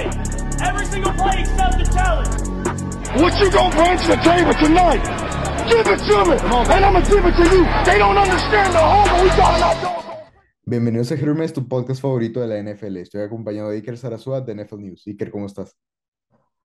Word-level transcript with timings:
Every 0.00 0.86
single 0.86 1.12
play 1.12 1.40
except 1.40 1.76
the 1.76 1.84
challenge. 1.92 2.32
What 3.20 3.38
you 3.40 3.50
gonna 3.50 3.74
bring 3.76 3.98
to 3.98 4.06
the 4.08 4.16
table 4.24 4.54
tonight? 4.54 5.02
Give 5.68 5.86
it 5.86 6.00
to 6.08 6.24
me, 6.24 6.36
and 6.72 6.84
I'ma 6.84 7.00
give 7.00 7.24
it 7.26 7.36
to 7.36 7.44
you. 7.54 7.64
They 7.84 7.98
don't 7.98 8.16
understand 8.16 8.72
the 8.72 8.80
hunger 8.80 9.22
we. 9.22 9.30
Bienvenidos 10.64 11.12
a 11.12 11.16
Hermes, 11.16 11.52
tu 11.52 11.68
podcast 11.68 12.00
favorito 12.00 12.40
de 12.40 12.46
la 12.48 12.56
NFL. 12.62 12.96
Estoy 12.96 13.20
acompañado 13.22 13.68
de 13.70 13.76
Iker 13.76 13.98
Sarasúa 13.98 14.40
de 14.40 14.54
NFL 14.54 14.78
News. 14.80 15.06
Iker, 15.06 15.30
¿cómo 15.30 15.44
estás? 15.46 15.76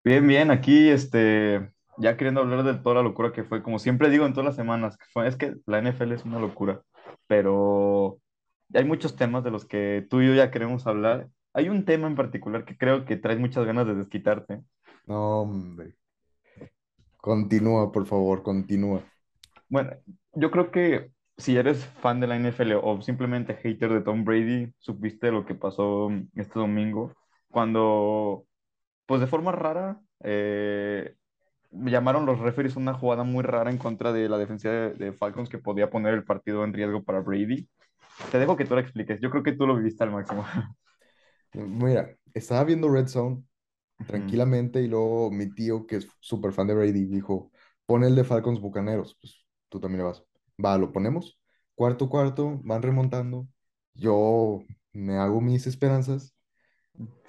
Bien, 0.04 0.26
bien, 0.28 0.50
aquí 0.50 0.90
este, 0.90 1.72
ya 1.98 2.18
queriendo 2.18 2.42
hablar 2.42 2.64
de 2.64 2.74
toda 2.74 2.96
la 2.96 3.02
locura 3.04 3.32
que 3.32 3.44
fue, 3.44 3.62
como 3.62 3.78
siempre 3.78 4.10
digo 4.10 4.26
en 4.26 4.34
todas 4.34 4.46
las 4.48 4.56
semanas, 4.56 4.98
que 4.98 5.06
fue- 5.14 5.28
es 5.28 5.36
que 5.36 5.58
la 5.68 5.78
NFL 5.80 6.14
es 6.14 6.26
una 6.26 6.40
locura, 6.40 6.82
pero 7.28 8.18
hay 8.74 8.84
muchos 8.86 9.16
temas 9.16 9.44
de 9.44 9.52
los 9.52 9.66
que 9.66 10.08
tú 10.10 10.22
y 10.22 10.28
yo 10.28 10.34
ya 10.34 10.50
queremos 10.50 10.88
hablar. 10.88 11.28
Hay 11.54 11.70
un 11.70 11.86
tema 11.86 12.08
en 12.08 12.16
particular 12.16 12.66
que 12.66 12.78
creo 12.78 13.06
que 13.06 13.18
traes 13.18 13.40
muchas 13.40 13.66
ganas 13.66 13.88
de 13.88 13.96
desquitarte. 13.96 14.62
No, 15.06 15.42
hombre. 15.42 15.96
Continúa, 17.18 17.92
por 17.92 18.06
favor, 18.06 18.42
continúa. 18.42 19.04
Bueno, 19.70 19.92
yo 20.34 20.50
creo 20.50 20.72
que 20.72 21.12
si 21.38 21.58
eres 21.58 21.86
fan 21.86 22.20
de 22.20 22.28
la 22.28 22.36
NFL 22.36 22.74
o 22.82 23.02
simplemente 23.02 23.56
hater 23.56 23.92
de 23.94 24.02
Tom 24.02 24.24
Brady, 24.24 24.74
supiste 24.80 25.32
lo 25.32 25.46
que 25.46 25.56
pasó 25.56 26.10
este 26.36 26.60
domingo, 26.60 27.14
cuando, 27.50 28.46
pues 29.06 29.22
de 29.22 29.28
forma 29.28 29.52
rara, 29.52 30.00
eh, 30.24 31.16
llamaron 31.72 32.26
los 32.26 32.40
referees 32.40 32.76
una 32.76 32.94
jugada 32.94 33.24
muy 33.24 33.44
rara 33.44 33.72
en 33.72 33.78
contra 33.78 34.14
de 34.14 34.30
la 34.30 34.38
defensa 34.38 34.70
de, 34.70 34.94
de 34.94 35.14
Falcons 35.14 35.50
que 35.50 35.58
podía 35.58 35.90
poner 35.90 36.14
el 36.14 36.24
partido 36.24 36.64
en 36.64 36.74
riesgo 36.74 37.04
para 37.04 37.22
Brady. 37.22 37.68
Te 38.32 38.40
dejo 38.40 38.58
que 38.58 38.66
tú 38.66 38.76
lo 38.76 38.82
expliques. 38.82 39.20
Yo 39.22 39.30
creo 39.30 39.44
que 39.44 39.54
tú 39.54 39.66
lo 39.66 39.76
viviste 39.76 40.04
al 40.04 40.12
máximo. 40.12 40.46
Mira, 41.54 42.16
estaba 42.34 42.64
viendo 42.64 42.90
Red 42.90 43.08
Zone 43.08 43.44
tranquilamente 44.08 44.82
y 44.82 44.88
luego 44.88 45.32
mi 45.32 45.54
tío, 45.54 45.86
que 45.86 45.98
es 45.98 46.08
súper 46.20 46.54
fan 46.54 46.68
de 46.68 46.74
Brady, 46.74 47.06
dijo, 47.06 47.52
pon 47.86 48.04
el 48.04 48.16
de 48.16 48.24
Falcons 48.24 48.60
Bucaneros. 48.60 49.18
Pues 49.20 49.46
tú 49.70 49.80
también 49.80 50.00
le 50.00 50.06
vas. 50.06 50.24
Va, 50.64 50.78
lo 50.78 50.92
ponemos. 50.92 51.40
Cuarto, 51.76 52.10
cuarto, 52.10 52.60
van 52.64 52.82
remontando. 52.82 53.48
Yo 53.94 54.64
me 54.94 55.18
hago 55.18 55.42
mis 55.42 55.68
esperanzas. 55.68 56.34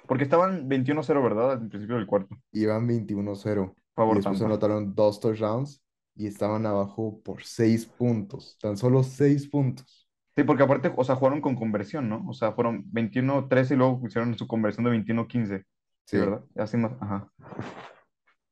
Porque 0.07 0.23
estaban 0.23 0.67
21-0, 0.67 1.23
¿verdad? 1.23 1.51
Al 1.53 1.69
principio 1.69 1.95
del 1.95 2.07
cuarto. 2.07 2.35
Iban 2.51 2.87
21-0. 2.87 3.75
Y 3.75 3.95
Favor, 3.95 4.15
después 4.15 4.39
Tampa. 4.39 4.45
anotaron 4.45 4.95
dos 4.95 5.19
touchdowns 5.19 5.81
y 6.15 6.27
estaban 6.27 6.65
abajo 6.65 7.21
por 7.23 7.43
seis 7.43 7.85
puntos. 7.85 8.57
Tan 8.59 8.77
solo 8.77 9.03
seis 9.03 9.47
puntos. 9.47 10.02
Sí, 10.35 10.43
porque 10.43 10.63
aparte, 10.63 10.91
o 10.95 11.03
sea, 11.03 11.15
jugaron 11.15 11.41
con 11.41 11.55
conversión, 11.55 12.09
¿no? 12.09 12.25
O 12.27 12.33
sea, 12.33 12.53
fueron 12.53 12.85
21-13 12.91 13.73
y 13.75 13.77
luego 13.77 14.01
hicieron 14.05 14.35
su 14.37 14.47
conversión 14.47 14.83
de 14.85 14.91
21-15. 14.91 15.63
Sí. 16.05 16.17
¿verdad? 16.17 16.43
Así 16.55 16.75
más, 16.77 16.91
ajá. 16.99 17.31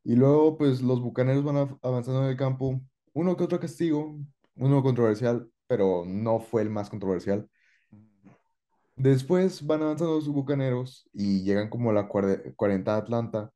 Y 0.03 0.15
luego, 0.15 0.57
pues 0.57 0.81
los 0.81 1.02
bucaneros 1.02 1.43
van 1.43 1.57
av- 1.57 1.77
avanzando 1.81 2.23
en 2.23 2.29
el 2.29 2.37
campo. 2.37 2.81
Uno 3.13 3.35
que 3.35 3.43
otro 3.43 3.59
castigo, 3.59 4.17
uno 4.55 4.81
controversial, 4.83 5.49
pero 5.67 6.03
no 6.05 6.39
fue 6.39 6.61
el 6.61 6.69
más 6.69 6.89
controversial. 6.89 7.49
Después 8.95 9.65
van 9.65 9.81
avanzando 9.81 10.15
los 10.15 10.27
bucaneros 10.27 11.09
y 11.13 11.43
llegan 11.43 11.69
como 11.69 11.89
a 11.89 11.93
la 11.93 12.07
cuare- 12.07 12.53
40 12.55 12.93
de 12.93 12.97
Atlanta. 12.99 13.52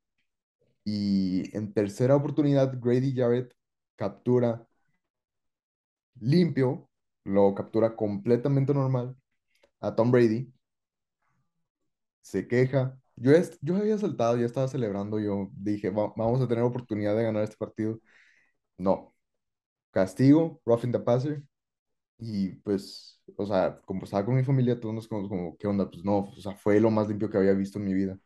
Y 0.84 1.56
en 1.56 1.74
tercera 1.74 2.16
oportunidad, 2.16 2.78
Grady 2.80 3.16
Jarrett 3.16 3.54
captura 3.96 4.68
limpio, 6.20 6.90
lo 7.26 7.54
captura 7.56 7.96
completamente 7.98 8.74
normal 8.74 9.16
a 9.82 9.96
Tom 9.96 10.12
Brady. 10.12 10.54
Se 12.22 12.48
queja. 12.48 12.98
Yo, 13.16 13.32
yo 13.62 13.76
había 13.78 13.98
saltado, 13.98 14.38
ya 14.38 14.46
estaba 14.46 14.68
celebrando. 14.68 15.20
Yo 15.20 15.50
dije, 15.54 15.90
"Va- 15.90 16.14
vamos 16.18 16.42
a 16.42 16.48
tener 16.48 16.64
oportunidad 16.64 17.16
de 17.16 17.24
ganar 17.24 17.44
este 17.44 17.56
partido. 17.58 18.00
No. 18.78 19.16
Castigo, 19.92 20.62
roughing 20.66 20.94
the 20.94 21.00
passer. 21.00 21.44
Y 22.20 22.52
pues, 22.58 23.22
o 23.38 23.46
sea, 23.48 23.82
como 23.86 24.06
estaba 24.06 24.26
con 24.26 24.36
mi 24.38 24.44
familia, 24.46 24.80
todos 24.80 24.96
nos 24.96 25.08
quedamos 25.10 25.30
como, 25.30 25.58
¿qué 25.58 25.68
onda? 25.68 25.90
Pues 25.92 26.04
no, 26.06 26.20
o 26.20 26.36
sea, 26.42 26.56
fue 26.56 26.80
lo 26.82 26.92
más 26.92 27.10
limpio 27.10 27.30
que 27.30 27.38
había 27.40 27.54
visto 27.54 27.80
en 27.80 27.86
mi 27.86 27.94
vida. 27.96 28.20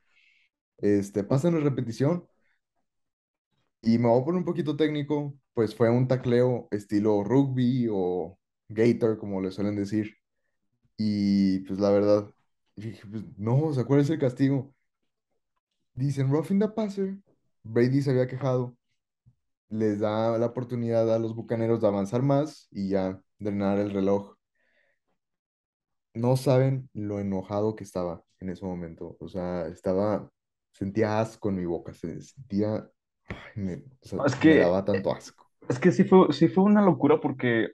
Este, 0.80 1.24
pasan 1.26 1.56
en 1.56 1.64
repetición 1.64 2.28
y 3.82 3.98
me 3.98 4.08
voy 4.10 4.22
a 4.22 4.26
poner 4.26 4.40
un 4.40 4.46
poquito 4.46 4.76
técnico, 4.76 5.36
pues 5.54 5.76
fue 5.76 5.90
un 5.90 6.08
tacleo 6.08 6.68
estilo 6.72 7.24
rugby 7.24 7.88
o 7.92 8.39
gator, 8.70 9.18
como 9.18 9.42
le 9.42 9.52
suelen 9.52 9.76
decir. 9.76 10.16
Y 10.98 11.60
pues 11.62 11.80
la 11.80 11.92
verdad, 11.92 12.32
dije, 12.76 13.04
pues, 13.10 13.24
no, 13.38 13.58
o 13.68 13.74
sea, 13.74 13.86
¿cuál 13.86 14.02
es 14.02 14.10
el 14.10 14.20
castigo? 14.20 14.74
Dicen 15.96 16.32
roughing 16.32 16.60
the 16.60 16.68
passer. 16.70 17.18
Brady 17.64 18.02
se 18.02 18.12
había 18.12 18.28
quejado. 18.28 18.76
Les 19.70 20.00
da 20.00 20.38
la 20.38 20.48
oportunidad 20.48 21.14
a 21.14 21.20
los 21.20 21.36
bucaneros 21.36 21.82
de 21.82 21.88
avanzar 21.88 22.22
más 22.24 22.68
y 22.72 22.90
ya 22.90 23.22
drenar 23.40 23.80
el 23.80 23.92
reloj. 23.92 24.36
No 26.14 26.36
saben 26.38 26.90
lo 26.94 27.20
enojado 27.20 27.76
que 27.76 27.84
estaba 27.84 28.24
en 28.40 28.50
ese 28.50 28.66
momento. 28.66 29.18
O 29.20 29.28
sea, 29.30 29.68
estaba, 29.68 30.30
sentía 30.72 31.20
asco 31.20 31.50
en 31.50 31.56
mi 31.58 31.66
boca. 31.66 31.94
Se 31.94 32.22
sentía, 32.22 32.90
ay, 33.28 33.38
me, 33.56 33.76
o 33.76 34.08
sea, 34.08 34.20
Es 34.26 34.36
me 34.40 34.40
que, 34.40 34.56
daba 34.58 34.84
tanto 34.86 35.12
asco. 35.14 35.52
es 35.70 35.80
que 35.80 35.92
sí 35.92 36.04
fue, 36.04 36.32
sí 36.34 36.48
fue 36.48 36.64
una 36.64 36.82
locura 36.82 37.20
porque 37.22 37.70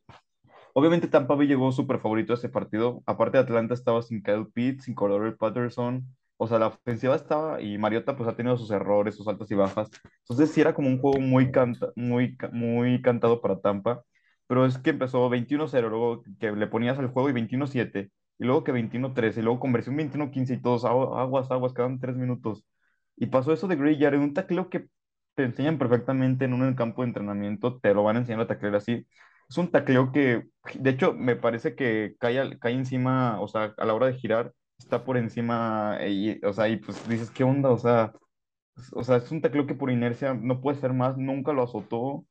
obviamente 0.76 1.08
Tampa 1.08 1.36
Bay 1.36 1.48
llegó 1.48 1.72
súper 1.72 2.00
favorito 2.00 2.34
a 2.34 2.38
ese 2.38 2.50
partido. 2.50 3.02
Aparte 3.08 3.38
Atlanta 3.40 3.74
estaba 3.74 4.02
sin 4.04 4.22
Kyle 4.24 4.48
Pitts, 4.54 4.86
sin 4.86 4.96
Cordero 4.96 5.36
Patterson. 5.38 6.06
O 6.38 6.48
sea, 6.48 6.60
la 6.60 6.68
ofensiva 6.68 7.16
estaba 7.16 7.62
y 7.62 7.78
Mariota 7.80 8.16
pues 8.18 8.30
ha 8.30 8.36
tenido 8.36 8.58
sus 8.58 8.72
errores, 8.72 9.16
sus 9.16 9.28
altas 9.28 9.50
y 9.52 9.56
bajas. 9.56 9.90
Entonces 10.22 10.52
sí 10.52 10.62
era 10.62 10.74
como 10.76 10.90
un 10.90 11.00
juego 11.00 11.20
muy, 11.22 11.52
canta, 11.52 11.92
muy, 11.96 12.38
muy 12.54 13.02
cantado 13.02 13.42
para 13.42 13.60
Tampa. 13.62 14.04
Pero 14.48 14.66
es 14.66 14.78
que 14.78 14.92
empezó 14.92 15.30
21-0, 15.30 15.90
luego 15.90 16.24
que 16.40 16.52
le 16.52 16.68
ponías 16.68 17.00
al 17.00 17.08
juego 17.10 17.30
y 17.30 17.34
21-7, 17.34 18.12
y 18.38 18.46
luego 18.46 18.64
que 18.64 18.72
21-13, 18.72 19.40
y 19.40 19.44
luego 19.44 19.60
conversión 19.60 19.96
21-15 19.96 20.54
y 20.54 20.62
todos 20.62 20.84
agu- 20.86 21.18
aguas, 21.20 21.50
aguas, 21.52 21.74
quedaban 21.74 22.00
tres 22.00 22.16
minutos. 22.16 22.64
Y 23.18 23.28
pasó 23.28 23.54
eso 23.54 23.68
de 23.68 23.76
Gray 23.78 23.98
Jarrett, 24.00 24.22
un 24.22 24.34
tacleo 24.34 24.70
que 24.70 24.88
te 25.36 25.44
enseñan 25.44 25.78
perfectamente 25.80 26.46
en 26.46 26.54
un 26.54 26.76
campo 26.76 27.02
de 27.02 27.08
entrenamiento, 27.10 27.80
te 27.80 27.94
lo 27.94 28.04
van 28.04 28.18
a 28.18 28.20
enseñar 28.20 28.42
a 28.42 28.48
taclear 28.48 28.76
así. 28.76 29.08
Es 29.50 29.58
un 29.58 29.72
tacleo 29.72 30.12
que, 30.12 30.48
de 30.76 30.90
hecho, 30.90 31.14
me 31.14 31.36
parece 31.36 31.76
que 31.76 32.16
cae, 32.20 32.58
cae 32.60 32.74
encima, 32.74 33.40
o 33.42 33.48
sea, 33.48 33.74
a 33.78 33.86
la 33.86 33.94
hora 33.94 34.08
de 34.08 34.16
girar, 34.16 34.54
está 34.78 35.04
por 35.06 35.18
encima, 35.18 36.00
y, 36.08 36.44
o 36.46 36.52
sea, 36.54 36.68
y 36.68 36.78
pues 36.78 37.08
dices, 37.08 37.30
¿qué 37.32 37.44
onda? 37.44 37.70
O 37.72 37.78
sea, 37.78 38.12
es- 38.78 38.92
o 38.94 39.04
sea, 39.04 39.18
es 39.18 39.32
un 39.32 39.42
tacleo 39.42 39.68
que 39.68 39.76
por 39.76 39.92
inercia 39.92 40.34
no 40.36 40.62
puede 40.62 40.80
ser 40.80 40.94
más, 40.94 41.18
nunca 41.18 41.54
lo 41.54 41.64
azotó, 41.64 42.26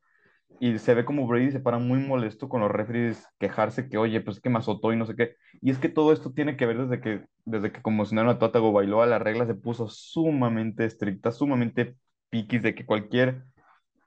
y 0.61 0.79
se 0.79 0.95
ve 0.95 1.05
como 1.05 1.27
Brady 1.29 1.53
se 1.53 1.61
para 1.61 1.79
muy 1.79 1.99
molesto 2.01 2.49
con 2.49 2.61
los 2.63 2.71
referees, 2.73 3.27
quejarse 3.41 3.89
que, 3.89 3.99
oye, 3.99 4.21
pues 4.23 4.39
es 4.39 4.43
que 4.43 4.51
me 4.51 4.59
azotó 4.59 4.93
y 4.93 4.97
no 4.97 5.07
sé 5.07 5.17
qué. 5.17 5.37
Y 5.63 5.71
es 5.71 5.79
que 5.79 5.89
todo 5.91 6.13
esto 6.13 6.33
tiene 6.33 6.57
que 6.57 6.67
ver 6.67 6.79
desde 6.79 7.01
que, 7.03 7.27
desde 7.45 7.73
que 7.73 7.83
conmocionaron 7.83 8.31
a 8.33 8.39
Tua 8.39 8.53
Tagovailoa, 8.53 9.07
la 9.07 9.19
regla 9.21 9.47
se 9.47 9.55
puso 9.57 9.89
sumamente 9.89 10.85
estricta, 10.87 11.33
sumamente 11.33 11.97
piquis 12.31 12.63
de 12.63 12.75
que 12.75 12.87
cualquier 12.87 13.45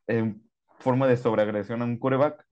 eh, 0.08 0.36
forma 0.80 1.08
de 1.08 1.18
sobreagresión 1.18 1.82
a 1.82 1.86
un 1.86 1.98
quarterback 1.98 2.46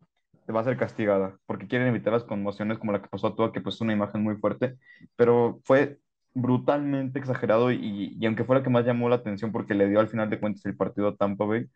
va 0.53 0.61
a 0.61 0.63
ser 0.63 0.77
castigada, 0.77 1.37
porque 1.45 1.67
quieren 1.67 1.87
evitar 1.87 2.13
las 2.13 2.23
conmociones 2.23 2.77
como 2.79 2.91
la 2.91 3.01
que 3.01 3.09
pasó 3.09 3.27
a 3.27 3.35
Tua, 3.35 3.51
que 3.51 3.61
pues 3.61 3.75
es 3.75 3.81
una 3.81 3.93
imagen 3.93 4.23
muy 4.23 4.35
fuerte, 4.37 4.77
pero 5.15 5.59
fue 5.65 5.99
brutalmente 6.33 7.19
exagerado 7.19 7.71
y, 7.71 8.15
y 8.19 8.25
aunque 8.25 8.43
fue 8.43 8.57
la 8.57 8.63
que 8.63 8.69
más 8.69 8.85
llamó 8.85 9.09
la 9.09 9.15
atención 9.15 9.51
porque 9.51 9.73
le 9.73 9.87
dio 9.87 9.99
al 9.99 10.09
final 10.09 10.29
de 10.29 10.39
cuentas 10.39 10.65
el 10.65 10.75
partido 10.77 11.07
a 11.09 11.15
Tampa 11.15 11.45
Bay, 11.45 11.67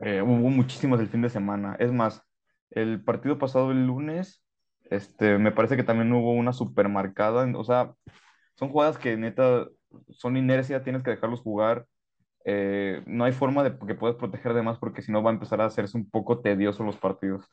eh, 0.00 0.22
hubo 0.22 0.32
muchísimos 0.50 1.00
el 1.00 1.08
fin 1.08 1.22
de 1.22 1.30
semana. 1.30 1.76
Es 1.78 1.92
más, 1.92 2.22
el 2.70 3.02
partido 3.04 3.38
pasado 3.38 3.70
el 3.72 3.86
lunes, 3.86 4.42
este, 4.90 5.38
me 5.38 5.52
parece 5.52 5.76
que 5.76 5.84
también 5.84 6.12
hubo 6.12 6.32
una 6.32 6.52
super 6.52 6.88
marcada. 6.88 7.46
O 7.58 7.64
sea, 7.64 7.94
son 8.56 8.70
jugadas 8.70 8.98
que 8.98 9.16
neta 9.16 9.66
son 10.10 10.36
inercia, 10.36 10.82
tienes 10.84 11.02
que 11.02 11.10
dejarlos 11.10 11.40
jugar. 11.40 11.86
Eh, 12.44 13.02
no 13.06 13.24
hay 13.24 13.32
forma 13.32 13.64
de 13.64 13.78
que 13.86 13.94
puedas 13.94 14.16
proteger 14.16 14.54
de 14.54 14.62
más 14.62 14.78
porque 14.78 15.02
si 15.02 15.12
no 15.12 15.22
va 15.22 15.30
a 15.30 15.34
empezar 15.34 15.60
a 15.60 15.66
hacerse 15.66 15.96
un 15.98 16.10
poco 16.10 16.40
tedioso 16.40 16.84
los 16.84 16.96
partidos. 16.96 17.44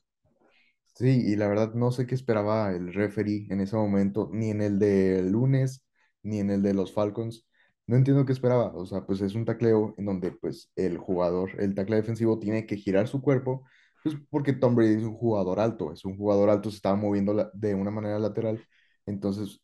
Sí, 0.97 1.21
y 1.27 1.35
la 1.35 1.47
verdad 1.47 1.73
no 1.75 1.91
sé 1.91 2.07
qué 2.07 2.15
esperaba 2.15 2.71
el 2.71 2.91
referee 2.94 3.45
en 3.51 3.61
ese 3.61 3.75
momento, 3.75 4.29
ni 4.33 4.49
en 4.49 4.61
el 4.63 4.79
del 4.79 5.29
lunes, 5.31 5.83
ni 6.23 6.39
en 6.39 6.49
el 6.49 6.63
de 6.63 6.73
los 6.73 6.91
Falcons. 6.91 7.45
No 7.85 7.95
entiendo 7.95 8.25
qué 8.25 8.33
esperaba. 8.33 8.73
O 8.75 8.85
sea, 8.88 9.05
pues 9.05 9.21
es 9.21 9.35
un 9.35 9.45
tacleo 9.45 9.94
en 9.97 10.05
donde 10.05 10.31
pues 10.31 10.71
el 10.75 10.97
jugador, 10.97 11.51
el 11.61 11.75
tackle 11.75 11.97
defensivo 11.97 12.39
tiene 12.39 12.65
que 12.65 12.77
girar 12.77 13.07
su 13.07 13.21
cuerpo, 13.21 13.63
pues 14.03 14.15
porque 14.31 14.53
Tom 14.53 14.75
Brady 14.75 14.95
es 14.95 15.03
un 15.03 15.13
jugador 15.13 15.59
alto, 15.59 15.94
es 15.94 16.03
un 16.03 16.17
jugador 16.17 16.49
alto, 16.49 16.71
se 16.71 16.77
estaba 16.77 16.95
moviendo 16.95 17.51
de 17.53 17.75
una 17.75 17.91
manera 17.91 18.17
lateral. 18.17 18.65
Entonces, 19.05 19.61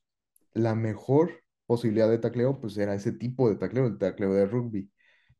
la 0.53 0.75
mejor 0.75 1.43
posibilidad 1.67 2.09
de 2.09 2.19
tacleo 2.19 2.61
pues 2.61 2.77
era 2.77 2.95
ese 2.95 3.13
tipo 3.13 3.49
de 3.49 3.55
tacleo, 3.57 3.87
el 3.87 3.97
tacleo 3.99 4.33
de 4.33 4.45
rugby. 4.47 4.91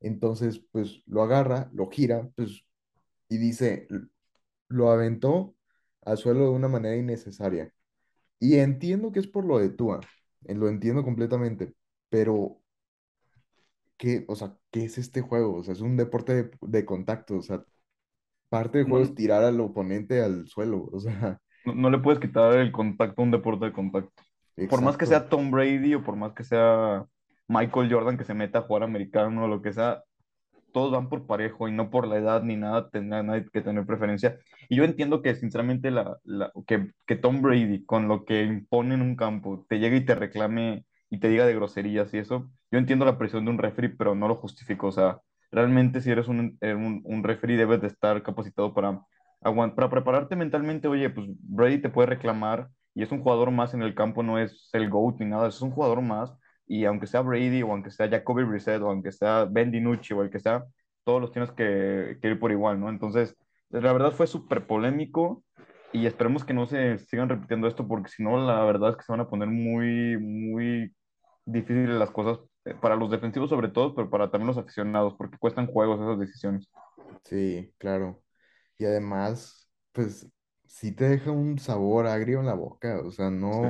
Entonces, 0.01 0.59
pues 0.71 1.03
lo 1.07 1.23
agarra, 1.23 1.69
lo 1.73 1.89
gira, 1.89 2.29
pues 2.35 2.63
y 3.29 3.37
dice, 3.37 3.87
lo 4.69 4.91
aventó 4.91 5.55
al 6.05 6.17
suelo 6.17 6.45
de 6.45 6.51
una 6.51 6.67
manera 6.67 6.95
innecesaria. 6.95 7.71
Y 8.39 8.57
entiendo 8.57 9.11
que 9.11 9.19
es 9.19 9.27
por 9.27 9.45
lo 9.45 9.59
de 9.59 9.69
Tua, 9.69 10.01
eh, 10.45 10.55
lo 10.55 10.67
entiendo 10.69 11.03
completamente, 11.03 11.73
pero 12.09 12.61
¿qué, 13.97 14.25
o 14.27 14.35
sea, 14.35 14.55
¿qué 14.71 14.85
es 14.85 14.97
este 14.97 15.21
juego? 15.21 15.55
O 15.55 15.63
sea, 15.63 15.73
es 15.73 15.81
un 15.81 15.97
deporte 15.97 16.33
de, 16.33 16.51
de 16.61 16.85
contacto, 16.85 17.37
o 17.37 17.41
sea, 17.41 17.63
parte 18.49 18.79
del 18.79 18.87
juego 18.87 19.03
es 19.05 19.15
tirar 19.15 19.43
al 19.43 19.59
oponente 19.61 20.21
al 20.21 20.47
suelo, 20.47 20.89
o 20.91 20.99
sea, 20.99 21.39
no, 21.65 21.75
no 21.75 21.89
le 21.89 21.99
puedes 21.99 22.19
quitar 22.19 22.57
el 22.57 22.71
contacto 22.71 23.21
a 23.21 23.25
un 23.25 23.31
deporte 23.31 23.65
de 23.65 23.73
contacto. 23.73 24.23
Por 24.69 24.81
más 24.81 24.97
que 24.97 25.05
sea 25.05 25.29
Tom 25.29 25.49
Brady 25.49 25.95
o 25.95 26.03
por 26.03 26.15
más 26.15 26.33
que 26.33 26.43
sea 26.43 27.05
Michael 27.47 27.91
Jordan 27.91 28.17
que 28.17 28.23
se 28.23 28.33
meta 28.33 28.59
a 28.59 28.61
jugar 28.63 28.83
americano 28.83 29.45
o 29.45 29.47
lo 29.47 29.61
que 29.61 29.73
sea, 29.73 30.03
todos 30.73 30.91
van 30.91 31.09
por 31.09 31.27
parejo 31.27 31.67
y 31.69 31.71
no 31.71 31.89
por 31.91 32.07
la 32.07 32.17
edad 32.17 32.43
ni 32.43 32.57
nada, 32.57 32.89
tendrá 32.89 33.23
nadie 33.23 33.45
que 33.53 33.61
tener 33.61 33.85
preferencia. 33.85 34.39
Y 34.69 34.75
yo 34.77 34.83
entiendo 34.83 35.21
que 35.21 35.35
sinceramente 35.35 35.91
la, 35.91 36.17
la- 36.25 36.51
que, 36.67 36.91
que 37.07 37.15
Tom 37.15 37.41
Brady, 37.41 37.85
con 37.85 38.07
lo 38.07 38.25
que 38.25 38.43
impone 38.43 38.95
en 38.95 39.01
un 39.01 39.15
campo, 39.15 39.65
te 39.69 39.79
llegue 39.79 39.97
y 39.97 40.05
te 40.05 40.15
reclame 40.15 40.85
y 41.09 41.19
te 41.19 41.29
diga 41.29 41.45
de 41.45 41.55
groserías 41.55 42.13
y 42.13 42.17
eso, 42.17 42.49
yo 42.71 42.79
entiendo 42.79 43.05
la 43.05 43.17
presión 43.17 43.45
de 43.45 43.51
un 43.51 43.57
referee, 43.59 43.89
pero 43.95 44.15
no 44.15 44.27
lo 44.27 44.35
justifico. 44.35 44.87
O 44.87 44.91
sea, 44.91 45.19
realmente 45.51 46.01
si 46.01 46.11
eres 46.11 46.27
un, 46.27 46.57
eh, 46.61 46.73
un, 46.73 47.01
un 47.05 47.23
referee 47.23 47.57
debes 47.57 47.81
de 47.81 47.87
estar 47.87 48.21
capacitado 48.23 48.73
para, 48.73 49.01
para 49.75 49.89
prepararte 49.89 50.35
mentalmente. 50.35 50.87
Oye, 50.87 51.09
pues 51.09 51.27
Brady 51.39 51.79
te 51.81 51.89
puede 51.89 52.07
reclamar 52.07 52.69
y 52.95 53.03
es 53.03 53.11
un 53.11 53.21
jugador 53.21 53.51
más 53.51 53.73
en 53.73 53.81
el 53.81 53.95
campo, 53.95 54.23
no 54.23 54.39
es 54.39 54.69
el 54.73 54.89
GOAT 54.89 55.19
ni 55.19 55.25
nada, 55.25 55.47
es 55.47 55.61
un 55.61 55.71
jugador 55.71 56.01
más 56.01 56.33
y 56.67 56.85
aunque 56.85 57.07
sea 57.07 57.21
Brady 57.21 57.63
o 57.63 57.71
aunque 57.71 57.91
sea 57.91 58.09
Jacoby 58.09 58.43
Brissett 58.43 58.81
o 58.81 58.89
aunque 58.89 59.11
sea 59.11 59.45
Ben 59.45 59.71
DiNucci 59.71 60.13
o 60.13 60.21
el 60.23 60.29
que 60.29 60.39
sea, 60.39 60.63
todos 61.03 61.21
los 61.21 61.31
tienes 61.31 61.51
que, 61.51 62.17
que 62.21 62.27
ir 62.29 62.39
por 62.39 62.51
igual, 62.51 62.79
¿no? 62.79 62.89
Entonces, 62.89 63.35
la 63.69 63.91
verdad 63.93 64.11
fue 64.13 64.27
súper 64.27 64.67
polémico 64.67 65.43
y 65.91 66.05
esperemos 66.07 66.43
que 66.45 66.53
no 66.53 66.65
se 66.65 66.97
sigan 66.99 67.29
repitiendo 67.29 67.67
esto 67.67 67.87
porque 67.87 68.09
si 68.09 68.23
no, 68.23 68.37
la 68.45 68.63
verdad 68.65 68.91
es 68.91 68.97
que 68.97 69.03
se 69.03 69.11
van 69.11 69.21
a 69.21 69.29
poner 69.29 69.49
muy, 69.49 70.17
muy 70.17 70.93
difíciles 71.45 71.89
las 71.97 72.11
cosas 72.11 72.39
eh, 72.65 72.75
para 72.75 72.95
los 72.95 73.11
defensivos 73.11 73.49
sobre 73.49 73.69
todo, 73.69 73.93
pero 73.95 74.09
para 74.09 74.31
también 74.31 74.47
los 74.47 74.57
aficionados 74.57 75.15
porque 75.17 75.37
cuestan 75.37 75.67
juegos 75.67 76.01
esas 76.01 76.19
decisiones. 76.19 76.69
sí, 77.25 77.73
claro. 77.77 78.23
Y 78.77 78.85
además, 78.85 79.69
pues, 79.91 80.27
sí 80.67 80.91
te 80.93 81.05
deja 81.09 81.31
un 81.31 81.59
sabor 81.59 82.07
agrio 82.07 82.39
en 82.39 82.47
la 82.47 82.55
boca, 82.55 83.01
o 83.01 83.11
sea, 83.11 83.29
Sí. 83.61 83.67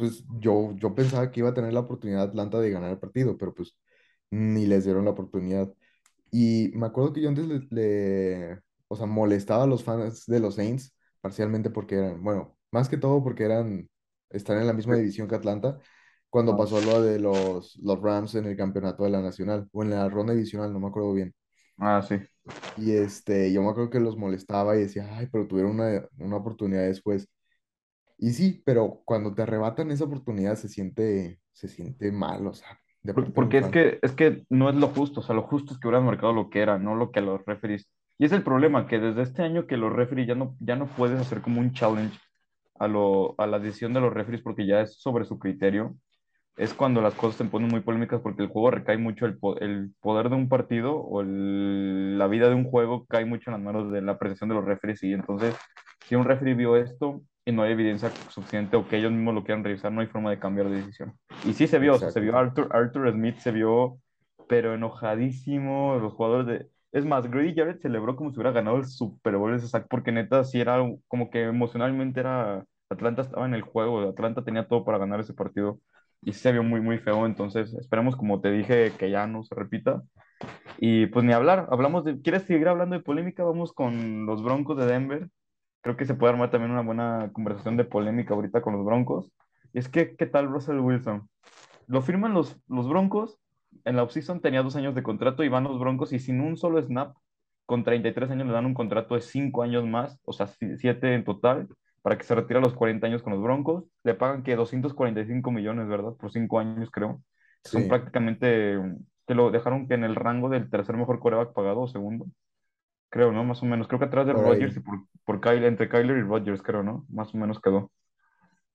Pues 0.00 0.24
yo, 0.40 0.74
yo 0.78 0.94
pensaba 0.96 1.30
que 1.32 1.40
iba 1.40 1.50
a 1.50 1.54
tener 1.54 1.74
la 1.74 1.80
oportunidad 1.82 2.24
Atlanta 2.24 2.60
de 2.60 2.70
ganar 2.72 2.90
el 2.92 3.00
partido, 3.00 3.38
pero 3.38 3.54
pues 3.54 3.76
ni 4.30 4.66
les 4.66 4.84
dieron 4.84 5.04
la 5.06 5.12
oportunidad. 5.12 5.72
Y 6.32 6.70
me 6.74 6.86
acuerdo 6.86 7.12
que 7.12 7.20
yo 7.22 7.28
antes 7.30 7.46
le, 7.46 7.60
le- 7.70 8.60
o 8.88 8.96
sea, 8.96 9.06
molestaba 9.06 9.64
a 9.64 9.66
los 9.66 9.84
fans 9.84 10.26
de 10.26 10.40
los 10.40 10.56
Saints, 10.56 10.94
parcialmente 11.20 11.70
porque 11.70 11.96
eran, 11.96 12.22
bueno, 12.22 12.56
más 12.72 12.88
que 12.88 12.96
todo 12.98 13.22
porque 13.24 13.44
eran, 13.44 13.88
están 14.30 14.58
en 14.60 14.66
la 14.68 14.72
misma 14.74 14.96
división 14.96 15.28
que 15.28 15.36
Atlanta, 15.36 15.78
cuando 16.30 16.56
pasó 16.56 16.80
lo 16.80 17.02
de 17.02 17.18
los, 17.20 17.76
los 17.78 18.00
Rams 18.00 18.34
en 18.36 18.46
el 18.46 18.56
campeonato 18.56 19.04
de 19.04 19.10
la 19.10 19.20
Nacional, 19.22 19.68
o 19.72 19.82
en 19.82 19.90
la 19.90 20.08
ronda 20.08 20.32
divisional, 20.34 20.72
no 20.72 20.80
me 20.80 20.88
acuerdo 20.88 21.12
bien. 21.14 21.34
ah, 21.78 22.02
sí. 22.02 22.16
Y 22.76 22.92
este, 22.92 23.52
yo 23.52 23.62
me 23.62 23.68
acuerdo 23.70 23.90
que 23.90 24.00
los 24.00 24.16
molestaba 24.16 24.76
y 24.76 24.80
decía, 24.80 25.08
ay, 25.16 25.28
pero 25.30 25.46
tuvieron 25.46 25.72
una, 25.72 26.06
una 26.18 26.36
oportunidad 26.36 26.82
después. 26.86 27.28
Y 28.22 28.32
sí, 28.32 28.62
pero 28.66 29.00
cuando 29.06 29.34
te 29.34 29.40
arrebatan 29.42 29.90
esa 29.90 30.04
oportunidad 30.04 30.54
se 30.56 30.68
siente, 30.68 31.40
se 31.52 31.68
siente 31.68 32.12
mal, 32.12 32.46
o 32.46 32.52
sea, 32.52 32.78
de 33.02 33.14
Por- 33.14 33.24
parte 33.24 33.24
de 33.24 33.30
un 33.30 33.34
Porque 33.34 33.58
es 33.58 33.66
que, 33.68 33.98
es 34.02 34.12
que 34.12 34.44
no 34.50 34.68
es 34.68 34.76
lo 34.76 34.88
justo, 34.88 35.20
o 35.20 35.22
sea, 35.22 35.34
lo 35.34 35.42
justo 35.42 35.72
es 35.72 35.80
que 35.80 35.88
hubieran 35.88 36.04
marcado 36.04 36.34
lo 36.34 36.50
que 36.50 36.60
era, 36.60 36.78
no 36.78 36.94
lo 36.94 37.10
que 37.12 37.22
los 37.22 37.42
referees. 37.46 37.90
Y 38.18 38.26
es 38.26 38.32
el 38.32 38.42
problema, 38.42 38.86
que 38.86 38.98
desde 38.98 39.22
este 39.22 39.42
año 39.42 39.66
que 39.66 39.78
los 39.78 39.90
referees 39.90 40.28
ya 40.28 40.34
no, 40.34 40.54
ya 40.60 40.76
no 40.76 40.84
puedes 40.86 41.18
hacer 41.18 41.40
como 41.40 41.60
un 41.60 41.72
challenge 41.72 42.18
a, 42.78 42.88
lo, 42.88 43.34
a 43.38 43.46
la 43.46 43.58
decisión 43.58 43.94
de 43.94 44.00
los 44.02 44.12
referees 44.12 44.42
porque 44.42 44.66
ya 44.66 44.82
es 44.82 45.00
sobre 45.00 45.24
su 45.24 45.38
criterio 45.38 45.96
es 46.56 46.74
cuando 46.74 47.00
las 47.00 47.14
cosas 47.14 47.36
se 47.36 47.44
ponen 47.46 47.68
muy 47.70 47.80
polémicas 47.80 48.20
porque 48.20 48.42
el 48.42 48.48
juego 48.48 48.70
recae 48.70 48.98
mucho, 48.98 49.24
el, 49.24 49.38
el 49.60 49.92
poder 50.00 50.28
de 50.28 50.34
un 50.36 50.50
partido 50.50 50.94
o 50.96 51.22
el- 51.22 52.18
la 52.18 52.26
vida 52.26 52.50
de 52.50 52.54
un 52.54 52.64
juego 52.64 53.06
cae 53.06 53.24
mucho 53.24 53.48
en 53.50 53.54
las 53.54 53.62
manos 53.62 53.90
de 53.90 54.02
la 54.02 54.12
apreciación 54.12 54.50
de 54.50 54.56
los 54.56 54.64
referees 54.66 55.02
y 55.02 55.14
entonces 55.14 55.54
si 56.06 56.16
un 56.16 56.24
referee 56.26 56.54
vio 56.54 56.76
esto 56.76 57.22
y 57.50 57.52
no 57.52 57.62
hay 57.62 57.72
evidencia 57.72 58.10
suficiente 58.30 58.76
o 58.76 58.86
que 58.88 58.96
ellos 58.96 59.12
mismos 59.12 59.34
lo 59.34 59.44
quieran 59.44 59.64
revisar, 59.64 59.92
no 59.92 60.00
hay 60.00 60.06
forma 60.06 60.30
de 60.30 60.38
cambiar 60.38 60.68
de 60.68 60.76
decisión. 60.76 61.14
Y 61.44 61.52
sí 61.52 61.66
se 61.66 61.78
vio, 61.78 61.98
se 61.98 62.20
vio. 62.20 62.36
Arthur, 62.36 62.68
Arthur 62.70 63.12
Smith, 63.12 63.36
se 63.38 63.52
vio 63.52 63.98
pero 64.48 64.74
enojadísimo, 64.74 65.98
los 66.00 66.12
jugadores 66.14 66.46
de... 66.46 66.66
Es 66.90 67.04
más, 67.04 67.30
Grady 67.30 67.54
Jarrett 67.54 67.80
celebró 67.82 68.16
como 68.16 68.30
si 68.30 68.36
hubiera 68.36 68.50
ganado 68.50 68.78
el 68.78 68.86
Super 68.86 69.36
Bowl 69.36 69.54
ese 69.54 69.68
sack 69.68 69.86
porque 69.88 70.10
neta 70.10 70.42
sí 70.42 70.60
era 70.60 70.78
como 71.06 71.30
que 71.30 71.44
emocionalmente 71.44 72.20
era... 72.20 72.64
Atlanta 72.88 73.22
estaba 73.22 73.46
en 73.46 73.54
el 73.54 73.62
juego, 73.62 74.00
Atlanta 74.08 74.42
tenía 74.42 74.66
todo 74.66 74.84
para 74.84 74.98
ganar 74.98 75.20
ese 75.20 75.34
partido 75.34 75.78
y 76.22 76.32
se 76.32 76.52
vio 76.52 76.62
muy, 76.62 76.80
muy 76.80 76.98
feo. 76.98 77.26
Entonces, 77.26 77.72
esperemos, 77.74 78.16
como 78.16 78.40
te 78.40 78.50
dije, 78.50 78.92
que 78.98 79.10
ya 79.10 79.26
no 79.26 79.44
se 79.44 79.54
repita. 79.54 80.02
Y 80.78 81.06
pues 81.06 81.24
ni 81.24 81.32
hablar, 81.32 81.68
hablamos 81.70 82.04
de. 82.04 82.20
¿Quieres 82.20 82.42
seguir 82.44 82.68
hablando 82.68 82.96
de 82.96 83.02
polémica? 83.02 83.44
Vamos 83.44 83.72
con 83.72 84.26
los 84.26 84.42
Broncos 84.42 84.76
de 84.78 84.86
Denver. 84.86 85.28
Creo 85.82 85.96
que 85.96 86.04
se 86.04 86.14
puede 86.14 86.32
armar 86.32 86.50
también 86.50 86.72
una 86.72 86.82
buena 86.82 87.30
conversación 87.32 87.76
de 87.76 87.84
polémica 87.84 88.34
ahorita 88.34 88.60
con 88.62 88.74
los 88.74 88.84
Broncos. 88.84 89.32
Y 89.72 89.78
es 89.78 89.88
que, 89.88 90.16
¿qué 90.16 90.26
tal 90.26 90.48
Russell 90.48 90.78
Wilson? 90.80 91.28
Lo 91.86 92.02
firman 92.02 92.34
los, 92.34 92.60
los 92.68 92.88
Broncos. 92.88 93.38
En 93.84 93.96
la 93.96 94.02
offseason 94.02 94.40
tenía 94.40 94.62
dos 94.62 94.76
años 94.76 94.94
de 94.94 95.02
contrato 95.02 95.42
y 95.44 95.48
van 95.48 95.64
los 95.64 95.78
Broncos 95.78 96.12
y 96.12 96.18
sin 96.18 96.40
un 96.40 96.56
solo 96.56 96.82
snap, 96.82 97.16
con 97.66 97.84
33 97.84 98.30
años 98.30 98.46
le 98.46 98.52
dan 98.52 98.66
un 98.66 98.74
contrato 98.74 99.14
de 99.14 99.20
cinco 99.20 99.62
años 99.62 99.86
más, 99.86 100.18
o 100.24 100.32
sea, 100.32 100.48
si- 100.48 100.76
siete 100.76 101.14
en 101.14 101.24
total, 101.24 101.68
para 102.02 102.18
que 102.18 102.24
se 102.24 102.34
retire 102.34 102.58
a 102.58 102.62
los 102.62 102.74
40 102.74 103.06
años 103.06 103.22
con 103.22 103.32
los 103.32 103.42
Broncos. 103.42 103.84
Le 104.02 104.14
pagan 104.14 104.42
que 104.42 104.56
245 104.56 105.50
millones, 105.52 105.86
¿verdad? 105.88 106.14
Por 106.18 106.32
cinco 106.32 106.58
años, 106.58 106.90
creo. 106.90 107.22
Son 107.64 107.86
prácticamente, 107.88 108.76
que 109.26 109.34
lo 109.34 109.50
dejaron 109.50 109.86
que 109.86 109.94
en 109.94 110.04
el 110.04 110.16
rango 110.16 110.48
del 110.48 110.68
tercer 110.68 110.96
mejor 110.96 111.20
coreback 111.20 111.52
pagado 111.52 111.80
o 111.82 111.86
segundo. 111.88 112.26
Creo, 113.10 113.32
¿no? 113.32 113.44
Más 113.44 113.62
o 113.62 113.66
menos. 113.66 113.86
Creo 113.86 113.98
que 113.98 114.06
atrás 114.06 114.26
de 114.26 114.34
por 114.34 114.44
Rodgers 114.44 114.76
y 114.76 114.80
por, 114.80 115.00
por 115.24 115.40
Kyle, 115.40 115.64
entre 115.64 115.88
Kyler 115.88 116.18
y 116.18 116.22
Rodgers, 116.22 116.62
creo, 116.62 116.82
¿no? 116.82 117.04
Más 117.08 117.34
o 117.34 117.38
menos 117.38 117.60
quedó. 117.60 117.90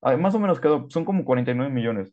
Ah, 0.01 0.15
más 0.17 0.35
o 0.35 0.39
menos 0.39 0.59
quedó. 0.59 0.87
Son 0.89 1.05
como 1.05 1.25
49 1.25 1.71
millones 1.71 2.11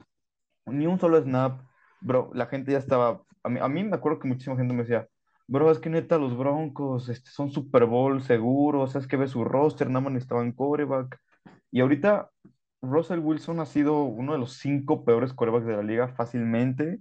ni 0.67 0.87
un 0.87 0.99
solo 0.99 1.21
snap, 1.21 1.61
bro, 2.01 2.31
la 2.35 2.47
gente 2.47 2.73
ya 2.73 2.79
estaba, 2.79 3.23
a 3.43 3.49
mí, 3.49 3.59
a 3.61 3.69
mí 3.69 3.85
me 3.85 3.97
acuerdo 3.97 4.19
que 4.19 4.29
muchísima 4.29 4.57
gente 4.57 4.75
me 4.75 4.83
decía, 4.83 5.09
bro, 5.47 5.71
es 5.71 5.79
que 5.79 5.91
neta 5.91 6.19
los 6.19 6.37
Broncos 6.37 7.09
este, 7.09 7.31
son 7.31 7.51
Super 7.51 7.87
Bowl 7.87 8.23
seguros, 8.23 8.97
es 8.97 9.07
que 9.07 9.17
ve 9.17 9.27
su 9.29 9.45
roster, 9.45 9.89
nada 9.89 10.01
más 10.01 10.13
necesitaban 10.13 10.53
quarterback, 10.53 11.19
y 11.71 11.81
ahorita 11.81 12.31
Russell 12.83 13.21
Wilson 13.21 13.61
ha 13.61 13.67
sido 13.67 14.03
uno 14.03 14.33
de 14.33 14.39
los 14.39 14.55
cinco 14.55 15.05
peores 15.05 15.33
quarterbacks 15.33 15.67
de 15.67 15.77
la 15.77 15.83
liga 15.83 16.09
fácilmente, 16.09 17.01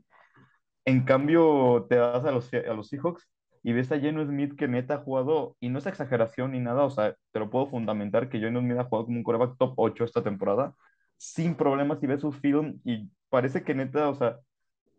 en 0.86 1.03
cambio 1.03 1.86
te 1.89 1.98
vas 1.98 2.25
a 2.25 2.31
los, 2.31 2.51
a 2.53 2.74
los 2.74 2.88
Seahawks 2.89 3.27
y 3.63 3.74
ves 3.74 3.91
a 3.91 4.00
Geno 4.00 4.25
Smith 4.25 4.56
que 4.58 4.68
neta 4.68 4.96
ha 4.96 4.98
jugado, 5.00 5.56
y 5.60 5.70
no 5.70 5.80
es 5.80 5.86
exageración 5.86 6.51
ni 6.51 6.60
nada, 6.60 6.84
o 6.84 6.89
sea, 6.89 7.15
te 7.32 7.39
lo 7.39 7.50
puedo 7.50 7.68
fundamentar 7.68 8.30
que 8.30 8.39
Geno 8.39 8.60
Smith 8.62 8.77
ha 8.80 8.84
jugado 8.86 9.06
como 9.06 9.18
un 9.18 9.24
quarterback 9.24 9.58
top 9.58 9.74
8 9.77 10.03
esta 10.06 10.24
temporada, 10.24 10.75
sin 11.18 11.56
problemas 11.56 12.01
y 12.03 12.08
ves 12.08 12.22
su 12.22 12.32
film 12.32 12.80
y 12.84 13.10
parece 13.30 13.63
que 13.63 13.75
neta, 13.75 14.10
o 14.10 14.15
sea, 14.15 14.39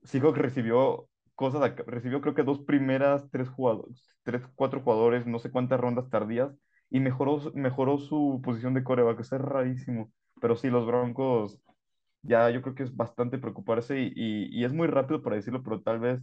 Seahawks 0.05 0.39
recibió 0.39 1.09
cosas, 1.35 1.75
recibió 1.87 2.21
creo 2.21 2.35
que 2.35 2.43
dos 2.45 2.61
primeras, 2.61 3.31
tres 3.31 3.49
jugadores, 3.49 4.11
tres, 4.23 4.43
cuatro 4.55 4.81
jugadores, 4.83 5.27
no 5.27 5.39
sé 5.39 5.51
cuántas 5.51 5.81
rondas 5.81 6.11
tardías, 6.11 6.53
y 6.91 7.01
mejoró, 7.01 7.41
mejoró 7.55 7.99
su 7.99 8.41
posición 8.45 8.75
de 8.75 8.85
coreback, 8.85 9.21
eso 9.21 9.37
es 9.37 9.43
rarísimo. 9.43 10.13
Pero 10.41 10.57
sí, 10.57 10.69
los 10.71 10.87
Broncos, 10.87 11.61
ya 12.23 12.51
yo 12.51 12.63
creo 12.63 12.75
que 12.75 12.85
es 12.85 12.97
bastante 12.97 13.39
preocuparse, 13.39 14.01
y, 14.01 14.13
y 14.17 14.65
es 14.65 14.73
muy 14.73 14.89
rápido 14.89 15.23
para 15.23 15.37
decirlo, 15.37 15.63
pero 15.63 15.83
tal 15.83 16.01
vez 16.01 16.23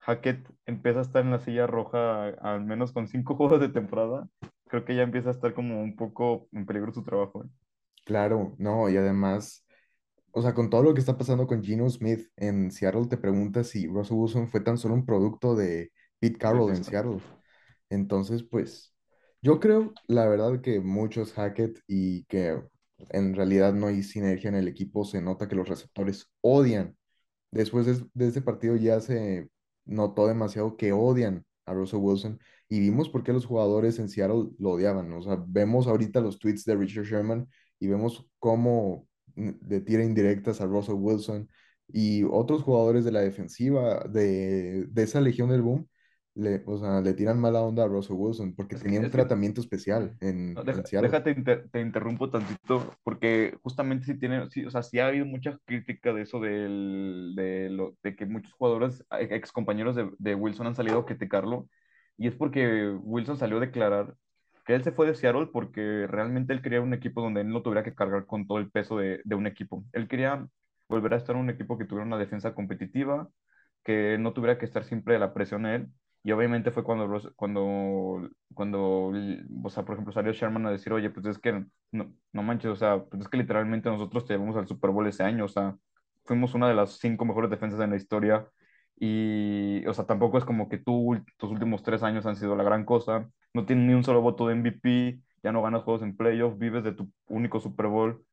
Hackett 0.00 0.48
empieza 0.66 1.00
a 1.00 1.02
estar 1.02 1.24
en 1.24 1.30
la 1.30 1.40
silla 1.40 1.66
roja, 1.66 2.28
al 2.28 2.64
menos 2.64 2.92
con 2.92 3.08
cinco 3.08 3.34
juegos 3.36 3.60
de 3.60 3.68
temporada. 3.68 4.28
Creo 4.68 4.84
que 4.84 4.96
ya 4.96 5.02
empieza 5.02 5.28
a 5.28 5.32
estar 5.32 5.54
como 5.54 5.80
un 5.80 5.96
poco 5.96 6.48
en 6.52 6.66
peligro 6.66 6.92
su 6.92 7.04
trabajo. 7.04 7.44
¿eh? 7.44 7.48
Claro, 8.04 8.54
no, 8.58 8.88
y 8.88 8.96
además, 8.96 9.66
o 10.32 10.42
sea, 10.42 10.54
con 10.54 10.70
todo 10.70 10.82
lo 10.82 10.94
que 10.94 11.00
está 11.00 11.16
pasando 11.16 11.46
con 11.46 11.62
Geno 11.62 11.88
Smith 11.90 12.28
en 12.36 12.70
Seattle, 12.70 13.06
te 13.08 13.16
preguntas 13.16 13.68
si 13.68 13.86
Russell 13.86 14.16
Wilson 14.16 14.48
fue 14.48 14.60
tan 14.60 14.78
solo 14.78 14.94
un 14.94 15.06
producto 15.06 15.56
de 15.56 15.92
Pete 16.20 16.38
Carroll 16.38 16.72
sí, 16.72 16.78
en. 16.78 16.84
Seattle. 16.84 17.18
Entonces, 17.90 18.42
pues, 18.42 18.94
yo 19.42 19.60
creo, 19.60 19.92
la 20.08 20.26
verdad, 20.28 20.60
que 20.60 20.80
muchos 20.80 21.32
Hackett 21.32 21.80
y 21.86 22.24
que 22.24 22.60
en 23.10 23.34
realidad 23.34 23.74
no 23.74 23.86
hay 23.88 24.02
sinergia 24.02 24.48
en 24.48 24.56
el 24.56 24.68
equipo, 24.68 25.04
se 25.04 25.20
nota 25.20 25.48
que 25.48 25.56
los 25.56 25.68
receptores 25.68 26.30
odian. 26.40 26.96
Después 27.50 27.86
de, 27.86 28.04
de 28.14 28.28
este 28.28 28.42
partido 28.42 28.76
ya 28.76 29.00
se 29.00 29.48
notó 29.86 30.26
demasiado 30.26 30.76
que 30.76 30.92
odian 30.92 31.44
a 31.64 31.74
Russell 31.74 32.00
Wilson 32.00 32.40
y 32.68 32.80
vimos 32.80 33.08
por 33.08 33.22
qué 33.22 33.32
los 33.32 33.46
jugadores 33.46 33.98
en 33.98 34.08
Seattle 34.08 34.50
lo 34.58 34.70
odiaban. 34.70 35.12
O 35.12 35.22
sea, 35.22 35.42
vemos 35.46 35.86
ahorita 35.86 36.20
los 36.20 36.38
tweets 36.38 36.64
de 36.64 36.76
Richard 36.76 37.04
Sherman 37.04 37.48
y 37.78 37.86
vemos 37.88 38.26
cómo 38.38 39.08
mm, 39.36 39.50
le 39.68 39.80
tira 39.80 40.04
indirectas 40.04 40.60
a 40.60 40.66
Russell 40.66 40.96
Wilson 40.96 41.48
y 41.88 42.24
otros 42.24 42.62
jugadores 42.62 43.04
de 43.04 43.12
la 43.12 43.20
defensiva 43.20 44.04
de, 44.08 44.86
de 44.86 45.02
esa 45.02 45.20
Legión 45.20 45.48
del 45.50 45.62
Boom 45.62 45.88
le, 46.36 46.62
o 46.66 46.78
sea, 46.78 47.00
le 47.00 47.14
tiran 47.14 47.40
mala 47.40 47.62
onda 47.62 47.84
a 47.84 47.88
Russell 47.88 48.16
Wilson 48.16 48.54
porque 48.54 48.76
Es 48.76 48.82
que, 48.82 48.88
tenía 48.88 49.00
un 49.00 49.06
es 49.06 49.12
que 49.12 49.16
tratamiento 49.18 49.60
especial 49.60 50.16
en, 50.20 50.52
No, 50.54 50.62
en 50.62 50.66
deja- 50.66 50.82
Seattle. 50.84 51.10
déjate, 51.10 51.30
inter- 51.32 51.68
te 51.70 51.80
interrumpo 51.80 52.30
tantito, 52.30 52.94
porque 53.04 53.58
justamente 53.62 54.06
sí 54.06 54.18
tiene, 54.18 54.48
sí, 54.50 54.64
o 54.64 54.70
sea, 54.70 54.82
sí 54.82 54.98
ha 54.98 55.08
habido 55.08 55.26
mucha 55.26 55.58
crítica 55.66 56.12
de 56.14 56.22
eso 56.22 56.40
del, 56.40 57.34
de, 57.36 57.68
lo, 57.70 57.96
de 58.02 58.16
que 58.16 58.24
muchos 58.26 58.52
jugadores, 58.54 59.04
ex 59.20 59.52
compañeros 59.52 59.94
de, 59.96 60.10
de 60.18 60.34
Wilson 60.34 60.68
han 60.68 60.74
salido 60.74 60.98
a 61.00 61.04
criticarlo, 61.06 61.68
y 62.16 62.26
es 62.28 62.34
porque 62.34 62.88
Wilson 63.02 63.36
salió 63.36 63.58
a 63.58 63.60
declarar 63.60 64.14
que 64.64 64.74
él 64.74 64.82
se 64.82 64.92
fue 64.92 65.06
de 65.06 65.14
Seattle 65.14 65.48
porque 65.52 66.06
realmente 66.08 66.52
él 66.54 66.62
quería 66.62 66.80
un 66.80 66.94
equipo 66.94 67.20
donde 67.22 67.42
él 67.42 67.48
no 67.50 67.62
tuviera 67.62 67.84
que 67.84 67.94
cargar 67.94 68.24
con 68.26 68.46
todo 68.46 68.58
el 68.58 68.70
peso 68.70 68.96
de, 68.98 69.20
de 69.24 69.34
un 69.34 69.46
equipo. 69.46 69.84
Él 69.92 70.08
quería 70.08 70.48
volver 70.88 71.12
a 71.14 71.16
estar 71.18 71.36
en 71.36 71.42
un 71.42 71.50
equipo 71.50 71.76
que 71.78 71.84
tuviera 71.84 72.06
una 72.06 72.18
defensa 72.18 72.54
competitiva, 72.54 73.28
que 73.84 74.16
no 74.18 74.32
tuviera 74.32 74.58
que 74.58 74.64
estar 74.66 74.84
siempre 74.84 75.18
la 75.18 75.34
presión 75.34 75.66
a 75.66 75.74
él. 75.76 75.88
Y 76.26 76.32
obviamente 76.32 76.72
fue 76.72 76.82
cuando, 76.82 77.20
cuando, 77.36 78.28
cuando, 78.52 79.12
o 79.62 79.70
sea, 79.70 79.84
por 79.84 79.94
ejemplo, 79.94 80.12
salió 80.12 80.32
Sherman 80.32 80.66
a 80.66 80.72
decir, 80.72 80.92
oye, 80.92 81.08
pues 81.08 81.24
es 81.26 81.38
que 81.38 81.64
no, 81.92 82.12
no 82.32 82.42
manches, 82.42 82.72
o 82.72 82.74
sea, 82.76 83.04
pues 83.04 83.22
es 83.22 83.28
que 83.28 83.36
literalmente 83.36 83.88
nosotros 83.88 84.24
te 84.26 84.34
llevamos 84.34 84.56
al 84.56 84.66
Super 84.66 84.90
Bowl 84.90 85.06
ese 85.06 85.22
año, 85.22 85.44
o 85.44 85.48
sea, 85.48 85.76
fuimos 86.24 86.52
una 86.54 86.68
de 86.68 86.74
las 86.74 86.98
cinco 86.98 87.24
mejores 87.24 87.48
defensas 87.48 87.78
en 87.80 87.90
la 87.90 87.96
historia. 87.96 88.44
Y, 88.96 89.86
o 89.86 89.94
sea, 89.94 90.04
tampoco 90.06 90.36
es 90.38 90.44
como 90.44 90.68
que 90.68 90.78
tú, 90.78 91.16
tus 91.36 91.50
últimos 91.52 91.84
tres 91.84 92.02
años 92.02 92.26
han 92.26 92.34
sido 92.34 92.56
la 92.56 92.64
gran 92.64 92.84
cosa. 92.84 93.30
No 93.54 93.64
tienes 93.64 93.86
ni 93.86 93.94
un 93.94 94.02
solo 94.02 94.20
voto 94.20 94.48
de 94.48 94.54
MVP, 94.56 95.20
ya 95.44 95.52
no 95.52 95.62
ganas 95.62 95.84
juegos 95.84 96.02
en 96.02 96.16
playoffs, 96.16 96.58
vives 96.58 96.82
de 96.82 96.92
tu 96.92 97.08
único 97.28 97.60
Super 97.60 97.86
Bowl. 97.86 98.24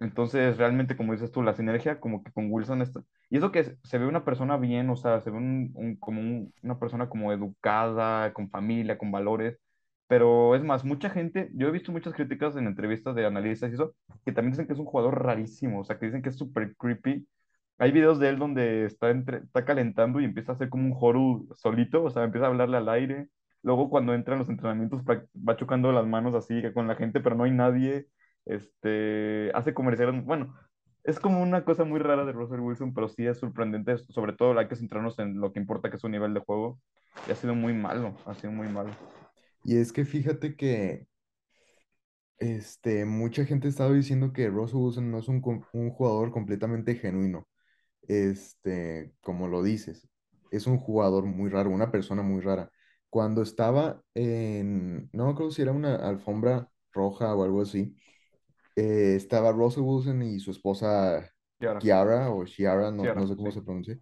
Entonces, 0.00 0.56
realmente, 0.58 0.96
como 0.96 1.12
dices 1.12 1.32
tú, 1.32 1.42
la 1.42 1.54
sinergia 1.54 1.98
como 2.00 2.22
que 2.22 2.32
con 2.32 2.50
Wilson 2.52 2.82
está... 2.82 3.02
Y 3.30 3.38
eso 3.38 3.50
que 3.52 3.76
se 3.82 3.98
ve 3.98 4.06
una 4.06 4.24
persona 4.24 4.56
bien, 4.56 4.88
o 4.90 4.96
sea, 4.96 5.20
se 5.20 5.30
ve 5.30 5.36
un, 5.38 5.96
como 6.00 6.20
un- 6.20 6.54
una 6.62 6.78
persona 6.78 7.08
como 7.08 7.32
educada, 7.32 8.32
con 8.32 8.48
familia, 8.50 8.96
con 8.98 9.10
valores. 9.10 9.58
Pero 10.06 10.54
es 10.54 10.62
más, 10.64 10.84
mucha 10.84 11.10
gente, 11.10 11.50
yo 11.54 11.68
he 11.68 11.70
visto 11.70 11.92
muchas 11.92 12.14
críticas 12.14 12.56
en 12.56 12.66
entrevistas 12.66 13.14
de 13.14 13.26
analistas 13.26 13.70
y 13.70 13.74
eso, 13.74 13.94
que 14.24 14.32
también 14.32 14.52
dicen 14.52 14.66
que 14.66 14.72
es 14.72 14.78
un 14.78 14.86
jugador 14.86 15.22
rarísimo, 15.22 15.80
o 15.80 15.84
sea, 15.84 15.98
que 15.98 16.06
dicen 16.06 16.22
que 16.22 16.30
es 16.30 16.36
súper 16.38 16.74
creepy. 16.76 17.26
Hay 17.78 17.92
videos 17.92 18.18
de 18.18 18.28
él 18.30 18.38
donde 18.38 18.84
está, 18.86 19.10
entre, 19.10 19.38
está 19.38 19.64
calentando 19.64 20.20
y 20.20 20.24
empieza 20.24 20.52
a 20.52 20.54
hacer 20.56 20.68
como 20.70 20.86
un 20.86 20.94
joru 20.94 21.48
solito, 21.54 22.02
o 22.04 22.10
sea, 22.10 22.24
empieza 22.24 22.46
a 22.46 22.48
hablarle 22.50 22.76
al 22.78 22.88
aire. 22.88 23.28
Luego 23.62 23.90
cuando 23.90 24.14
entra 24.14 24.34
en 24.34 24.40
los 24.40 24.48
entrenamientos 24.48 25.02
va 25.04 25.56
chocando 25.56 25.92
las 25.92 26.06
manos 26.06 26.34
así 26.34 26.62
con 26.74 26.86
la 26.88 26.96
gente, 26.96 27.20
pero 27.20 27.36
no 27.36 27.44
hay 27.44 27.50
nadie 27.52 28.08
este, 28.48 29.50
hace 29.54 29.74
comerciales, 29.74 30.24
bueno, 30.24 30.54
es 31.04 31.20
como 31.20 31.42
una 31.42 31.64
cosa 31.64 31.84
muy 31.84 32.00
rara 32.00 32.24
de 32.24 32.32
Russell 32.32 32.60
Wilson, 32.60 32.92
pero 32.94 33.08
sí 33.08 33.26
es 33.26 33.38
sorprendente, 33.38 33.98
sobre 33.98 34.32
todo 34.32 34.58
hay 34.58 34.68
que 34.68 34.76
centrarnos 34.76 35.18
en 35.18 35.40
lo 35.40 35.52
que 35.52 35.60
importa, 35.60 35.90
que 35.90 35.96
es 35.96 36.02
su 36.02 36.08
nivel 36.08 36.34
de 36.34 36.40
juego, 36.40 36.80
y 37.26 37.32
ha 37.32 37.34
sido 37.34 37.54
muy 37.54 37.72
malo, 37.72 38.16
ha 38.26 38.34
sido 38.34 38.52
muy 38.52 38.68
malo. 38.68 38.90
Y 39.64 39.76
es 39.76 39.92
que 39.92 40.04
fíjate 40.04 40.56
que 40.56 41.06
este, 42.38 43.04
mucha 43.04 43.44
gente 43.44 43.68
estaba 43.68 43.92
diciendo 43.92 44.32
que 44.32 44.48
Russell 44.48 44.78
Wilson 44.78 45.10
no 45.10 45.18
es 45.18 45.28
un, 45.28 45.40
jugador 45.40 46.30
completamente 46.30 46.94
genuino. 46.94 47.48
Este, 48.02 49.12
como 49.20 49.48
lo 49.48 49.62
dices, 49.62 50.08
es 50.50 50.66
un 50.66 50.78
jugador 50.78 51.26
muy 51.26 51.50
raro, 51.50 51.70
una 51.70 51.90
persona 51.90 52.22
muy 52.22 52.40
rara. 52.40 52.70
Cuando 53.10 53.42
estaba 53.42 54.02
en, 54.14 55.10
no 55.12 55.28
acuerdo 55.28 55.50
si 55.50 55.62
era 55.62 55.72
una 55.72 55.96
alfombra 55.96 56.70
roja 56.92 57.34
o 57.34 57.44
algo 57.44 57.62
así, 57.62 57.96
eh, 58.78 59.16
estaba 59.16 59.52
Russell 59.52 59.82
Wilson 59.84 60.22
y 60.22 60.40
su 60.40 60.50
esposa 60.52 61.30
Kiara 61.78 62.30
o 62.30 62.44
Shiara, 62.44 62.90
no, 62.90 63.12
no 63.14 63.26
sé 63.26 63.36
cómo 63.36 63.50
sí. 63.50 63.58
se 63.58 63.62
pronuncia, 63.62 63.98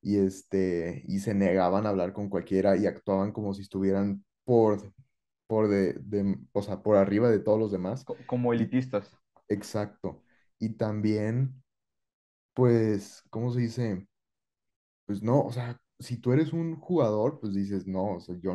y, 0.00 0.18
este, 0.18 1.02
y 1.06 1.20
se 1.20 1.34
negaban 1.34 1.86
a 1.86 1.90
hablar 1.90 2.12
con 2.12 2.28
cualquiera 2.28 2.76
y 2.76 2.86
actuaban 2.86 3.32
como 3.32 3.54
si 3.54 3.62
estuvieran 3.62 4.24
por, 4.44 4.92
por, 5.46 5.68
de, 5.68 5.94
de- 5.94 6.38
o 6.52 6.62
sea, 6.62 6.82
por 6.82 6.96
arriba 6.96 7.30
de 7.30 7.40
todos 7.40 7.58
los 7.60 7.72
demás. 7.72 8.06
Co- 8.06 8.16
como 8.26 8.52
elitistas. 8.52 9.16
exacto. 9.48 10.22
Y 10.58 10.70
también, 10.70 11.62
pues, 12.54 13.22
¿cómo 13.30 13.52
se 13.52 13.60
dice? 13.60 14.08
Pues 15.06 15.22
no, 15.22 15.42
o 15.42 15.52
sea, 15.52 15.80
si 15.98 16.18
tú 16.18 16.32
eres 16.32 16.52
un 16.52 16.76
jugador, 16.76 17.40
pues 17.40 17.54
dices, 17.54 17.86
no, 17.86 18.14
o 18.16 18.20
sea, 18.20 18.36
yo, 18.40 18.54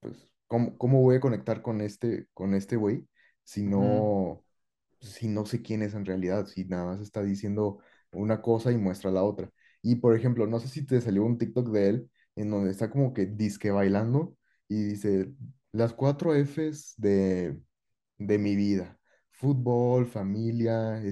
pues, 0.00 0.32
¿cómo, 0.46 0.76
cómo 0.78 1.02
voy 1.02 1.16
a 1.16 1.20
conectar 1.20 1.62
con 1.62 1.80
este, 1.80 2.28
con 2.34 2.54
este 2.54 2.76
güey 2.76 3.06
si 3.44 3.62
no, 3.64 4.44
si 5.00 5.28
no 5.28 5.46
sé 5.46 5.62
quién 5.62 5.82
es 5.82 5.94
en 5.94 6.04
realidad, 6.06 6.46
si 6.46 6.64
nada 6.64 6.84
más 6.86 7.00
está 7.00 7.22
diciendo 7.22 7.78
una 8.12 8.42
cosa 8.42 8.72
y 8.72 8.78
muestra 8.78 9.10
la 9.10 9.22
otra? 9.24 9.50
Y 9.82 9.96
por 9.96 10.14
ejemplo, 10.16 10.46
no 10.46 10.60
sé 10.60 10.68
si 10.68 10.84
te 10.86 11.00
salió 11.00 11.24
un 11.24 11.38
TikTok 11.38 11.68
de 11.70 11.88
él 11.88 12.10
en 12.36 12.50
donde 12.50 12.70
está 12.70 12.90
como 12.90 13.12
que 13.14 13.26
disque 13.26 13.70
bailando 13.70 14.36
y 14.68 14.84
dice 14.84 15.32
las 15.72 15.92
cuatro 15.94 16.34
Fs 16.34 16.94
de, 16.96 17.58
de 18.18 18.38
mi 18.38 18.56
vida, 18.56 18.98
fútbol, 19.30 20.06
familia, 20.06 21.02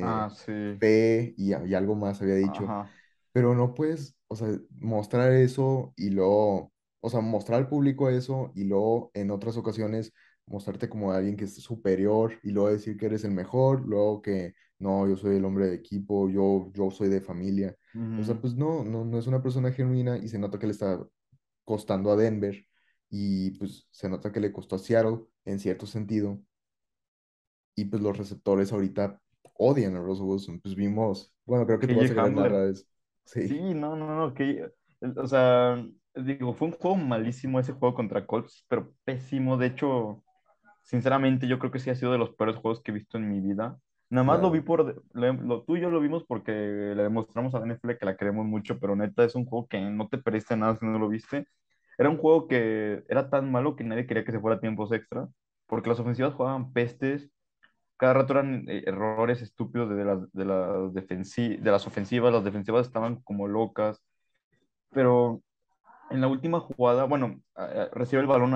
Ah, 0.00 0.28
este, 0.28 0.30
sí, 0.30 0.52
fe 0.78 1.34
y, 1.36 1.54
y 1.54 1.74
algo 1.74 1.94
más 1.94 2.22
había 2.22 2.36
dicho 2.36 2.74
ajá. 2.74 2.94
pero 3.32 3.54
no 3.54 3.74
puedes, 3.74 4.16
o 4.28 4.36
sea, 4.36 4.48
mostrar 4.80 5.32
eso 5.32 5.92
y 5.96 6.10
luego, 6.10 6.72
o 7.00 7.10
sea, 7.10 7.20
mostrar 7.20 7.58
al 7.60 7.68
público 7.68 8.08
eso 8.10 8.52
y 8.54 8.64
luego 8.64 9.10
en 9.14 9.30
otras 9.30 9.56
ocasiones 9.56 10.12
mostrarte 10.46 10.88
como 10.88 11.12
alguien 11.12 11.36
que 11.36 11.44
es 11.44 11.54
superior 11.56 12.38
y 12.42 12.50
luego 12.50 12.70
decir 12.70 12.96
que 12.96 13.06
eres 13.06 13.24
el 13.24 13.32
mejor, 13.32 13.82
luego 13.86 14.22
que 14.22 14.54
no, 14.78 15.08
yo 15.08 15.16
soy 15.16 15.36
el 15.36 15.44
hombre 15.44 15.66
de 15.68 15.74
equipo, 15.76 16.28
yo, 16.30 16.70
yo 16.74 16.90
soy 16.90 17.08
de 17.08 17.20
familia. 17.20 17.76
O 18.16 18.22
sea, 18.22 18.36
pues 18.40 18.54
no, 18.54 18.84
no, 18.84 19.04
no 19.04 19.18
es 19.18 19.26
una 19.26 19.42
persona 19.42 19.72
genuina 19.72 20.18
y 20.18 20.28
se 20.28 20.38
nota 20.38 20.58
que 20.58 20.66
le 20.66 20.72
está 20.72 21.00
costando 21.64 22.12
a 22.12 22.16
Denver 22.16 22.66
y 23.10 23.52
pues 23.52 23.86
se 23.90 24.08
nota 24.08 24.32
que 24.32 24.40
le 24.40 24.52
costó 24.52 24.76
a 24.76 24.78
Seattle 24.78 25.20
en 25.44 25.58
cierto 25.60 25.86
sentido 25.86 26.40
y 27.74 27.84
pues 27.86 28.02
los 28.02 28.16
receptores 28.16 28.72
ahorita 28.72 29.20
odian 29.58 29.96
a 29.96 30.00
Russell 30.00 30.26
Wilson. 30.26 30.60
Pues 30.60 30.74
vimos, 30.74 31.32
bueno, 31.44 31.66
creo 31.66 31.78
que 31.78 31.88
tú 31.88 31.96
vas 31.96 32.10
a 32.10 32.14
narrar 32.30 32.68
eso. 32.68 32.84
Sí, 33.36 33.48
Sí. 33.48 33.60
no, 33.74 33.96
no, 33.96 34.14
no, 34.16 34.34
que, 34.34 34.70
o 35.16 35.26
sea, 35.26 35.84
digo, 36.14 36.54
fue 36.54 36.68
un 36.68 36.74
juego 36.74 36.96
malísimo 36.96 37.60
ese 37.60 37.72
juego 37.72 37.94
contra 37.94 38.26
Colts, 38.26 38.64
pero 38.68 38.94
pésimo. 39.04 39.56
De 39.58 39.66
hecho, 39.68 40.23
sinceramente, 40.84 41.48
yo 41.48 41.58
creo 41.60 41.72
que 41.72 41.80
sí 41.80 41.90
ha 41.90 41.96
sido 41.96 42.12
de 42.12 42.18
los 42.18 42.32
peores 42.36 42.56
juegos 42.56 42.82
que 42.82 42.92
he 42.92 42.94
visto 42.94 43.18
en 43.18 43.30
mi 43.30 43.40
vida. 43.40 43.78
Nada 44.10 44.24
más 44.24 44.40
lo 44.40 44.52
vi 44.52 44.60
Claro. 44.60 44.62
por, 44.62 45.04
lo, 45.14 45.64
tú 45.64 45.76
y 45.76 45.82
yo 45.82 45.90
lo 45.90 46.00
vimos 46.00 46.24
porque 46.26 46.52
le 46.52 47.02
demostramos 47.04 47.54
a 47.56 47.60
la 47.60 47.66
NFL 47.66 47.98
que 47.98 48.06
la 48.06 48.16
queremos 48.16 48.46
mucho, 48.46 48.80
pero 48.80 48.96
neta 48.96 49.24
es 49.24 49.34
un 49.36 49.46
juego 49.46 49.68
que 49.68 49.80
no 49.80 50.08
te 50.08 50.18
perdiste 50.18 50.56
nada 50.56 50.76
si 50.76 50.86
no 50.86 50.98
lo 50.98 51.08
viste. 51.08 51.46
Era 51.98 52.10
un 52.10 52.18
juego 52.18 52.48
que 52.48 53.04
era 53.08 53.30
tan 53.30 53.52
malo 53.52 53.76
que 53.76 53.84
nadie 53.84 54.06
quería 54.06 54.24
que 54.24 54.32
se 54.32 54.40
fuera 54.40 54.58
a 54.58 54.60
tiempos 54.60 54.92
extra, 54.92 55.28
porque 55.66 55.88
las 55.90 56.00
ofensivas 56.00 56.34
jugaban 56.34 56.72
pestes, 56.72 57.30
cada 57.98 58.14
rato 58.14 58.32
eran 58.34 58.68
eh, 58.68 58.84
errores 58.86 59.42
estúpidos 59.42 59.90
de 59.90 60.04
las, 60.04 60.32
de 60.32 60.44
las, 60.44 60.68
defensi- 60.94 61.58
de 61.60 61.70
las 61.70 61.86
ofensivas, 61.86 62.32
las 62.32 62.44
defensivas 62.44 62.86
estaban 62.86 63.22
como 63.22 63.48
locas, 63.48 64.02
pero 64.90 65.42
en 66.10 66.20
la 66.20 66.28
última 66.28 66.60
jugada, 66.60 67.04
bueno, 67.04 67.40
recibe 67.92 68.22
el 68.22 68.28
balón, 68.28 68.54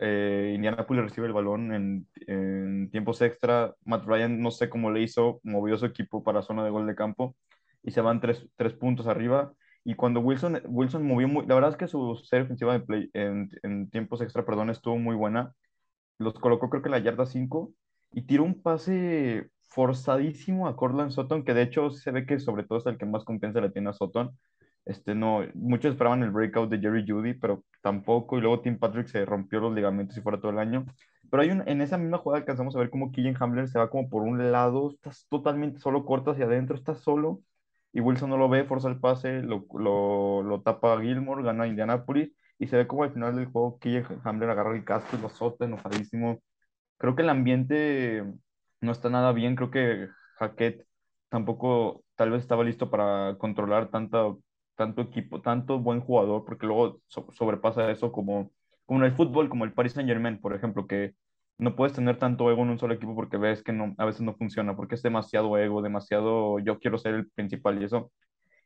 eh, 0.00 0.52
Indianapolis 0.54 1.04
recibe 1.04 1.26
el 1.26 1.32
balón 1.32 1.72
en, 1.72 2.08
en 2.26 2.90
tiempos 2.90 3.22
extra, 3.22 3.74
Matt 3.84 4.04
Ryan 4.04 4.40
no 4.40 4.50
sé 4.50 4.68
cómo 4.68 4.90
le 4.90 5.02
hizo, 5.02 5.40
movió 5.44 5.76
su 5.78 5.86
equipo 5.86 6.22
para 6.22 6.42
zona 6.42 6.64
de 6.64 6.70
gol 6.70 6.86
de 6.86 6.94
campo 6.94 7.36
y 7.82 7.92
se 7.92 8.00
van 8.00 8.20
tres, 8.20 8.48
tres 8.56 8.74
puntos 8.74 9.06
arriba. 9.06 9.52
Y 9.84 9.94
cuando 9.94 10.20
Wilson, 10.20 10.62
Wilson 10.68 11.04
movió 11.06 11.26
muy, 11.28 11.46
la 11.46 11.54
verdad 11.56 11.70
es 11.70 11.76
que 11.76 11.88
su 11.88 12.14
serie 12.16 12.44
ofensiva 12.44 12.72
de 12.72 12.80
play, 12.80 13.10
en, 13.14 13.50
en 13.62 13.90
tiempos 13.90 14.20
extra, 14.20 14.44
perdón, 14.44 14.70
estuvo 14.70 14.96
muy 14.98 15.16
buena 15.16 15.52
los 16.18 16.34
colocó 16.34 16.70
creo 16.70 16.82
que 16.82 16.88
en 16.88 16.92
la 16.92 16.98
yarda 17.00 17.26
5 17.26 17.72
y 18.12 18.22
tiró 18.22 18.44
un 18.44 18.62
pase 18.62 19.50
forzadísimo 19.60 20.68
a 20.68 20.76
Cortland 20.76 21.10
Sutton, 21.12 21.44
que 21.44 21.54
de 21.54 21.62
hecho 21.62 21.90
se 21.90 22.10
ve 22.10 22.26
que 22.26 22.38
sobre 22.38 22.64
todo 22.64 22.78
es 22.78 22.86
el 22.86 22.98
que 22.98 23.06
más 23.06 23.24
confianza 23.24 23.60
le 23.60 23.70
tiene 23.70 23.90
a 23.90 23.92
Sutton. 23.94 24.38
Este, 24.84 25.14
no, 25.14 25.42
muchos 25.54 25.92
esperaban 25.92 26.22
el 26.22 26.30
breakout 26.30 26.70
de 26.70 26.78
Jerry 26.80 27.04
Judy, 27.06 27.34
pero 27.34 27.64
tampoco, 27.82 28.38
y 28.38 28.40
luego 28.40 28.60
Tim 28.60 28.78
Patrick 28.78 29.06
se 29.06 29.24
rompió 29.24 29.60
los 29.60 29.74
ligamentos 29.74 30.16
y 30.16 30.20
fuera 30.20 30.40
todo 30.40 30.50
el 30.52 30.58
año. 30.58 30.86
Pero 31.30 31.42
hay 31.42 31.50
un, 31.50 31.66
en 31.68 31.80
esa 31.80 31.98
misma 31.98 32.18
jugada 32.18 32.40
alcanzamos 32.40 32.74
a 32.76 32.78
ver 32.80 32.90
cómo 32.90 33.12
Killian 33.12 33.36
Hamler 33.40 33.68
se 33.68 33.78
va 33.78 33.90
como 33.90 34.08
por 34.10 34.22
un 34.22 34.52
lado, 34.52 34.90
estás 34.90 35.26
totalmente 35.28 35.78
solo, 35.80 36.04
corta 36.04 36.32
hacia 36.32 36.46
adentro, 36.46 36.76
está 36.76 36.94
solo, 36.94 37.40
y 37.92 38.00
Wilson 38.00 38.30
no 38.30 38.36
lo 38.38 38.48
ve, 38.48 38.64
forza 38.64 38.88
el 38.88 39.00
pase, 39.00 39.42
lo, 39.42 39.66
lo, 39.78 40.42
lo 40.42 40.62
tapa 40.62 41.00
Gilmore, 41.00 41.42
gana 41.44 41.66
Indianapolis, 41.66 42.32
y 42.58 42.66
se 42.68 42.76
ve 42.76 42.86
como 42.86 43.04
al 43.04 43.12
final 43.12 43.36
del 43.36 43.46
juego 43.46 43.78
Killian 43.78 44.20
Hamler 44.24 44.50
agarra 44.50 44.74
el 44.76 44.84
casco 44.84 45.16
y 45.16 45.20
lo 45.20 45.26
azota 45.28 45.64
enojadísimo. 45.64 46.40
Creo 46.98 47.16
que 47.16 47.22
el 47.22 47.30
ambiente 47.30 48.24
no 48.80 48.92
está 48.92 49.10
nada 49.10 49.32
bien. 49.32 49.56
Creo 49.56 49.70
que 49.70 50.08
Hackett 50.38 50.86
tampoco 51.28 52.04
tal 52.16 52.30
vez 52.30 52.42
estaba 52.42 52.64
listo 52.64 52.90
para 52.90 53.36
controlar 53.38 53.90
tanta, 53.90 54.34
tanto 54.82 55.02
equipo, 55.02 55.40
tanto 55.42 55.78
buen 55.80 56.00
jugador, 56.00 56.44
porque 56.44 56.66
luego 56.66 57.00
so- 57.06 57.28
sobrepasa 57.32 57.90
eso 57.90 58.12
como, 58.12 58.52
como 58.86 59.00
en 59.00 59.06
el 59.06 59.16
fútbol, 59.16 59.48
como 59.48 59.64
el 59.64 59.72
Paris 59.74 59.92
Saint-Germain, 59.94 60.40
por 60.40 60.54
ejemplo, 60.54 60.86
que 60.86 61.14
no 61.58 61.76
puedes 61.76 61.94
tener 61.94 62.18
tanto 62.18 62.50
ego 62.50 62.62
en 62.62 62.70
un 62.70 62.78
solo 62.78 62.94
equipo 62.94 63.14
porque 63.14 63.36
ves 63.36 63.62
que 63.62 63.72
no, 63.72 63.94
a 63.98 64.04
veces 64.06 64.22
no 64.22 64.34
funciona, 64.36 64.76
porque 64.76 64.94
es 64.96 65.02
demasiado 65.02 65.56
ego, 65.58 65.82
demasiado 65.82 66.58
yo 66.60 66.78
quiero 66.80 66.98
ser 66.98 67.14
el 67.14 67.30
principal 67.30 67.80
y 67.80 67.84
eso. 67.86 68.12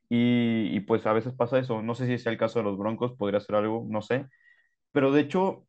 Y, 0.08 0.76
y 0.76 0.80
pues 0.80 1.06
a 1.06 1.12
veces 1.12 1.35
pasa 1.35 1.58
eso. 1.58 1.82
No 1.82 1.94
sé 1.94 2.06
si 2.06 2.18
sea 2.18 2.32
el 2.32 2.38
caso 2.38 2.58
de 2.61 2.64
los 2.64 2.78
Broncos, 2.78 3.14
podría 3.16 3.40
ser 3.40 3.56
algo, 3.56 3.87
no 3.88 4.02
sé. 4.02 4.26
Pero 4.92 5.12
de 5.12 5.20
hecho, 5.23 5.66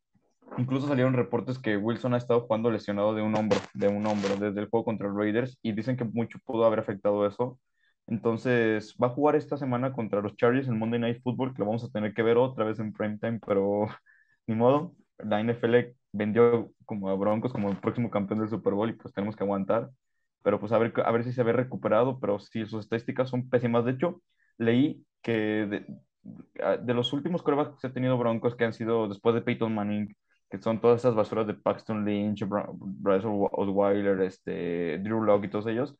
incluso 0.56 0.88
salieron 0.88 1.14
reportes 1.14 1.58
que 1.60 1.76
Wilson 1.78 2.14
ha 2.14 2.18
estado 2.18 2.42
jugando 2.42 2.70
lesionado 2.70 3.14
de 3.14 3.22
un 3.22 3.34
hombro, 3.36 3.68
de 3.74 3.88
un 3.88 4.06
hombro, 4.06 4.36
desde 4.38 4.60
el 4.60 4.68
juego 4.70 4.84
contra 4.86 5.08
los 5.08 5.16
Raiders, 5.18 5.58
y 5.62 5.72
dicen 5.72 5.96
que 5.98 6.04
mucho 6.04 6.38
pudo 6.44 6.64
haber 6.66 6.80
afectado 6.80 7.26
eso. 7.26 7.60
Entonces, 8.08 8.96
va 9.02 9.08
a 9.08 9.10
jugar 9.10 9.36
esta 9.36 9.56
semana 9.56 9.92
contra 9.92 10.22
los 10.22 10.34
Chargers 10.36 10.68
en 10.68 10.78
Monday 10.78 10.98
Night 11.00 11.22
Football, 11.22 11.52
que 11.52 11.60
lo 11.60 11.66
vamos 11.66 11.84
a 11.84 11.90
tener 11.90 12.14
que 12.14 12.22
ver 12.22 12.38
otra 12.38 12.64
vez 12.64 12.78
en 12.80 12.92
primetime, 12.92 13.40
pero 13.46 13.86
ni 14.46 14.54
modo. 14.54 14.94
La 15.18 15.40
NFL 15.40 15.94
vendió 16.12 16.72
como 16.86 17.10
a 17.10 17.14
Broncos 17.16 17.52
como 17.52 17.70
el 17.70 17.76
próximo 17.78 18.10
campeón 18.10 18.40
del 18.40 18.48
Super 18.48 18.72
Bowl 18.74 18.88
y 18.90 18.94
pues 18.94 19.12
tenemos 19.14 19.36
que 19.36 19.44
aguantar. 19.44 19.90
Pero 20.42 20.60
pues 20.60 20.72
a 20.72 20.78
ver, 20.78 20.92
a 21.04 21.10
ver 21.12 21.24
si 21.24 21.32
se 21.32 21.42
ve 21.42 21.52
recuperado, 21.52 22.18
pero 22.20 22.38
sí, 22.38 22.64
sus 22.66 22.84
estadísticas 22.84 23.28
son 23.28 23.48
pésimas. 23.50 23.84
De 23.84 23.92
hecho, 23.92 24.22
leí 24.58 25.04
que 25.22 25.32
de, 25.66 25.86
de 26.82 26.94
los 26.94 27.12
últimos 27.12 27.42
corebacks 27.42 27.74
que 27.74 27.80
se 27.80 27.86
ha 27.88 27.92
tenido 27.92 28.18
Broncos, 28.18 28.56
que 28.56 28.64
han 28.64 28.72
sido 28.72 29.08
después 29.08 29.34
de 29.34 29.42
Peyton 29.42 29.74
Manning, 29.74 30.14
que 30.50 30.58
son 30.58 30.80
todas 30.80 31.00
esas 31.00 31.14
basuras 31.14 31.46
de 31.46 31.54
Paxton 31.54 32.04
Lynch, 32.04 32.44
Bryce 32.48 33.26
Osweiler, 33.26 34.20
este, 34.22 34.98
Drew 34.98 35.22
Locke 35.22 35.46
y 35.46 35.50
todos 35.50 35.66
ellos, 35.66 35.96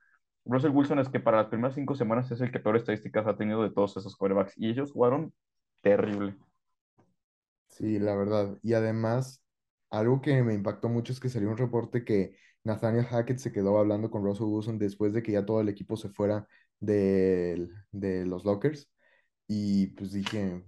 Russell 0.49 0.73
Wilson 0.73 0.99
es 0.99 1.09
que 1.09 1.21
para 1.21 1.37
las 1.38 1.47
primeras 1.49 1.75
cinco 1.76 1.95
semanas 1.95 2.31
es 2.33 2.40
el 2.40 2.50
que 2.50 2.59
peor 2.61 2.76
estadísticas 2.76 3.26
ha 3.28 3.37
tenido 3.37 3.62
de 3.62 3.71
todos 3.71 3.97
esos 3.97 4.17
quarterbacks 4.17 4.55
y 4.57 4.69
ellos 4.71 4.93
jugaron 4.93 5.33
terrible. 5.83 6.37
Sí, 7.69 7.99
la 7.99 8.17
verdad. 8.17 8.59
Y 8.62 8.73
además, 8.75 9.45
algo 9.90 10.21
que 10.21 10.43
me 10.43 10.55
impactó 10.55 10.88
mucho 10.88 11.12
es 11.12 11.21
que 11.21 11.28
salió 11.28 11.50
un 11.50 11.57
reporte 11.59 12.05
que 12.05 12.37
Nathaniel 12.64 13.05
Hackett 13.07 13.38
se 13.38 13.52
quedó 13.52 13.78
hablando 13.78 14.11
con 14.11 14.25
Russell 14.25 14.47
Wilson 14.47 14.78
después 14.78 15.12
de 15.12 15.23
que 15.23 15.33
ya 15.33 15.47
todo 15.47 15.61
el 15.61 15.69
equipo 15.69 15.97
se 15.97 16.09
fuera 16.11 16.47
de, 16.81 17.69
de 17.93 18.26
los 18.26 18.45
lockers. 18.45 18.90
Y 19.49 19.88
pues 19.88 20.12
dije, 20.12 20.64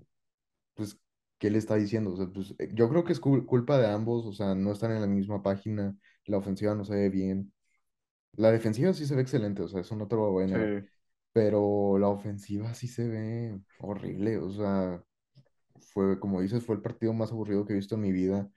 pues, 0.74 0.98
¿qué 1.38 1.50
le 1.50 1.58
está 1.58 1.76
diciendo? 1.76 2.12
O 2.14 2.16
sea, 2.18 2.28
pues, 2.28 2.54
eh, 2.58 2.70
yo 2.74 2.88
creo 2.90 3.04
que 3.04 3.12
es 3.14 3.22
cul- 3.22 3.46
culpa 3.46 3.78
de 3.78 3.88
ambos, 3.88 4.26
o 4.26 4.32
sea, 4.32 4.54
no 4.54 4.72
están 4.72 4.92
en 4.92 5.02
la 5.02 5.06
misma 5.08 5.42
página, 5.42 5.96
la 6.26 6.38
ofensiva 6.38 6.74
no 6.74 6.84
se 6.84 6.94
ve 6.94 7.10
bien. 7.10 7.52
La 8.34 8.50
defensiva 8.52 8.92
sí 8.92 9.06
se 9.06 9.14
ve 9.14 9.22
excelente, 9.22 9.62
o 9.62 9.68
sea, 9.68 9.80
eso 9.80 9.96
no 9.96 10.08
te 10.08 10.16
lo 10.16 10.30
voy 10.30 10.44
a 10.44 10.46
Sí. 10.46 10.88
pero 11.32 11.98
la 11.98 12.08
ofensiva 12.08 12.74
sí 12.74 12.88
se 12.88 13.08
ve 13.08 13.60
horrible, 13.80 14.38
o 14.38 14.50
sea, 14.52 15.02
fue, 15.92 16.18
como 16.20 16.40
dices, 16.40 16.64
fue 16.64 16.76
el 16.76 16.82
partido 16.82 17.12
más 17.12 17.32
aburrido 17.32 17.64
que 17.66 17.72
he 17.72 17.76
visto 17.76 17.94
en 17.96 18.02
mi 18.02 18.12
vida. 18.12 18.50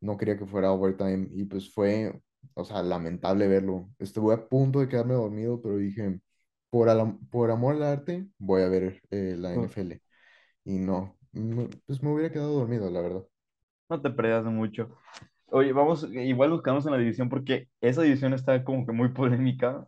No 0.00 0.16
quería 0.16 0.38
que 0.38 0.46
fuera 0.46 0.72
overtime 0.72 1.28
y 1.32 1.44
pues 1.44 1.72
fue, 1.72 2.20
o 2.54 2.64
sea, 2.64 2.82
lamentable 2.82 3.48
verlo. 3.48 3.90
Estuve 3.98 4.34
a 4.34 4.48
punto 4.48 4.80
de 4.80 4.88
quedarme 4.88 5.14
dormido, 5.14 5.60
pero 5.60 5.76
dije, 5.76 6.20
por, 6.70 6.88
por 7.30 7.50
amor 7.50 7.76
al 7.76 7.82
arte, 7.82 8.28
voy 8.38 8.62
a 8.62 8.68
ver 8.68 9.02
eh, 9.10 9.36
la. 9.38 9.54
NFL. 9.54 10.02
Y 10.64 10.78
no, 10.78 11.16
pues 11.86 12.02
me 12.02 12.12
hubiera 12.12 12.32
quedado 12.32 12.52
dormido, 12.54 12.90
la 12.90 13.00
verdad. 13.00 13.24
No 13.90 14.00
te 14.00 14.10
peleas 14.10 14.44
mucho. 14.46 14.88
Oye, 15.52 15.72
vamos, 15.72 16.04
igual 16.12 16.62
quedamos 16.62 16.86
en 16.86 16.92
la 16.92 16.98
división 16.98 17.28
porque 17.28 17.68
esa 17.80 18.02
división 18.02 18.32
está 18.34 18.62
como 18.64 18.86
que 18.86 18.92
muy 18.92 19.08
polémica. 19.08 19.86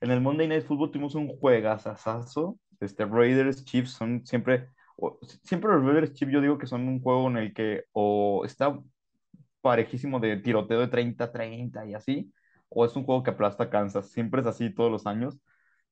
En 0.00 0.10
el 0.10 0.20
Monday 0.20 0.48
Night 0.48 0.64
Football 0.64 0.90
tuvimos 0.92 1.14
un 1.14 1.28
juegazazazo. 1.28 2.58
Este, 2.80 3.04
Raiders, 3.06 3.64
Chiefs 3.64 3.92
son 3.92 4.24
siempre, 4.26 4.68
o- 4.96 5.18
siempre 5.44 5.70
los 5.72 5.84
Raiders, 5.84 6.12
Chiefs 6.14 6.32
yo 6.32 6.40
digo 6.40 6.58
que 6.58 6.66
son 6.66 6.88
un 6.88 7.00
juego 7.02 7.28
en 7.28 7.38
el 7.38 7.54
que 7.54 7.84
o 7.92 8.44
está 8.44 8.78
parejísimo 9.62 10.20
de 10.20 10.36
tiroteo 10.38 10.80
de 10.80 10.88
30-30 10.88 11.86
y 11.86 11.94
así, 11.94 12.32
o 12.70 12.84
es 12.86 12.96
un 12.96 13.04
juego 13.04 13.22
que 13.22 13.30
aplasta 13.30 13.70
Kansas. 13.70 14.10
Siempre 14.12 14.40
es 14.42 14.46
así 14.48 14.74
todos 14.74 14.90
los 14.92 15.06
años. 15.06 15.38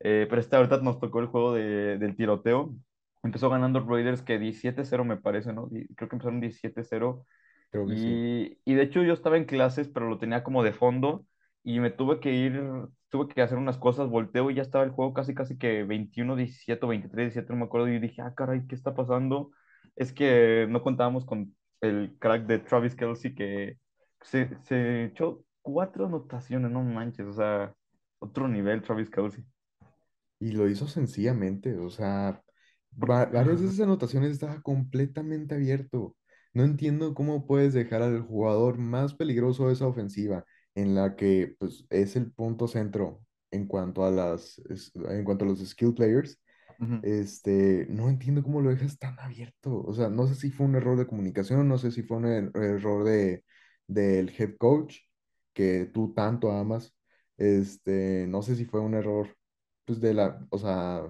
Eh, 0.00 0.26
pero 0.28 0.40
esta 0.40 0.58
ahorita 0.58 0.78
nos 0.78 1.00
tocó 1.00 1.20
el 1.20 1.26
juego 1.26 1.54
de- 1.54 1.98
del 1.98 2.16
tiroteo. 2.16 2.74
Empezó 3.22 3.50
ganando 3.50 3.80
Raiders 3.80 4.22
que 4.22 4.38
17-0 4.38 5.04
me 5.04 5.16
parece, 5.16 5.52
¿no? 5.52 5.68
Creo 5.96 6.08
que 6.08 6.16
empezaron 6.16 6.40
17-0 6.40 7.26
Creo 7.70 7.88
que 7.88 7.96
sí. 7.96 8.20
y, 8.20 8.58
y 8.64 8.74
de 8.74 8.82
hecho 8.82 9.02
yo 9.02 9.12
estaba 9.14 9.36
en 9.36 9.44
clases, 9.44 9.88
pero 9.88 10.08
lo 10.08 10.18
tenía 10.18 10.42
como 10.44 10.62
de 10.62 10.72
fondo 10.72 11.26
y 11.62 11.80
me 11.80 11.90
tuve 11.90 12.20
que 12.20 12.32
ir, 12.32 12.60
tuve 13.10 13.28
que 13.34 13.42
hacer 13.42 13.58
unas 13.58 13.78
cosas, 13.78 14.08
volteo 14.08 14.50
y 14.50 14.54
ya 14.54 14.62
estaba 14.62 14.84
el 14.84 14.90
juego 14.90 15.14
casi 15.14 15.34
casi 15.34 15.58
que 15.58 15.84
21-17 15.84 16.86
o 16.86 16.88
23-17, 16.88 17.52
no 17.52 17.58
me 17.60 17.64
acuerdo, 17.66 17.88
y 17.88 17.98
dije, 18.00 18.22
ah, 18.22 18.34
caray, 18.34 18.66
¿qué 18.66 18.74
está 18.74 18.94
pasando? 18.94 19.50
Es 19.96 20.12
que 20.12 20.66
no 20.68 20.82
contábamos 20.82 21.24
con 21.24 21.56
el 21.80 22.16
crack 22.18 22.46
de 22.46 22.58
Travis 22.60 22.94
Kelce 22.96 23.34
que 23.34 23.78
se, 24.20 24.56
se 24.64 25.04
echó 25.06 25.44
cuatro 25.62 26.06
anotaciones, 26.06 26.70
no 26.70 26.82
manches, 26.82 27.26
o 27.26 27.32
sea, 27.32 27.74
otro 28.18 28.48
nivel 28.48 28.82
Travis 28.82 29.10
Kelce. 29.10 29.44
Y 30.38 30.52
lo 30.52 30.68
hizo 30.68 30.86
sencillamente, 30.88 31.76
o 31.78 31.88
sea, 31.90 32.42
va- 32.96 33.26
varias 33.26 33.60
de 33.60 33.66
esas 33.68 33.80
anotaciones 33.80 34.32
estaba 34.32 34.60
completamente 34.62 35.54
abierto. 35.54 36.16
No 36.56 36.64
entiendo 36.64 37.14
cómo 37.14 37.46
puedes 37.46 37.74
dejar 37.74 38.00
al 38.02 38.22
jugador 38.22 38.78
más 38.78 39.14
peligroso 39.14 39.66
de 39.68 39.74
esa 39.74 39.86
ofensiva, 39.86 40.44
en 40.74 40.94
la 40.94 41.14
que 41.16 41.54
pues, 41.58 41.84
es 41.90 42.16
el 42.16 42.32
punto 42.32 42.66
centro 42.68 43.22
en 43.50 43.66
cuanto 43.66 44.04
a 44.06 44.10
las, 44.10 44.60
en 44.94 45.24
cuanto 45.24 45.44
a 45.44 45.48
los 45.48 45.60
skill 45.60 45.94
players. 45.94 46.40
Este, 47.02 47.86
no 47.90 48.08
entiendo 48.08 48.42
cómo 48.42 48.60
lo 48.62 48.70
dejas 48.70 48.98
tan 48.98 49.18
abierto. 49.20 49.82
O 49.84 49.94
sea, 49.94 50.08
no 50.10 50.26
sé 50.26 50.34
si 50.36 50.50
fue 50.50 50.66
un 50.66 50.76
error 50.76 50.98
de 50.98 51.06
comunicación, 51.06 51.68
no 51.68 51.78
sé 51.78 51.90
si 51.92 52.02
fue 52.02 52.18
un 52.18 52.24
er- 52.26 52.56
error 52.62 53.04
de, 53.04 53.44
del 53.86 54.30
head 54.38 54.56
coach 54.58 54.98
que 55.54 55.86
tú 55.86 56.14
tanto 56.14 56.50
amas. 56.52 56.94
Este, 57.38 58.26
no 58.28 58.42
sé 58.42 58.56
si 58.56 58.64
fue 58.66 58.80
un 58.80 58.94
error, 58.94 59.36
pues, 59.84 60.00
de 60.00 60.14
la, 60.14 60.46
o 60.50 60.58
sea, 60.58 61.02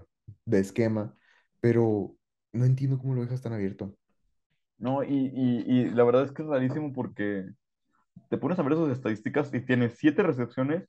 de 0.44 0.60
esquema, 0.60 1.16
pero 1.60 2.16
no 2.52 2.64
entiendo 2.64 2.98
cómo 2.98 3.14
lo 3.14 3.22
dejas 3.22 3.42
tan 3.42 3.52
abierto. 3.54 3.96
No, 4.78 5.02
y, 5.02 5.08
y, 5.34 5.64
y 5.66 5.90
la 5.90 6.04
verdad 6.04 6.24
es 6.24 6.32
que 6.32 6.42
es 6.42 6.48
rarísimo 6.48 6.92
porque 6.92 7.46
te 8.30 8.38
pones 8.38 8.58
a 8.58 8.62
ver 8.64 8.74
sus 8.74 8.90
estadísticas 8.90 9.52
y 9.54 9.60
tiene 9.62 9.90
7 9.90 10.22
recepciones, 10.22 10.88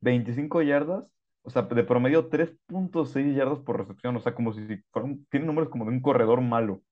25 0.00 0.62
yardas, 0.62 1.04
o 1.42 1.50
sea, 1.50 1.62
de 1.62 1.84
promedio 1.84 2.28
3.6 2.28 3.34
yardas 3.36 3.60
por 3.60 3.78
recepción, 3.78 4.16
o 4.16 4.20
sea, 4.20 4.34
como 4.34 4.52
si 4.54 4.62
fueran- 4.92 5.26
tiene 5.30 5.46
números 5.46 5.70
como 5.70 5.84
de 5.86 5.92
un 5.92 6.02
corredor 6.02 6.40
malo. 6.42 6.82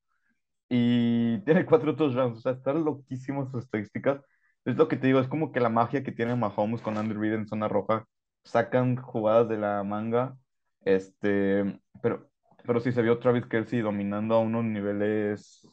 Y 0.70 1.40
tiene 1.44 1.66
4 1.66 1.96
touchdowns, 1.96 2.38
o 2.38 2.40
sea, 2.42 2.52
están 2.52 2.85
loquísimos 2.85 3.50
sus 3.50 3.64
estadísticas. 3.64 4.22
Es 4.64 4.76
lo 4.76 4.88
que 4.88 4.96
te 4.96 5.07
digo, 5.09 5.20
es 5.20 5.28
como 5.28 5.52
que 5.52 5.61
la 5.61 5.68
magia 5.70 6.02
que 6.05 6.12
tiene 6.12 6.37
Mahomes 6.37 6.83
con 6.83 6.98
Andrew 6.98 7.20
Reid 7.20 7.35
en 7.35 7.48
zona 7.48 7.68
roja, 7.68 8.07
sacan 8.44 8.96
jugadas 8.96 9.48
de 9.48 9.59
la 9.59 9.83
manga, 9.85 10.37
este, 10.85 11.81
pero, 12.02 12.28
pero 12.66 12.81
sí 12.81 12.92
se 12.92 13.02
vio 13.02 13.18
Travis 13.18 13.46
Kelce 13.46 13.81
dominando 13.83 14.35
a 14.37 14.40
unos 14.40 14.64
niveles 14.64 15.66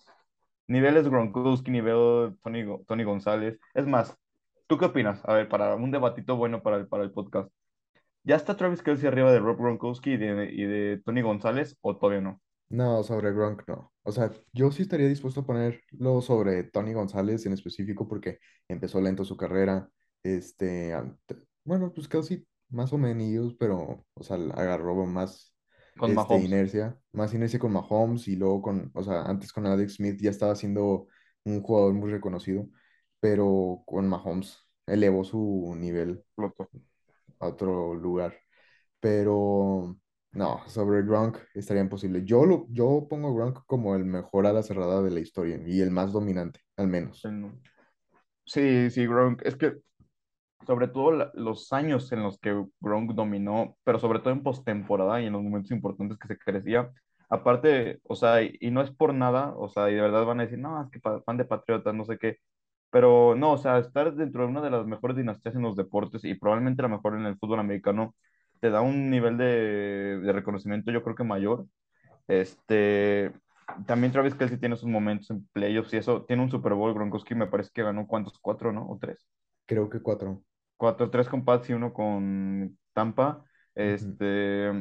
Niveles 0.69 1.09
Gronkowski, 1.09 1.71
nivel 1.71 2.37
Tony, 2.43 2.63
Tony 2.85 3.03
González. 3.03 3.59
Es 3.73 3.87
más, 3.87 4.15
¿tú 4.67 4.77
qué 4.77 4.85
opinas? 4.85 5.19
A 5.25 5.33
ver, 5.33 5.49
para 5.49 5.75
un 5.75 5.89
debatito 5.89 6.37
bueno 6.37 6.61
para 6.61 6.77
el, 6.77 6.87
para 6.87 7.03
el 7.03 7.11
podcast. 7.11 7.49
¿Ya 8.23 8.35
está 8.35 8.55
Travis 8.55 8.83
Kelce 8.83 9.07
arriba 9.07 9.31
de 9.31 9.39
Rob 9.39 9.57
Gronkowski 9.57 10.11
y 10.11 10.17
de, 10.17 10.51
y 10.51 10.63
de 10.65 11.01
Tony 11.03 11.23
González 11.23 11.75
o 11.81 11.97
todavía 11.97 12.21
no? 12.21 12.39
No, 12.69 13.01
sobre 13.01 13.33
Gronk 13.33 13.67
no. 13.67 13.91
O 14.03 14.11
sea, 14.11 14.31
yo 14.53 14.71
sí 14.71 14.83
estaría 14.83 15.07
dispuesto 15.07 15.39
a 15.39 15.45
ponerlo 15.45 16.21
sobre 16.21 16.63
Tony 16.65 16.93
González 16.93 17.43
en 17.47 17.53
específico 17.53 18.07
porque 18.07 18.37
empezó 18.67 19.01
lento 19.01 19.25
su 19.25 19.35
carrera. 19.35 19.89
Este, 20.21 20.93
bueno, 21.63 21.91
pues 21.91 22.07
casi 22.07 22.45
más 22.69 22.93
o 22.93 22.99
menos, 22.99 23.55
pero, 23.55 24.05
o 24.13 24.23
sea, 24.23 24.35
agarró 24.35 25.03
más 25.07 25.51
Con 25.99 26.11
este, 26.11 26.15
Mahomes. 26.15 26.45
inercia, 26.45 26.97
más 27.11 27.33
inercia 27.33 27.59
con 27.59 27.73
Mahomes 27.73 28.27
y 28.27 28.35
luego 28.35 28.61
con, 28.61 28.91
o 28.93 29.03
sea, 29.03 29.23
antes 29.23 29.51
con 29.53 29.65
Alex 29.65 29.95
Smith 29.95 30.19
ya 30.21 30.29
estaba 30.29 30.55
siendo 30.55 31.07
un 31.43 31.61
jugador 31.61 31.93
muy 31.93 32.11
reconocido, 32.11 32.67
pero 33.19 33.83
con 33.85 34.07
Mahomes 34.07 34.57
elevó 34.87 35.23
su 35.23 35.75
nivel 35.77 36.23
Loco. 36.37 36.69
a 37.39 37.47
otro 37.47 37.93
lugar. 37.95 38.37
Pero 38.99 39.97
no, 40.31 40.61
sobre 40.67 41.03
Gronk 41.03 41.37
estaría 41.53 41.81
imposible. 41.83 42.23
Yo 42.25 42.45
lo, 42.45 42.67
yo 42.69 43.07
pongo 43.09 43.29
a 43.29 43.33
Gronk 43.33 43.65
como 43.65 43.95
el 43.95 44.05
mejor 44.05 44.45
ala 44.47 44.63
cerrada 44.63 45.01
de 45.01 45.11
la 45.11 45.19
historia 45.19 45.61
y 45.65 45.81
el 45.81 45.91
más 45.91 46.11
dominante, 46.13 46.61
al 46.77 46.87
menos. 46.87 47.31
Sí, 48.45 48.89
sí, 48.89 49.05
Gronk. 49.05 49.41
Es 49.45 49.55
que 49.55 49.77
sobre 50.65 50.87
todo 50.87 51.31
los 51.33 51.73
años 51.73 52.11
en 52.11 52.23
los 52.23 52.37
que 52.39 52.65
Gronk 52.79 53.13
dominó, 53.13 53.77
pero 53.83 53.99
sobre 53.99 54.19
todo 54.19 54.31
en 54.31 54.43
postemporada 54.43 55.21
y 55.21 55.27
en 55.27 55.33
los 55.33 55.43
momentos 55.43 55.71
importantes 55.71 56.17
que 56.17 56.27
se 56.27 56.37
crecía. 56.37 56.91
Aparte, 57.29 57.99
o 58.03 58.15
sea, 58.15 58.41
y, 58.41 58.71
no 58.71 58.81
es 58.81 58.91
por 58.91 59.13
nada, 59.13 59.53
o 59.55 59.69
sea, 59.69 59.89
y 59.89 59.95
de 59.95 60.01
verdad 60.01 60.25
van 60.25 60.39
a 60.39 60.43
decir, 60.43 60.59
no, 60.59 60.81
es 60.81 60.89
que 60.89 60.99
fan 60.99 61.37
de 61.37 61.45
Patriotas, 61.45 61.93
no 61.93 62.05
sé 62.05 62.17
qué. 62.17 62.37
Pero 62.91 63.35
no, 63.35 63.53
o 63.53 63.57
sea, 63.57 63.79
estar 63.79 64.13
dentro 64.15 64.43
de 64.43 64.49
una 64.49 64.61
de 64.61 64.71
las 64.71 64.85
mejores 64.87 65.17
dinastías 65.17 65.55
en 65.55 65.61
los 65.63 65.75
deportes 65.75 66.23
y 66.25 66.35
probablemente 66.35 66.81
la 66.81 66.87
mejor 66.89 67.15
en 67.15 67.25
el 67.25 67.37
fútbol 67.37 67.59
americano, 67.59 68.15
te 68.61 68.69
da 68.71 68.81
un 68.81 69.09
nivel 69.09 69.37
de, 69.37 70.19
de 70.21 70.33
reconocimiento, 70.33 70.91
yo 70.91 71.03
creo 71.03 71.15
que 71.15 71.23
mayor. 71.23 71.65
Este, 72.27 73.31
también 73.85 74.11
Travis 74.11 74.35
Kelce 74.35 74.57
tiene 74.57 74.75
sus 74.75 74.89
momentos 74.89 75.29
en 75.31 75.47
playoffs 75.47 75.93
y 75.93 75.97
eso, 75.97 76.23
tiene 76.25 76.43
un 76.43 76.51
Super 76.51 76.73
Bowl, 76.73 76.93
Gronkowski 76.93 77.35
me 77.35 77.47
parece 77.47 77.71
que 77.73 77.83
ganó 77.83 78.07
cuántos, 78.07 78.37
cuatro, 78.39 78.71
¿no? 78.71 78.89
O 78.89 78.97
tres. 78.99 79.25
Creo 79.65 79.89
que 79.89 79.99
cuatro. 79.99 80.43
Cuatro, 80.79 81.11
tres 81.11 81.29
con 81.29 81.45
Pats 81.45 81.69
y 81.71 81.73
uno 81.75 81.93
con 81.93 82.79
Tampa. 82.93 83.45
Este, 83.75 84.71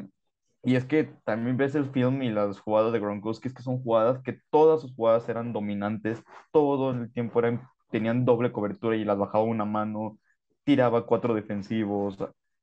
Y 0.62 0.76
es 0.76 0.84
que 0.84 1.04
también 1.24 1.56
ves 1.56 1.74
el 1.74 1.90
film 1.90 2.22
y 2.22 2.30
las 2.30 2.60
jugadas 2.60 2.92
de 2.92 3.00
Gronkowski, 3.00 3.48
es 3.48 3.54
que 3.54 3.62
son 3.62 3.82
jugadas 3.82 4.20
que 4.22 4.40
todas 4.50 4.82
sus 4.82 4.94
jugadas 4.94 5.28
eran 5.28 5.52
dominantes, 5.52 6.22
todo 6.52 6.90
el 6.92 7.12
tiempo 7.12 7.38
eran, 7.40 7.62
tenían 7.90 8.24
doble 8.26 8.52
cobertura 8.52 8.96
y 8.96 9.04
las 9.04 9.18
bajaba 9.18 9.44
una 9.44 9.64
mano, 9.64 10.18
tiraba 10.64 11.06
cuatro 11.06 11.34
defensivos, 11.34 12.18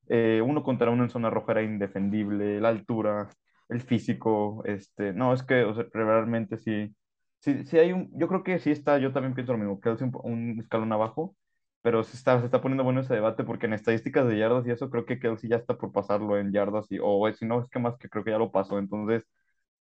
eh, 0.08 0.42
uno 0.46 0.64
contra 0.64 0.92
uno 0.92 1.04
en 1.04 1.10
zona 1.10 1.30
roja 1.30 1.54
era 1.54 1.64
indefendible, 1.64 2.60
la 2.62 2.70
altura, 2.70 3.30
el 3.70 3.82
físico, 3.82 4.64
este, 4.66 5.14
no, 5.14 5.34
es 5.34 5.44
que 5.44 5.64
o 5.64 5.74
sea, 5.74 5.86
realmente 5.94 6.58
sí, 6.58 6.96
sí, 7.40 7.66
sí 7.66 7.78
hay 7.80 7.92
un, 7.94 8.12
yo 8.20 8.28
creo 8.28 8.44
que 8.44 8.60
sí 8.60 8.72
está, 8.72 8.98
yo 9.00 9.12
también 9.14 9.34
pienso 9.36 9.54
lo 9.54 9.58
mismo, 9.60 9.80
que 9.82 9.92
es 9.92 10.02
un, 10.02 10.12
un 10.24 10.60
escalón 10.60 10.92
abajo, 10.94 11.36
pero 11.86 12.04
se 12.04 12.18
está, 12.18 12.40
se 12.40 12.46
está 12.46 12.62
poniendo 12.62 12.84
bueno 12.84 13.02
ese 13.02 13.14
debate 13.14 13.44
porque 13.44 13.68
en 13.68 13.74
estadísticas 13.74 14.28
de 14.28 14.40
yardas 14.40 14.66
y 14.66 14.72
eso 14.72 14.90
creo 14.90 15.06
que 15.06 15.20
Kelsey 15.20 15.52
ya 15.52 15.58
está 15.58 15.78
por 15.78 15.92
pasarlo 15.92 16.36
en 16.40 16.52
yardas 16.52 16.88
y, 16.90 16.98
o 17.00 17.32
si 17.32 17.46
no, 17.46 17.62
es 17.62 17.70
que 17.70 17.78
más 17.78 17.96
que 18.00 18.10
creo 18.10 18.24
que 18.24 18.32
ya 18.32 18.40
lo 18.40 18.52
pasó. 18.52 18.80
Entonces 18.80 19.24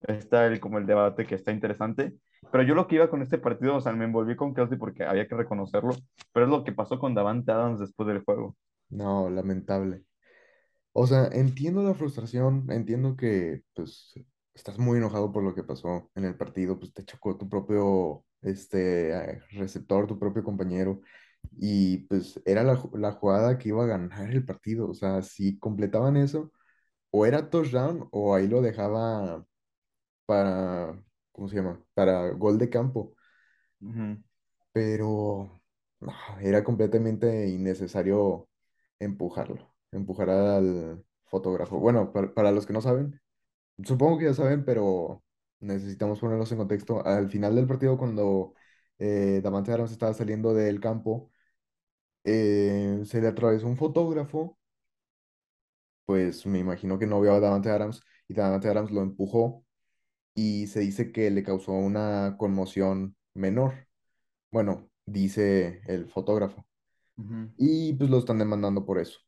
está 0.01 0.45
el, 0.45 0.59
como 0.59 0.77
el 0.77 0.85
debate 0.85 1.25
que 1.25 1.33
está 1.33 1.51
interesante. 1.51 2.13
Pero 2.51 2.63
yo 2.63 2.75
lo 2.75 2.87
que 2.87 2.97
iba 2.97 3.09
con 3.09 3.23
este 3.23 3.39
partido, 3.39 3.77
o 3.77 3.81
sea, 3.81 3.91
me 3.93 4.05
envolví 4.05 4.35
con 4.35 4.53
Kelsey 4.53 4.77
porque 4.77 5.03
había 5.03 5.27
que 5.27 5.33
reconocerlo, 5.33 5.95
pero 6.31 6.45
es 6.45 6.51
lo 6.51 6.63
que 6.63 6.73
pasó 6.73 6.99
con 6.99 7.15
Davante 7.15 7.51
Adams 7.51 7.79
después 7.79 8.05
del 8.05 8.23
juego. 8.23 8.55
No, 8.89 9.27
lamentable. 9.31 10.03
O 10.93 11.07
sea, 11.07 11.25
entiendo 11.31 11.81
la 11.81 11.95
frustración, 11.95 12.67
entiendo 12.69 13.15
que 13.15 13.63
pues 13.73 14.13
estás 14.53 14.77
muy 14.77 14.99
enojado 14.99 15.31
por 15.31 15.41
lo 15.41 15.55
que 15.55 15.63
pasó 15.63 16.11
en 16.13 16.25
el 16.25 16.37
partido, 16.37 16.77
pues 16.77 16.93
te 16.93 17.03
chocó 17.03 17.35
tu 17.35 17.49
propio 17.49 18.23
este 18.43 19.09
eh, 19.09 19.41
receptor, 19.53 20.05
tu 20.05 20.19
propio 20.19 20.43
compañero 20.43 21.01
y 21.51 21.99
pues 22.07 22.41
era 22.45 22.63
la, 22.63 22.81
la 22.93 23.11
jugada 23.13 23.57
que 23.57 23.69
iba 23.69 23.83
a 23.83 23.87
ganar 23.87 24.31
el 24.31 24.45
partido, 24.45 24.89
o 24.89 24.93
sea, 24.93 25.21
si 25.21 25.57
completaban 25.59 26.17
eso, 26.17 26.51
o 27.11 27.25
era 27.25 27.49
touchdown 27.49 28.07
o 28.11 28.35
ahí 28.35 28.47
lo 28.47 28.61
dejaba 28.61 29.45
para, 30.25 31.01
¿cómo 31.31 31.49
se 31.49 31.57
llama? 31.57 31.83
Para 31.95 32.31
gol 32.31 32.57
de 32.59 32.69
campo, 32.69 33.15
pero 34.71 35.61
no, 35.99 36.13
era 36.41 36.63
completamente 36.63 37.47
innecesario 37.47 38.49
empujarlo, 38.99 39.73
empujar 39.91 40.29
al 40.29 41.03
fotógrafo. 41.25 41.79
Bueno, 41.79 42.11
para, 42.11 42.33
para 42.33 42.51
los 42.51 42.65
que 42.65 42.73
no 42.73 42.81
saben, 42.81 43.19
supongo 43.83 44.19
que 44.19 44.25
ya 44.25 44.33
saben, 44.33 44.65
pero 44.65 45.23
necesitamos 45.61 46.19
ponerlos 46.19 46.51
en 46.53 46.59
contexto. 46.59 47.05
Al 47.05 47.29
final 47.29 47.55
del 47.55 47.67
partido, 47.67 47.97
cuando 47.97 48.55
eh, 48.99 49.41
Davante 49.43 49.71
Adams 49.73 49.91
estaba 49.91 50.13
saliendo 50.13 50.53
del 50.53 50.79
campo, 50.79 51.31
eh, 52.25 53.01
se 53.05 53.21
le 53.21 53.27
atravesó 53.29 53.67
un 53.67 53.77
fotógrafo, 53.77 54.57
pues 56.05 56.45
me 56.45 56.59
imagino 56.59 56.99
que 56.99 57.07
no 57.07 57.21
vio 57.21 57.33
a 57.33 57.39
Davante 57.39 57.69
Adams 57.69 58.03
y 58.27 58.33
Davante 58.33 58.69
Adams 58.69 58.91
lo 58.91 59.01
empujó 59.01 59.63
y 60.35 60.67
se 60.67 60.81
dice 60.81 61.11
que 61.11 61.31
le 61.31 61.43
causó 61.43 61.73
una 61.73 62.35
conmoción 62.37 63.15
menor. 63.33 63.87
Bueno, 64.51 64.89
dice 65.05 65.81
el 65.87 66.09
fotógrafo. 66.09 66.65
Y 67.57 67.93
pues 67.93 68.09
lo 68.09 68.19
están 68.19 68.39
demandando 68.39 68.85
por 68.85 68.99
eso. 68.99 69.19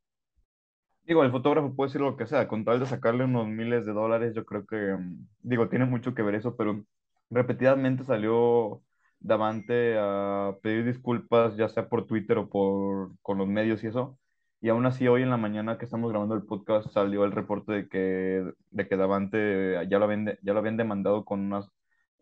Digo, 1.05 1.23
el 1.23 1.31
fotógrafo 1.31 1.73
puede 1.73 1.87
decir 1.89 2.01
lo 2.01 2.17
que 2.17 2.27
sea, 2.27 2.47
con 2.49 2.65
tal 2.65 2.79
de 2.81 2.85
sacarle 2.85 3.23
unos 3.23 3.47
miles 3.47 3.85
de 3.85 3.93
dólares, 3.93 4.33
yo 4.35 4.45
creo 4.45 4.65
que, 4.65 4.75
mm, 4.75 5.27
digo, 5.41 5.69
tiene 5.69 5.85
mucho 5.85 6.13
que 6.13 6.21
ver 6.21 6.35
eso, 6.35 6.55
pero 6.57 6.83
repetidamente 7.29 8.03
salió 8.03 8.83
Davante 9.19 9.97
a 9.99 10.55
pedir 10.61 10.85
disculpas, 10.85 11.57
ya 11.57 11.69
sea 11.69 11.89
por 11.89 12.05
Twitter 12.07 12.37
o 12.37 12.49
por 12.49 13.11
con 13.21 13.37
los 13.37 13.47
medios 13.47 13.83
y 13.83 13.87
eso, 13.87 14.19
y 14.61 14.69
aún 14.69 14.85
así 14.85 15.07
hoy 15.07 15.23
en 15.23 15.29
la 15.29 15.37
mañana 15.37 15.77
que 15.77 15.85
estamos 15.85 16.09
grabando 16.11 16.35
el 16.35 16.45
podcast 16.45 16.91
salió 16.91 17.25
el 17.25 17.31
reporte 17.31 17.71
de 17.73 17.89
que, 17.89 18.51
de 18.71 18.87
que 18.87 18.97
Davante 18.97 19.87
ya 19.89 19.99
lo 19.99 20.05
habían, 20.05 20.37
ya 20.41 20.53
lo 20.53 20.59
habían 20.59 20.77
demandado 20.77 21.25
con 21.25 21.41
unas, 21.41 21.69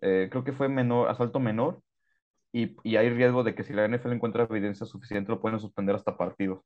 eh, 0.02 0.28
creo 0.32 0.44
que 0.44 0.54
fue 0.54 0.70
menor, 0.70 1.10
asalto 1.10 1.40
menor, 1.40 1.82
y, 2.52 2.76
y 2.84 2.96
hay 2.98 3.10
riesgo 3.10 3.44
de 3.44 3.56
que 3.56 3.64
si 3.64 3.74
la 3.74 3.86
NFL 3.86 4.14
encuentra 4.14 4.44
evidencia 4.46 4.86
suficiente 4.86 5.32
lo 5.32 5.42
pueden 5.42 5.60
suspender 5.60 5.96
hasta 5.96 6.18
partidos. 6.18 6.62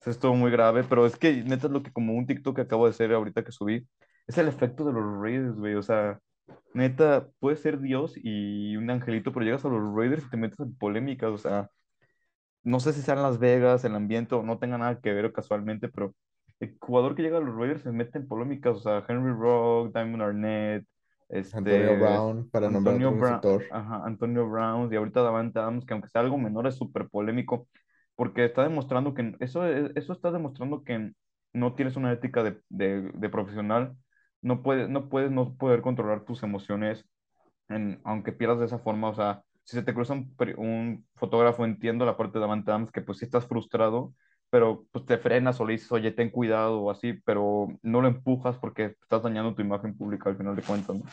Eso 0.00 0.10
estuvo 0.10 0.34
muy 0.34 0.50
grave, 0.50 0.84
pero 0.84 1.06
es 1.06 1.16
que 1.18 1.42
neta 1.44 1.66
es 1.66 1.72
lo 1.72 1.82
que 1.82 1.92
como 1.92 2.14
un 2.14 2.26
TikTok 2.26 2.56
que 2.56 2.62
acabo 2.62 2.86
de 2.86 2.90
hacer 2.90 3.12
ahorita 3.12 3.44
que 3.44 3.52
subí, 3.52 3.88
es 4.26 4.38
el 4.38 4.48
efecto 4.48 4.84
de 4.84 4.92
los 4.92 5.04
Raiders, 5.20 5.56
güey, 5.56 5.74
o 5.74 5.82
sea, 5.82 6.20
neta, 6.74 7.28
puedes 7.40 7.60
ser 7.60 7.80
Dios 7.80 8.14
y 8.16 8.76
un 8.76 8.90
angelito, 8.90 9.32
pero 9.32 9.44
llegas 9.44 9.64
a 9.64 9.68
los 9.68 9.94
Raiders 9.96 10.24
y 10.26 10.30
te 10.30 10.36
metes 10.36 10.60
en 10.60 10.76
polémicas, 10.76 11.30
o 11.30 11.38
sea, 11.38 11.70
no 12.64 12.80
sé 12.80 12.92
si 12.92 13.02
sea 13.02 13.14
en 13.14 13.22
Las 13.22 13.38
Vegas, 13.38 13.84
el 13.84 13.94
ambiente 13.94 14.34
o 14.34 14.42
no 14.42 14.58
tenga 14.58 14.78
nada 14.78 15.00
que 15.00 15.12
ver 15.12 15.32
casualmente, 15.32 15.88
pero 15.88 16.14
el 16.60 16.76
jugador 16.80 17.14
que 17.14 17.22
llega 17.22 17.38
a 17.38 17.40
los 17.40 17.54
Raiders 17.56 17.82
se 17.82 17.92
mete 17.92 18.18
en 18.18 18.28
polémicas, 18.28 18.76
o 18.76 18.80
sea, 18.80 19.04
Henry 19.08 19.32
Rock, 19.32 19.92
Diamond 19.94 20.22
Arnett, 20.22 20.86
Antonio 21.50 21.96
este, 21.96 21.96
Brown, 21.96 22.48
para 22.50 22.70
nombrar 22.70 22.96
Antonio 22.96 23.12
otro 23.12 23.16
Brown, 23.16 23.42
ajá, 23.68 24.02
Antonio 24.04 24.48
Brown 24.48 24.92
y 24.92 24.96
ahorita 24.96 25.22
Davante 25.22 25.58
Adams, 25.58 25.84
que 25.86 25.92
aunque 25.94 26.08
sea 26.08 26.22
algo 26.22 26.38
menor 26.38 26.66
es 26.66 26.76
súper 26.76 27.08
polémico, 27.08 27.68
porque 28.16 28.44
está 28.44 28.62
demostrando 28.64 29.14
que, 29.14 29.34
eso, 29.40 29.66
es- 29.66 29.92
eso 29.96 30.12
está 30.12 30.30
demostrando 30.32 30.82
que 30.84 31.12
no 31.52 31.74
tienes 31.74 31.96
una 31.96 32.12
ética 32.12 32.42
de, 32.42 32.60
de, 32.68 33.10
de 33.14 33.28
profesional, 33.30 33.96
no 34.42 34.62
puedes, 34.62 34.88
no 34.88 35.08
puedes 35.08 35.30
no 35.30 35.56
poder 35.56 35.82
controlar 35.82 36.24
tus 36.24 36.42
emociones 36.42 37.06
en- 37.68 38.00
aunque 38.04 38.32
pierdas 38.32 38.58
de 38.60 38.66
esa 38.66 38.78
forma, 38.78 39.08
o 39.10 39.14
sea, 39.14 39.42
si 39.64 39.76
se 39.76 39.82
te 39.82 39.94
cruza 39.94 40.14
un, 40.14 40.34
un 40.58 41.06
fotógrafo, 41.16 41.64
entiendo 41.64 42.04
la 42.06 42.16
parte 42.16 42.34
de 42.38 42.40
Davante 42.42 42.70
Adams, 42.70 42.92
que 42.92 43.02
pues 43.02 43.18
sí 43.18 43.24
estás 43.24 43.46
frustrado, 43.46 44.14
pero 44.50 44.86
pues 44.92 45.04
te 45.06 45.18
frenas 45.18 45.60
o 45.60 45.66
le 45.66 45.74
dices, 45.74 45.90
oye, 45.92 46.12
ten 46.12 46.30
cuidado 46.30 46.80
o 46.82 46.90
así, 46.90 47.14
pero 47.24 47.68
no 47.82 48.00
lo 48.02 48.08
empujas 48.08 48.58
porque 48.58 48.96
estás 49.02 49.22
dañando 49.22 49.54
tu 49.54 49.62
imagen 49.62 49.96
pública 49.96 50.30
al 50.30 50.36
final 50.36 50.56
de 50.56 50.62
cuentas, 50.62 50.96
¿no? 50.96 51.04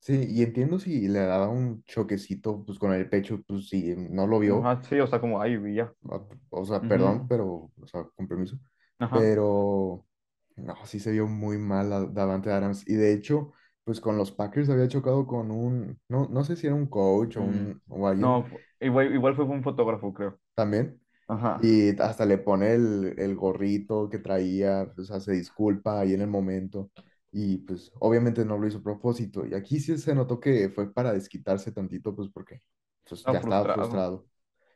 Sí, 0.00 0.26
y 0.28 0.42
entiendo 0.42 0.78
si 0.80 1.06
le 1.08 1.20
daba 1.20 1.48
un 1.48 1.82
choquecito 1.84 2.64
pues 2.64 2.78
con 2.78 2.92
el 2.92 3.08
pecho, 3.08 3.40
pues 3.46 3.68
si 3.68 3.94
no 3.96 4.26
lo 4.26 4.40
vio, 4.40 4.64
Ajá, 4.64 4.82
sí, 4.82 4.98
o 5.00 5.06
sea, 5.06 5.20
como, 5.20 5.40
ay, 5.40 5.54
y 5.66 5.74
ya. 5.76 5.92
ah, 6.10 6.20
o 6.50 6.64
sea, 6.64 6.86
perdón, 6.86 7.24
Ujú, 7.24 7.28
pero, 7.28 7.70
o 7.80 7.86
sea, 7.86 8.04
con 8.16 8.28
permiso, 8.28 8.58
Ajá. 8.98 9.30
pero 9.30 10.06
no, 10.56 10.74
sí 10.86 11.00
se 11.00 11.12
vio 11.12 11.26
muy 11.26 11.58
mal 11.58 11.92
a 11.92 12.06
Davante 12.06 12.50
Adams, 12.50 12.88
y 12.88 12.94
de 12.94 13.12
hecho, 13.14 13.52
pues 13.84 14.00
con 14.00 14.16
los 14.16 14.32
Packers 14.32 14.68
había 14.70 14.88
chocado 14.88 15.26
con 15.26 15.50
un, 15.50 16.00
no, 16.08 16.28
no 16.30 16.44
sé 16.44 16.56
si 16.56 16.66
era 16.66 16.76
un 16.76 16.86
coach 16.86 17.36
o, 17.36 17.42
mm, 17.42 17.42
un, 17.42 17.82
o 17.88 18.06
alguien 18.08 18.34
No, 18.34 18.46
igual, 18.80 19.14
igual 19.14 19.36
fue 19.36 19.44
un 19.46 19.62
fotógrafo, 19.62 20.12
creo. 20.14 20.38
también, 20.54 21.00
Ajá. 21.26 21.62
y 21.62 22.00
hasta 22.00 22.26
le 22.26 22.38
pone 22.38 22.74
el, 22.74 23.14
el 23.18 23.36
gorrito 23.36 24.08
que 24.10 24.18
traía, 24.18 24.92
o 24.98 25.04
sea, 25.04 25.20
se 25.20 25.32
disculpa 25.34 26.00
ahí 26.00 26.14
en 26.14 26.22
el 26.22 26.28
momento. 26.28 26.90
Y 27.32 27.58
pues 27.58 27.92
obviamente 28.00 28.44
no 28.44 28.58
lo 28.58 28.66
hizo 28.68 28.78
a 28.78 28.82
propósito. 28.82 29.46
Y 29.46 29.54
aquí 29.54 29.80
sí 29.80 29.98
se 29.98 30.14
notó 30.14 30.40
que 30.40 30.70
fue 30.70 30.92
para 30.92 31.12
desquitarse 31.12 31.72
tantito, 31.72 32.16
pues 32.16 32.30
porque 32.32 32.60
pues, 33.08 33.26
ya 33.28 33.38
estaba 33.40 33.68
frustrado. 33.70 34.26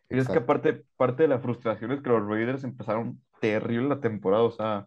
Y 0.09 0.19
es 0.19 0.29
que 0.29 0.39
aparte, 0.39 0.85
parte 0.97 1.25
de 1.25 1.29
la 1.29 1.41
frustración 1.41 1.93
es 1.93 2.01
que 2.03 2.11
los 2.11 2.27
Raiders 2.27 2.65
empezaron 2.65 3.21
terrible 3.41 3.89
la 3.89 4.01
temporada, 4.01 4.45
o 4.45 4.51
sea, 4.53 4.87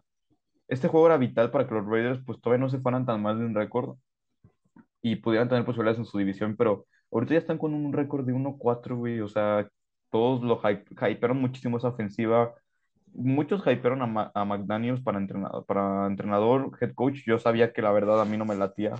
este 0.70 0.88
juego 0.88 1.06
era 1.06 1.18
vital 1.18 1.50
para 1.50 1.66
que 1.68 1.74
los 1.74 1.86
Raiders 1.86 2.20
pues 2.26 2.40
todavía 2.40 2.64
no 2.64 2.70
se 2.70 2.80
fueran 2.80 3.06
tan 3.06 3.22
mal 3.22 3.38
de 3.38 3.46
un 3.46 3.54
récord 3.54 3.98
y 5.02 5.16
pudieran 5.16 5.48
tener 5.48 5.64
posibilidades 5.64 5.98
en 5.98 6.04
su 6.06 6.18
división, 6.18 6.56
pero 6.56 6.86
ahorita 7.10 7.34
ya 7.34 7.38
están 7.38 7.58
con 7.58 7.74
un 7.74 7.92
récord 7.92 8.24
de 8.26 8.32
1-4, 8.32 8.96
güey, 8.96 9.20
o 9.20 9.28
sea, 9.28 9.68
todos 10.10 10.42
lo 10.42 10.58
hype, 10.60 10.84
hypearon 11.10 11.40
muchísimo 11.40 11.78
esa 11.78 11.88
ofensiva, 11.88 12.54
muchos 13.12 13.62
hypearon 13.66 14.02
a, 14.02 14.30
a 14.34 14.44
McDaniels 14.44 15.00
para 15.02 15.18
entrenador, 15.18 15.64
para 15.66 16.06
entrenador, 16.06 16.70
head 16.80 16.94
coach, 16.94 17.20
yo 17.26 17.38
sabía 17.38 17.72
que 17.72 17.82
la 17.82 17.92
verdad 17.92 18.20
a 18.20 18.24
mí 18.24 18.36
no 18.36 18.44
me 18.44 18.56
latía, 18.56 18.94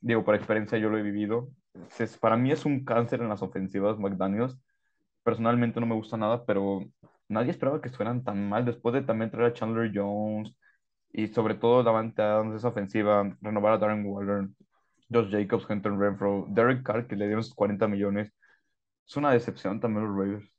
digo, 0.00 0.24
por 0.24 0.34
experiencia 0.34 0.78
yo 0.78 0.90
lo 0.90 0.98
he 0.98 1.02
vivido, 1.02 1.50
Es- 1.98 2.18
para 2.18 2.36
mí 2.36 2.50
es 2.52 2.64
un 2.66 2.84
cáncer 2.84 3.20
en 3.22 3.28
las 3.28 3.42
ofensivas 3.42 3.98
McDaniels, 3.98 4.58
personalmente 5.22 5.80
no 5.80 5.86
me 5.86 5.94
gusta 5.94 6.16
nada, 6.16 6.44
pero 6.46 6.80
nadie 7.28 7.50
esperaba 7.50 7.80
que 7.80 7.88
fueran 7.90 8.24
tan 8.24 8.48
mal. 8.48 8.64
Después 8.64 8.94
de 8.94 9.02
también 9.02 9.30
traer 9.30 9.50
a 9.50 9.54
Chandler 9.54 9.90
Jones 9.94 10.54
y 11.14 11.28
sobre 11.28 11.54
todo 11.54 11.84
Davante 11.84 12.22
Adams, 12.22 12.56
esa 12.56 12.68
ofensiva, 12.68 13.38
renovar 13.40 13.74
a 13.74 13.78
Darren 13.78 14.04
Waller, 14.04 14.48
Josh 15.12 15.30
Jacobs, 15.30 15.64
Hunter 15.70 15.92
Renfro, 15.92 16.46
Derek 16.48 16.82
Carr, 16.82 17.06
que 17.06 17.14
le 17.14 17.26
dieron 17.26 17.44
sus 17.44 17.54
40 17.54 17.86
millones. 17.86 18.32
Es 19.06 19.16
una 19.16 19.30
decepción 19.30 19.78
también 19.80 20.06
los 20.08 20.16
Raiders. 20.18 20.50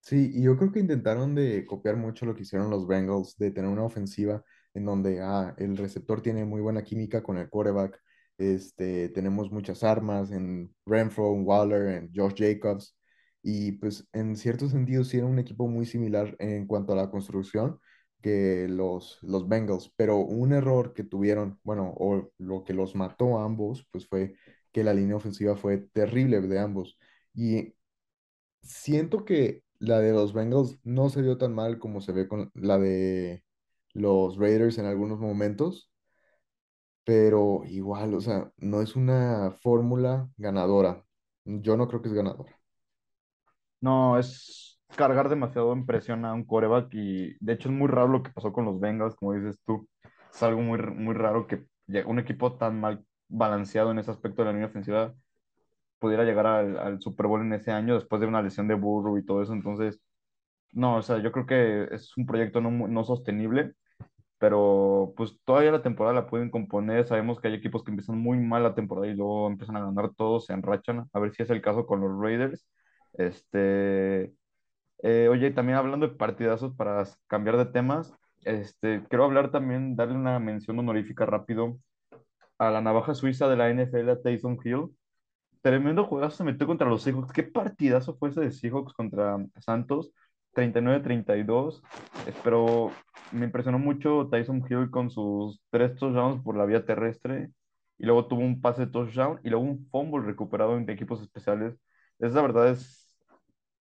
Sí, 0.00 0.30
y 0.34 0.44
yo 0.44 0.56
creo 0.56 0.70
que 0.70 0.78
intentaron 0.78 1.34
de 1.34 1.66
copiar 1.66 1.96
mucho 1.96 2.26
lo 2.26 2.34
que 2.36 2.42
hicieron 2.42 2.70
los 2.70 2.86
Bengals, 2.86 3.36
de 3.38 3.50
tener 3.50 3.70
una 3.70 3.82
ofensiva 3.82 4.44
en 4.74 4.84
donde 4.84 5.20
ah, 5.20 5.52
el 5.58 5.76
receptor 5.76 6.22
tiene 6.22 6.44
muy 6.44 6.60
buena 6.60 6.84
química 6.84 7.22
con 7.22 7.38
el 7.38 7.48
quarterback, 7.48 8.00
este, 8.38 9.08
tenemos 9.08 9.50
muchas 9.50 9.82
armas 9.82 10.30
en 10.30 10.72
Renfro, 10.86 11.34
en 11.34 11.44
Waller, 11.44 11.88
en 11.88 12.10
Josh 12.14 12.34
Jacobs, 12.36 12.96
y 13.42 13.72
pues 13.72 14.08
en 14.12 14.36
cierto 14.36 14.68
sentido 14.68 15.02
sí 15.02 15.18
era 15.18 15.26
un 15.26 15.40
equipo 15.40 15.66
muy 15.66 15.86
similar 15.86 16.36
en 16.38 16.66
cuanto 16.68 16.92
a 16.92 16.96
la 16.96 17.10
construcción 17.10 17.80
que 18.22 18.68
los, 18.68 19.18
los 19.22 19.48
Bengals, 19.48 19.92
pero 19.96 20.18
un 20.18 20.52
error 20.54 20.94
que 20.94 21.04
tuvieron, 21.04 21.60
bueno, 21.64 21.92
o 21.98 22.30
lo 22.38 22.64
que 22.64 22.74
los 22.74 22.94
mató 22.96 23.38
a 23.40 23.44
ambos, 23.44 23.86
pues 23.90 24.06
fue 24.08 24.36
que 24.72 24.84
la 24.84 24.94
línea 24.94 25.16
ofensiva 25.16 25.56
fue 25.56 25.78
terrible 25.78 26.40
de 26.42 26.58
ambos. 26.60 26.98
Y 27.34 27.74
Siento 28.62 29.24
que 29.24 29.64
la 29.78 30.00
de 30.00 30.12
los 30.12 30.32
Bengals 30.32 30.78
no 30.84 31.08
se 31.10 31.22
vio 31.22 31.38
tan 31.38 31.54
mal 31.54 31.78
como 31.78 32.00
se 32.00 32.12
ve 32.12 32.28
con 32.28 32.50
la 32.54 32.78
de 32.78 33.44
los 33.94 34.36
Raiders 34.38 34.78
en 34.78 34.86
algunos 34.86 35.18
momentos, 35.20 35.90
pero 37.04 37.62
igual, 37.66 38.14
o 38.14 38.20
sea, 38.20 38.52
no 38.58 38.80
es 38.82 38.96
una 38.96 39.50
fórmula 39.62 40.30
ganadora. 40.36 41.04
Yo 41.44 41.76
no 41.76 41.88
creo 41.88 42.02
que 42.02 42.08
es 42.08 42.14
ganadora. 42.14 42.58
No, 43.80 44.18
es 44.18 44.71
cargar 44.96 45.28
demasiado 45.28 45.72
en 45.72 45.86
presión 45.86 46.24
a 46.24 46.34
un 46.34 46.44
coreback 46.44 46.88
y 46.94 47.36
de 47.40 47.52
hecho 47.54 47.68
es 47.68 47.74
muy 47.74 47.88
raro 47.88 48.08
lo 48.08 48.22
que 48.22 48.30
pasó 48.32 48.52
con 48.52 48.64
los 48.64 48.80
Bengals, 48.80 49.14
como 49.16 49.34
dices 49.34 49.58
tú. 49.64 49.88
Es 50.32 50.42
algo 50.42 50.60
muy, 50.62 50.78
muy 50.80 51.14
raro 51.14 51.46
que 51.46 51.64
un 52.06 52.18
equipo 52.18 52.56
tan 52.56 52.80
mal 52.80 53.04
balanceado 53.28 53.90
en 53.90 53.98
ese 53.98 54.10
aspecto 54.10 54.42
de 54.42 54.46
la 54.46 54.52
línea 54.52 54.68
ofensiva 54.68 55.14
pudiera 55.98 56.24
llegar 56.24 56.46
al, 56.46 56.78
al 56.78 57.00
Super 57.00 57.26
Bowl 57.26 57.42
en 57.42 57.52
ese 57.54 57.72
año 57.72 57.94
después 57.94 58.20
de 58.20 58.26
una 58.26 58.42
lesión 58.42 58.68
de 58.68 58.74
Burrow 58.74 59.18
y 59.18 59.24
todo 59.24 59.42
eso. 59.42 59.52
Entonces, 59.52 60.00
no, 60.72 60.96
o 60.98 61.02
sea, 61.02 61.18
yo 61.18 61.32
creo 61.32 61.46
que 61.46 61.94
es 61.94 62.16
un 62.16 62.26
proyecto 62.26 62.60
no, 62.60 62.70
no 62.88 63.04
sostenible, 63.04 63.74
pero 64.38 65.14
pues 65.16 65.38
todavía 65.44 65.72
la 65.72 65.82
temporada 65.82 66.14
la 66.14 66.26
pueden 66.28 66.50
componer. 66.50 67.06
Sabemos 67.06 67.40
que 67.40 67.48
hay 67.48 67.54
equipos 67.54 67.84
que 67.84 67.90
empiezan 67.92 68.18
muy 68.18 68.38
mal 68.38 68.62
la 68.64 68.74
temporada 68.74 69.06
y 69.08 69.14
luego 69.16 69.48
empiezan 69.48 69.76
a 69.76 69.84
ganar 69.86 70.14
todos, 70.16 70.46
se 70.46 70.52
enrachan. 70.54 71.08
A 71.12 71.20
ver 71.20 71.32
si 71.34 71.42
es 71.42 71.50
el 71.50 71.62
caso 71.62 71.86
con 71.86 72.00
los 72.00 72.10
Raiders. 72.20 72.66
Este, 73.14 74.32
eh, 75.02 75.28
oye, 75.30 75.50
también 75.50 75.78
hablando 75.78 76.08
de 76.08 76.14
partidazos 76.16 76.74
para 76.76 77.04
cambiar 77.26 77.56
de 77.58 77.66
temas, 77.66 78.14
este, 78.44 79.04
quiero 79.08 79.24
hablar 79.24 79.50
también, 79.50 79.96
darle 79.96 80.14
una 80.16 80.38
mención 80.38 80.78
honorífica 80.78 81.26
rápido 81.26 81.78
a 82.58 82.70
la 82.70 82.80
navaja 82.80 83.14
suiza 83.14 83.48
de 83.48 83.56
la 83.56 83.70
NFL, 83.70 84.10
a 84.10 84.22
Taysom 84.22 84.58
Hill. 84.64 84.88
Tremendo 85.62 86.04
juegazo 86.06 86.38
se 86.38 86.44
metió 86.44 86.66
contra 86.66 86.88
los 86.88 87.02
Seahawks. 87.02 87.32
¿Qué 87.32 87.44
partidazo 87.44 88.16
fue 88.16 88.30
ese 88.30 88.40
de 88.40 88.50
Seahawks 88.52 88.94
contra 88.94 89.38
Santos? 89.60 90.12
39-32. 90.54 91.82
Eh, 92.26 92.34
Pero 92.44 92.92
me 93.32 93.46
impresionó 93.46 93.78
mucho 93.78 94.28
Tyson 94.30 94.64
Hill 94.68 94.90
con 94.90 95.10
sus 95.10 95.60
tres 95.70 95.94
touchdowns 95.96 96.42
por 96.42 96.56
la 96.56 96.66
vía 96.66 96.84
terrestre. 96.84 97.50
Y 97.98 98.06
luego 98.06 98.26
tuvo 98.26 98.40
un 98.40 98.60
pase 98.60 98.86
de 98.86 98.92
touchdown 98.92 99.40
y 99.44 99.50
luego 99.50 99.64
un 99.64 99.86
fumble 99.90 100.26
recuperado 100.26 100.76
en 100.76 100.88
equipos 100.90 101.22
especiales. 101.22 101.78
Es 102.18 102.32
la 102.32 102.42
verdad, 102.42 102.68
es 102.70 103.01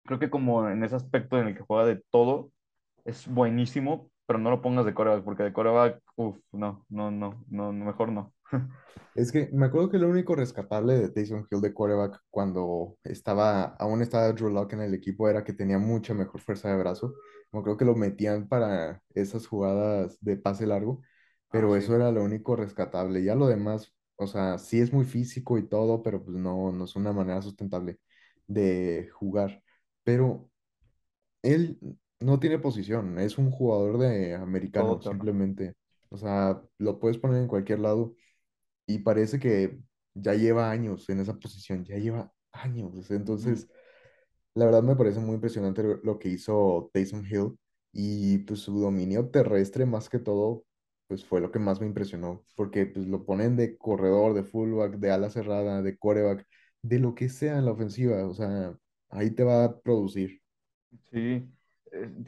creo 0.09 0.21
que 0.21 0.31
como 0.31 0.68
en 0.71 0.85
ese 0.85 0.97
aspecto 0.97 1.38
en 1.40 1.49
el 1.49 1.57
que 1.57 1.64
juega 1.64 1.87
de 1.87 2.03
todo, 2.12 2.53
es 3.05 3.29
buenísimo, 3.29 4.11
pero 4.27 4.40
no 4.40 4.51
lo 4.51 4.62
pongas 4.62 4.87
de 4.87 4.94
coreback, 4.94 5.25
porque 5.25 5.44
de 5.44 5.55
coreback, 5.55 6.03
uff, 6.16 6.38
no, 6.53 6.87
no, 6.90 7.11
no, 7.12 7.44
no, 7.51 7.73
mejor 7.75 8.12
no. 8.12 8.35
Es 9.14 9.33
que 9.33 9.49
me 9.53 9.66
acuerdo 9.66 9.90
que 9.90 9.99
lo 9.99 10.09
único 10.09 10.35
rescatable 10.37 10.94
de 10.99 11.09
Taysom 11.11 11.47
Hill 11.51 11.61
de 11.61 11.75
quarterback 11.75 12.21
cuando 12.31 12.97
estaba, 13.05 13.64
aún 13.79 14.03
estaba 14.03 14.33
Drew 14.33 14.51
Lock 14.51 14.73
en 14.75 14.81
el 14.83 14.94
equipo 14.94 15.29
era 15.29 15.44
que 15.44 15.53
tenía 15.53 15.79
mucha 15.79 16.14
mejor 16.14 16.40
fuerza 16.40 16.71
de 16.71 16.77
brazo. 16.79 17.14
Como 17.51 17.62
creo 17.64 17.77
que 17.77 17.85
lo 17.85 17.94
metían 17.97 18.49
para 18.49 19.03
esas 19.14 19.47
jugadas 19.47 20.18
de 20.21 20.37
pase 20.37 20.66
largo, 20.66 21.03
Ah, 21.51 21.62
pero 21.62 21.77
sí. 21.77 21.77
eso 21.77 21.94
era 21.97 22.12
lo 22.12 22.23
único 22.23 22.57
rescatable. 22.57 23.25
Ya 23.25 23.35
lo 23.35 23.47
demás, 23.49 23.92
o 24.16 24.27
sea, 24.27 24.59
sí 24.59 24.81
es 24.81 24.92
muy 24.92 25.05
físico 25.05 25.59
y 25.59 25.68
todo, 25.68 26.03
pero 26.03 26.23
pues 26.25 26.37
no, 26.37 26.73
no 26.73 26.85
es 26.85 26.94
una 26.97 27.12
manera 27.12 27.42
sustentable 27.42 27.99
de 28.47 29.09
jugar. 29.14 29.62
Pero 30.09 30.49
él 31.42 31.79
no 32.21 32.40
tiene 32.40 32.59
posición, 32.59 33.18
es 33.18 33.37
un 33.37 33.51
jugador 33.51 33.99
de 33.99 34.35
americano, 34.35 35.03
simplemente. 35.03 35.75
O 36.11 36.16
sea, 36.18 36.62
lo 36.79 36.99
puedes 36.99 37.18
poner 37.18 37.42
en 37.42 37.49
cualquier 37.49 37.81
lado 37.81 38.14
y 38.87 39.01
parece 39.01 39.38
que 39.38 39.79
ya 40.14 40.35
lleva 40.35 40.71
años 40.71 41.09
en 41.11 41.21
esa 41.21 41.35
posición, 41.35 41.85
ya 41.85 41.99
lleva 41.99 42.33
años. 42.53 43.11
Entonces, 43.11 43.68
la 44.55 44.66
verdad 44.66 44.83
me 44.83 44.97
parece 44.97 45.21
muy 45.21 45.35
impresionante 45.35 45.83
lo 46.03 46.18
que 46.18 46.31
hizo 46.31 46.90
Taysom 46.94 47.25
Hill 47.27 47.59
y 47.92 48.38
pues 48.38 48.61
su 48.61 48.81
dominio 48.81 49.29
terrestre 49.31 49.87
más 49.87 50.09
que 50.09 50.21
todo, 50.21 50.64
pues 51.09 51.25
fue 51.25 51.40
lo 51.42 51.53
que 51.53 51.59
más 51.59 51.81
me 51.81 51.87
impresionó, 51.87 52.44
porque 52.57 52.87
pues 52.87 53.07
lo 53.07 53.27
ponen 53.27 53.57
de 53.57 53.77
corredor, 53.79 54.35
de 54.35 54.44
fullback, 54.44 54.99
de 54.99 55.11
ala 55.11 55.31
cerrada, 55.31 55.83
de 55.83 55.99
quarterback, 55.99 56.47
de 56.83 56.99
lo 57.01 57.14
que 57.14 57.29
sea 57.29 57.59
en 57.59 57.66
la 57.66 57.73
ofensiva, 57.73 58.27
o 58.27 58.35
sea, 58.35 58.77
ahí 59.11 59.31
te 59.31 59.44
va 59.44 59.64
a 59.64 59.81
producir. 59.81 60.40
Sí, 61.11 61.49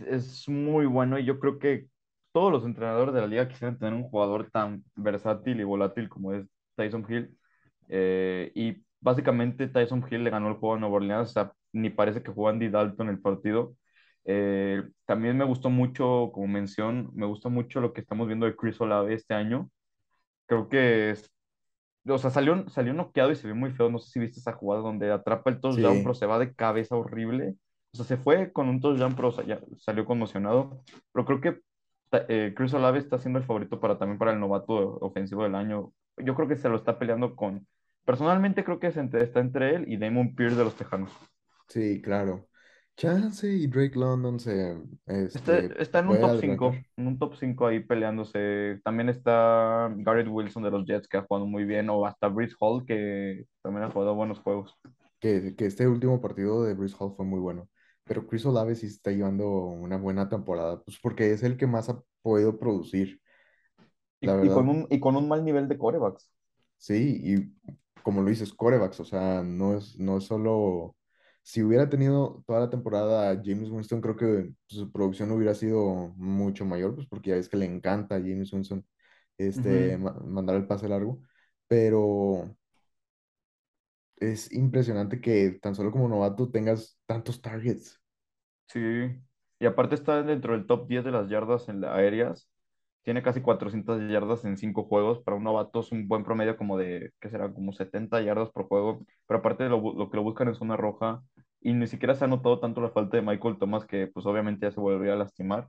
es, 0.07 0.49
muy 0.49 0.87
bueno 0.87 1.19
y 1.19 1.25
yo 1.25 1.39
creo 1.39 1.59
que 1.59 1.87
todos 2.33 2.53
los 2.53 2.65
entrenadores 2.65 3.15
de 3.15 3.21
la 3.21 3.27
liga 3.27 3.49
quisieran 3.49 3.79
tener 3.79 3.95
un 3.95 4.05
jugador 4.05 4.51
tan 4.51 4.85
versátil 4.95 5.61
y 5.61 5.65
volátil 5.65 6.09
como 6.09 6.33
es 6.33 6.47
Tyson 6.77 7.05
Hill. 7.09 7.37
Eh, 7.89 8.53
y 8.55 8.85
básicamente 9.01 9.69
Tyson 9.69 10.05
Hill 10.11 10.25
le 10.25 10.31
ganó 10.31 10.49
el 10.49 10.55
juego 10.55 10.77
a 10.77 10.79
Nueva 10.79 10.97
Orleans, 10.97 11.31
o 11.31 11.33
sea, 11.33 11.53
ni 11.73 11.91
parece 11.91 12.23
que 12.23 12.33
jugó 12.33 12.49
Andy 12.49 12.69
Dalton 12.69 13.09
el 13.09 13.21
partido. 13.21 13.75
Eh, 14.25 14.83
también 15.07 15.37
me 15.37 15.45
gustó 15.45 15.71
mucho, 15.71 16.31
como 16.33 16.47
mención, 16.47 17.11
me 17.15 17.27
gustó 17.27 17.51
mucho 17.51 17.81
lo 17.81 17.93
que 17.93 18.01
estamos 18.03 18.27
viendo 18.27 18.47
de 18.47 18.57
Chris 18.57 18.81
Olave 18.81 19.15
este 19.15 19.35
año. 19.35 19.71
Creo 20.47 20.69
que 20.69 21.11
es 21.11 21.31
o 22.09 22.19
sea, 22.19 22.31
salió, 22.31 22.69
salió 22.69 22.93
noqueado 22.95 23.31
y 23.33 23.37
se 23.37 23.47
vio 23.47 23.57
muy 23.57 23.71
feo. 23.73 23.91
No 23.91 23.99
sé 23.99 24.11
si 24.11 24.21
viste 24.21 24.41
esa 24.41 24.53
jugada 24.53 24.83
donde 24.83 25.11
atrapa 25.13 25.51
el 25.51 25.61
touchdown, 25.61 26.03
pero 26.03 26.15
Sí, 26.15 26.15
se 26.15 26.27
va 26.27 26.39
de 26.39 26.55
cabeza 26.55 26.97
horrible. 26.97 27.57
O 27.93 27.97
sea, 27.97 28.07
se 28.07 28.17
fue 28.17 28.53
con 28.53 28.69
un 28.69 28.81
touchdown, 28.81 29.15
pero 29.17 29.29
o 29.29 29.33
sea, 29.33 29.45
ya 29.45 29.61
salió 29.79 30.05
conmocionado. 30.05 30.83
Pero 31.13 31.25
creo 31.27 31.41
que 31.41 31.61
eh, 32.29 32.55
Chris 32.57 32.75
Olave 32.75 32.99
está 32.99 33.19
siendo 33.19 33.39
el 33.39 33.45
favorito 33.45 33.81
para 33.81 33.99
también 33.99 34.19
para 34.19 34.33
el 34.33 34.41
novato 34.41 34.75
ofensivo 35.01 35.43
del 35.45 35.55
año. 35.55 35.93
Yo 36.17 36.35
creo 36.35 36.49
que 36.49 36.57
se 36.57 36.69
lo 36.69 36.77
está 36.77 36.99
peleando 36.99 37.37
con. 37.37 37.67
Personalmente 38.05 38.65
creo 38.65 38.81
que 38.81 38.89
es 38.89 38.97
entre- 38.97 39.23
está 39.25 39.41
entre 39.41 39.75
él 39.77 39.85
y 39.89 39.97
Damon 39.99 40.35
Pierce 40.35 40.57
de 40.57 40.65
los 40.65 40.77
Tejanos. 40.77 41.11
sí, 41.69 42.01
claro. 42.03 42.50
Chance 43.01 43.51
y 43.51 43.67
Drake 43.67 43.99
London 43.99 44.39
se, 44.39 44.77
Está, 45.07 45.57
este, 45.57 45.83
está 45.83 46.01
en 46.01 46.09
un 46.09 46.21
top 46.21 46.37
arrancar. 46.37 46.41
5 46.41 46.75
en 46.99 47.07
un 47.07 47.19
top 47.19 47.35
5 47.35 47.67
ahí 47.67 47.81
peleándose. 47.81 48.79
También 48.85 49.09
está 49.09 49.91
Garrett 49.97 50.29
Wilson 50.29 50.63
de 50.65 50.71
los 50.71 50.85
Jets, 50.85 51.09
que 51.09 51.17
ha 51.17 51.23
jugado 51.23 51.47
muy 51.47 51.65
bien, 51.65 51.89
o 51.89 52.05
hasta 52.05 52.29
Breece 52.29 52.55
Hall, 52.61 52.85
que 52.85 53.47
también 53.63 53.85
ha 53.85 53.91
jugado 53.91 54.15
buenos 54.15 54.41
juegos. 54.41 54.79
que, 55.19 55.55
que 55.57 55.65
este 55.65 55.89
último 55.89 56.21
partido 56.21 56.63
de 56.63 56.75
Bruce 56.75 56.95
Hall 56.99 57.15
fue 57.17 57.25
muy 57.25 57.41
bueno. 57.41 57.71
Pero 58.05 58.27
Chris 58.27 58.45
Olave 58.45 58.75
sí 58.75 58.87
está 58.87 59.13
llevando 59.13 59.49
una 59.49 59.97
buena 59.97 60.29
temporada, 60.29 60.83
pues 60.83 60.99
porque 61.01 61.33
es 61.33 61.43
el 61.43 61.57
que 61.57 61.67
más 61.67 61.89
ha 61.89 62.03
podido 62.21 62.59
producir, 62.59 63.19
la 64.21 64.45
Y, 64.45 64.49
y 64.49 64.51
con 64.51 64.69
un, 64.69 64.87
y 64.91 65.01
con 65.01 65.17
un 65.17 65.27
mal 65.27 65.43
nivel 65.43 65.69
de 65.69 65.79
corebacks. 65.79 66.31
Sí, 66.77 67.21
y 67.25 67.73
como 68.03 68.21
lo 68.21 68.29
dices, 68.29 68.53
corebacks, 68.53 69.01
o 69.01 69.05
sea, 69.07 69.43
no 69.43 69.77
es, 69.77 69.99
no 69.99 70.19
es 70.19 70.25
solo... 70.25 70.97
Si 71.43 71.63
hubiera 71.63 71.89
tenido 71.89 72.45
toda 72.47 72.61
la 72.61 72.71
temporada 72.71 73.31
a 73.31 73.37
James 73.43 73.71
Winston, 73.71 74.01
creo 74.01 74.17
que 74.17 74.53
su 74.69 74.91
producción 74.93 75.31
hubiera 75.33 75.55
sido 75.55 76.13
mucho 76.17 76.65
mayor, 76.65 76.95
pues 76.95 77.07
porque 77.09 77.31
ya 77.31 77.37
ves 77.37 77.49
que 77.49 77.57
le 77.57 77.67
encanta 77.67 78.17
a 78.17 78.21
James 78.21 78.53
Winston 78.53 78.87
este, 79.39 79.99
mandar 79.99 80.57
el 80.57 80.67
pase 80.67 80.89
largo, 80.89 81.21
pero 81.67 82.55
es 84.19 84.53
impresionante 84.53 85.21
que 85.21 85.59
tan 85.61 85.75
solo 85.75 85.91
como 85.91 86.09
novato 86.09 86.49
tengas 86.51 86.97
tantos 87.07 87.41
targets. 87.43 88.01
Sí. 88.69 88.81
Y 89.59 89.67
aparte 89.67 89.95
está 89.95 90.23
dentro 90.23 90.53
del 90.55 90.67
top 90.67 90.89
10 90.89 91.05
de 91.05 91.11
las 91.11 91.29
yardas 91.29 91.69
en 91.69 91.81
la- 91.83 91.95
aéreas. 91.95 92.49
Tiene 93.03 93.23
casi 93.23 93.41
400 93.41 94.01
yardas 94.11 94.45
en 94.45 94.57
5 94.57 94.85
juegos. 94.85 95.21
Para 95.21 95.37
un 95.37 95.45
novato 95.45 95.81
es 95.81 95.93
un 95.93 96.07
buen 96.09 96.25
promedio 96.25 96.57
como 96.57 96.77
de, 96.79 97.13
¿qué 97.21 97.31
será? 97.31 97.53
Como 97.53 97.73
70 97.73 98.21
yardas 98.23 98.51
por 98.51 98.67
juego. 98.69 99.01
Pero 99.27 99.41
aparte 99.41 99.69
lo, 99.69 99.81
lo 99.95 100.11
que 100.11 100.17
lo 100.17 100.23
buscan 100.23 100.49
en 100.49 100.55
zona 100.55 100.77
roja. 100.77 101.23
Y 101.61 101.73
ni 101.75 101.87
siquiera 101.87 102.15
se 102.15 102.25
ha 102.25 102.29
notado 102.29 102.61
tanto 102.61 102.81
la 102.81 102.91
falta 102.91 103.17
de 103.17 103.23
Michael 103.23 103.59
Thomas 103.59 103.87
que 103.87 104.07
pues 104.09 104.27
obviamente 104.27 104.67
ya 104.67 104.73
se 104.73 104.81
volvería 104.81 105.15
a 105.15 105.17
lastimar. 105.17 105.69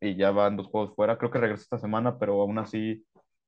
Y 0.00 0.16
ya 0.16 0.30
van 0.30 0.56
dos 0.56 0.68
juegos 0.68 0.94
fuera. 0.94 1.18
Creo 1.18 1.30
que 1.30 1.38
regresa 1.38 1.62
esta 1.64 1.78
semana, 1.78 2.18
pero 2.18 2.40
aún 2.40 2.58
así 2.58 3.04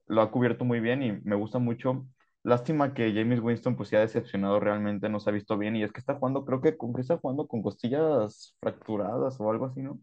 lo 0.07 0.23
ha 0.23 0.31
cubierto 0.31 0.65
muy 0.65 0.81
bien 0.81 1.03
y 1.03 1.13
me 1.25 1.37
gusta 1.37 1.59
mucho. 1.59 2.07
Lástima 2.45 2.93
que 2.95 3.13
James 3.15 3.41
Winston 3.41 3.77
pues 3.77 3.89
se 3.89 3.97
ha 3.97 4.01
decepcionado 4.01 4.59
realmente, 4.61 5.09
no 5.09 5.21
se 5.21 5.31
ha 5.31 5.33
visto 5.33 5.57
bien 5.59 5.77
y 5.77 5.85
es 5.85 5.93
que 5.93 6.01
está 6.01 6.15
jugando, 6.17 6.45
creo 6.45 6.61
que 6.61 6.77
con 6.77 6.93
que 6.93 7.01
está 7.03 7.17
jugando 7.19 7.47
con 7.47 7.63
costillas 7.63 8.57
fracturadas 8.61 9.41
o 9.41 9.51
algo 9.51 9.67
así, 9.67 9.81
¿no? 9.83 10.01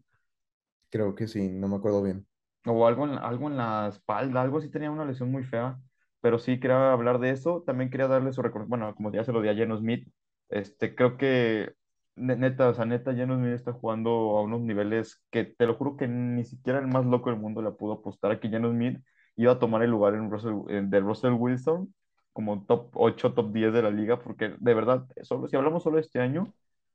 Creo 0.90 1.14
que 1.16 1.26
sí, 1.28 1.48
no 1.48 1.66
me 1.68 1.76
acuerdo 1.76 2.02
bien. 2.02 2.26
O 2.66 2.86
algo 2.86 3.06
en, 3.06 3.18
algo 3.18 3.48
en 3.48 3.56
la 3.56 3.88
espalda, 3.88 4.42
algo 4.42 4.58
así 4.58 4.70
tenía 4.70 4.90
una 4.90 5.04
lesión 5.06 5.30
muy 5.30 5.44
fea, 5.44 5.78
pero 6.20 6.38
sí 6.38 6.60
quería 6.60 6.92
hablar 6.92 7.18
de 7.18 7.30
eso, 7.30 7.62
también 7.66 7.90
quería 7.90 8.06
darle 8.08 8.32
su 8.32 8.42
reconocimiento, 8.42 8.76
bueno, 8.86 8.94
como 8.94 9.12
ya 9.12 9.24
se 9.24 9.32
lo 9.32 9.40
di 9.40 9.48
a 9.48 9.54
Geno 9.54 9.78
Smith, 9.78 10.06
este, 10.50 10.94
creo 10.94 11.16
que 11.16 11.72
ne- 12.16 12.36
neta, 12.36 12.68
o 12.68 12.74
sea, 12.74 12.84
neta, 12.84 13.14
Geno 13.14 13.36
Smith 13.36 13.52
está 13.54 13.72
jugando 13.72 14.10
a 14.36 14.42
unos 14.42 14.60
niveles 14.60 15.22
que 15.30 15.44
te 15.44 15.66
lo 15.66 15.74
juro 15.76 15.96
que 15.96 16.06
ni 16.08 16.44
siquiera 16.44 16.78
el 16.80 16.86
más 16.88 17.06
loco 17.06 17.30
del 17.30 17.38
mundo 17.40 17.62
le 17.62 17.70
pudo 17.72 17.94
apostar 17.94 18.32
a 18.32 18.40
que 18.40 18.48
Geno 18.50 18.70
Smith 18.70 18.98
iba 19.36 19.52
a 19.52 19.58
tomar 19.58 19.82
el 19.82 19.90
lugar 19.90 20.14
en 20.14 20.30
Russell, 20.30 20.54
de 20.90 21.00
Russell 21.00 21.32
Wilson 21.32 21.94
como 22.34 22.64
top 22.66 22.90
8 22.94 23.32
top 23.34 23.52
10 23.52 23.72
de 23.72 23.82
la 23.82 23.90
liga, 23.90 24.20
porque 24.20 24.54
de 24.58 24.74
verdad, 24.74 25.06
solo, 25.22 25.48
si 25.48 25.56
hablamos 25.56 25.82
solo 25.82 25.96
de 25.96 26.02
este 26.02 26.20
año, 26.20 26.52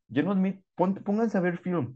Geno 0.09 0.33
Smith, 0.33 0.61
pon- 0.75 0.95
pónganse 1.03 1.37
a 1.37 1.41
ver 1.41 1.57
film 1.57 1.95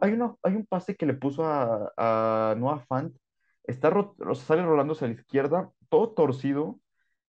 hay, 0.00 0.18
hay 0.42 0.54
un 0.54 0.66
pase 0.66 0.96
que 0.96 1.06
le 1.06 1.14
puso 1.14 1.44
a, 1.44 2.54
Noah 2.56 2.84
Fant, 2.88 3.16
está 3.64 3.88
o 3.90 4.34
sea, 4.34 4.46
sale 4.46 4.62
rolándose 4.64 5.04
a 5.04 5.08
la 5.08 5.14
izquierda, 5.14 5.70
todo 5.88 6.12
torcido, 6.12 6.80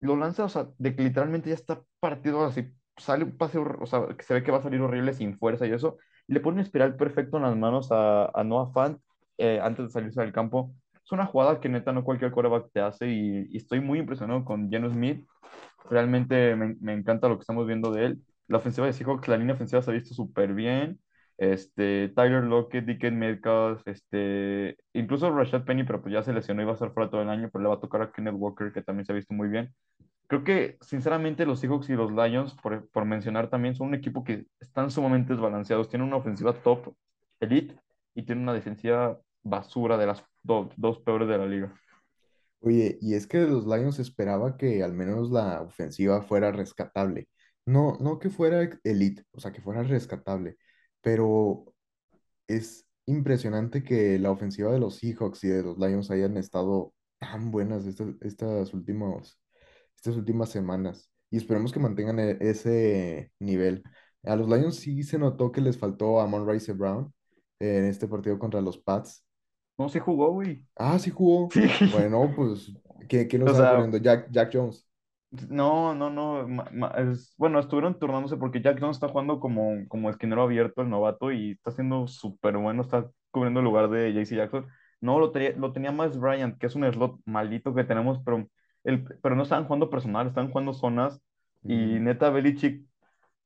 lo 0.02 0.16
lanza, 0.16 0.46
o 0.46 0.50
sea, 0.50 0.70
de 0.78 0.96
que 0.96 1.04
literalmente 1.04 1.50
ya 1.50 1.56
está 1.56 1.82
partido 2.00 2.46
así, 2.46 2.72
sale 2.98 3.26
un 3.26 3.38
pase, 3.38 3.58
o 3.58 3.86
sea, 3.86 4.08
que 4.18 4.24
se 4.24 4.34
ve 4.34 4.44
que 4.44 4.52
va 4.52 4.60
a 4.60 4.62
salir 4.62 4.82
horrible 4.82 5.14
sin 5.14 5.38
fuerza 5.38 5.68
y 5.68 5.72
eso, 5.72 5.98
le 6.28 6.40
pone 6.40 6.56
un 6.56 6.62
espiral 6.62 6.96
perfecto 6.96 7.38
en 7.38 7.44
las 7.44 7.56
manos 7.58 7.90
a, 7.92 8.32
Noah 8.46 8.72
Fant 8.72 9.00
eh, 9.38 9.60
antes 9.62 9.86
de 9.86 9.92
salirse 9.92 10.22
del 10.22 10.34
campo. 10.34 10.74
es 11.04 11.12
una 11.12 11.26
jugada 11.26 11.60
que 11.60 11.70
neta 11.70 11.92
no 11.92 12.04
cualquier 12.04 12.32
quarterback 12.32 12.72
te 12.72 12.82
hace 12.82 13.08
y, 13.10 13.48
y 13.52 13.58
estoy 13.58 13.80
muy 13.80 14.00
impresionado 14.00 14.44
con 14.46 14.70
Geno 14.70 14.90
Smith. 14.90 15.26
Realmente 15.90 16.56
me, 16.56 16.76
me 16.82 16.94
encanta 16.94 17.28
lo 17.30 17.36
que 17.38 17.42
estamos 17.42 17.68
viendo 17.68 17.92
de 17.92 18.06
él. 18.06 18.22
La 18.48 18.58
ofensiva 18.58 18.88
de 18.88 18.94
Seahawks, 18.94 19.28
la 19.28 19.38
línea 19.38 19.56
ofensiva 19.56 19.82
se 19.82 19.92
ha 19.92 19.94
visto 19.94 20.14
súper 20.16 20.54
bien. 20.54 21.00
Este, 21.38 22.10
Tyler 22.16 22.44
Lockett, 22.44 22.86
Dickens 22.86 23.18
Metcalf, 23.18 23.88
este, 23.88 24.78
incluso 24.94 25.32
Rashad 25.36 25.66
Penny, 25.66 25.84
pero 25.84 26.02
pues 26.02 26.14
ya 26.14 26.24
se 26.24 26.34
lesionó 26.34 26.62
y 26.62 26.66
va 26.66 26.72
a 26.72 26.74
estar 26.76 26.94
fuera 26.94 27.10
todo 27.10 27.22
el 27.22 27.30
año, 27.30 27.50
pero 27.52 27.64
le 27.64 27.70
va 27.70 27.76
a 27.76 27.80
tocar 27.80 28.02
a 28.02 28.12
Kenneth 28.12 28.36
Walker, 28.38 28.72
que 28.72 28.82
también 28.84 29.06
se 29.06 29.12
ha 29.12 29.16
visto 29.16 29.34
muy 29.34 29.50
bien. 29.50 29.74
Creo 30.28 30.44
que, 30.44 30.78
sinceramente, 30.82 31.46
los 31.46 31.60
Seahawks 31.60 31.90
y 31.90 31.94
los 31.94 32.12
Lions, 32.12 32.54
por, 32.56 32.90
por 32.90 33.06
mencionar 33.06 33.50
también, 33.50 33.76
son 33.76 33.88
un 33.90 33.96
equipo 33.96 34.24
que 34.24 34.48
están 34.60 34.90
sumamente 34.92 35.34
desbalanceados. 35.34 35.90
Tienen 35.90 36.08
una 36.08 36.18
ofensiva 36.18 36.54
top, 36.54 36.96
elite, 37.40 37.76
y 38.16 38.24
tienen 38.24 38.44
una 38.44 38.54
defensiva 38.54 39.20
basura 39.44 39.98
de 39.98 40.08
las 40.08 40.24
do- 40.44 40.70
dos 40.78 41.00
peores 41.00 41.28
de 41.28 41.38
la 41.38 41.46
liga. 41.46 41.74
Oye, 42.60 42.98
y 43.02 43.14
es 43.14 43.28
que 43.28 43.38
de 43.40 43.48
los 43.48 43.66
Lions 43.66 44.00
esperaba 44.00 44.58
que 44.58 44.84
al 44.84 44.94
menos 44.94 45.30
la 45.32 45.62
ofensiva 45.62 46.22
fuera 46.24 46.52
rescatable. 46.52 47.30
No, 47.66 47.98
no 48.00 48.20
que 48.20 48.30
fuera 48.30 48.70
elite, 48.84 49.24
o 49.32 49.40
sea, 49.40 49.52
que 49.52 49.62
fuera 49.62 49.84
rescatable, 49.84 50.58
pero 51.06 51.72
es 52.48 52.88
impresionante 53.06 53.84
que 53.84 54.18
la 54.18 54.32
ofensiva 54.32 54.72
de 54.72 54.80
los 54.80 54.96
Seahawks 54.96 55.44
y 55.44 55.50
de 55.50 55.62
los 55.62 55.78
Lions 55.78 56.10
hayan 56.10 56.36
estado 56.36 56.96
tan 57.20 57.52
buenas 57.52 57.86
estas, 57.86 58.08
estas 58.22 58.74
últimas, 58.74 59.40
estas 59.96 60.16
últimas 60.16 60.50
semanas. 60.50 61.12
Y 61.30 61.38
esperemos 61.38 61.72
que 61.72 61.80
mantengan 61.80 62.18
e- 62.20 62.38
ese 62.40 63.32
nivel. 63.38 63.84
A 64.24 64.36
los 64.36 64.50
Lions 64.50 64.78
sí 64.78 65.04
se 65.04 65.20
notó 65.20 65.52
que 65.52 65.62
les 65.62 65.78
faltó 65.78 66.20
a 66.20 66.24
Amon 66.24 66.44
Brown 66.44 67.14
en 67.60 67.86
este 67.86 68.08
partido 68.08 68.40
contra 68.40 68.60
los 68.60 68.80
Pats. 68.80 69.24
No 69.78 69.90
se 69.90 70.00
jugó, 70.00 70.32
güey. 70.32 70.66
Ah, 70.76 70.98
sí 70.98 71.12
jugó. 71.12 71.50
Sí. 71.52 71.62
Bueno, 71.92 72.34
pues, 72.36 72.74
¿qué, 73.08 73.20
O 73.20 73.46
estaba 73.46 73.54
sea, 73.54 73.72
poniendo? 73.74 73.98
Jack, 74.00 74.32
Jack 74.32 74.50
Jones. 74.52 74.88
No, 75.32 75.94
no, 75.94 76.10
no. 76.10 76.48
ma- 76.48 76.70
ma- 76.72 76.88
es- 76.98 77.34
bueno, 77.38 77.60
estuvieron 77.60 78.00
turnándose 78.00 78.38
porque 78.38 78.62
Jack 78.62 78.80
Jones 78.80 78.96
está 78.98 79.10
jugando 79.10 79.40
como, 79.40 79.86
como 79.90 80.10
esquinero 80.10 80.44
abierto, 80.44 80.82
el 80.82 80.90
novato, 80.90 81.32
y 81.32 81.52
está 81.52 81.72
siendo 81.72 82.08
súper 82.08 82.58
bueno. 82.58 82.82
Está 82.82 83.10
cubriendo 83.32 83.60
el 83.60 83.66
lugar 83.66 83.90
de 83.90 84.14
JC 84.14 84.36
Jackson. 84.36 84.68
No, 85.02 85.20
lo 85.20 85.32
tenía, 85.32 85.52
lo 85.58 85.74
tenía 85.74 85.92
más 85.92 86.18
Bryant, 86.18 86.58
que 86.58 86.68
es 86.68 86.76
un 86.76 86.90
slot 86.92 87.20
maldito 87.26 87.74
que 87.76 87.84
tenemos, 87.84 88.20
pero, 88.24 88.48
el, 88.84 89.04
pero 89.22 89.36
no 89.36 89.44
estaban 89.44 89.66
jugando 89.66 89.90
personal, 89.90 90.28
estaban 90.28 90.52
jugando 90.52 90.74
zonas. 90.74 91.22
Y 91.64 92.00
Mm, 92.00 92.04
neta, 92.06 92.30
Belichick, 92.30 92.86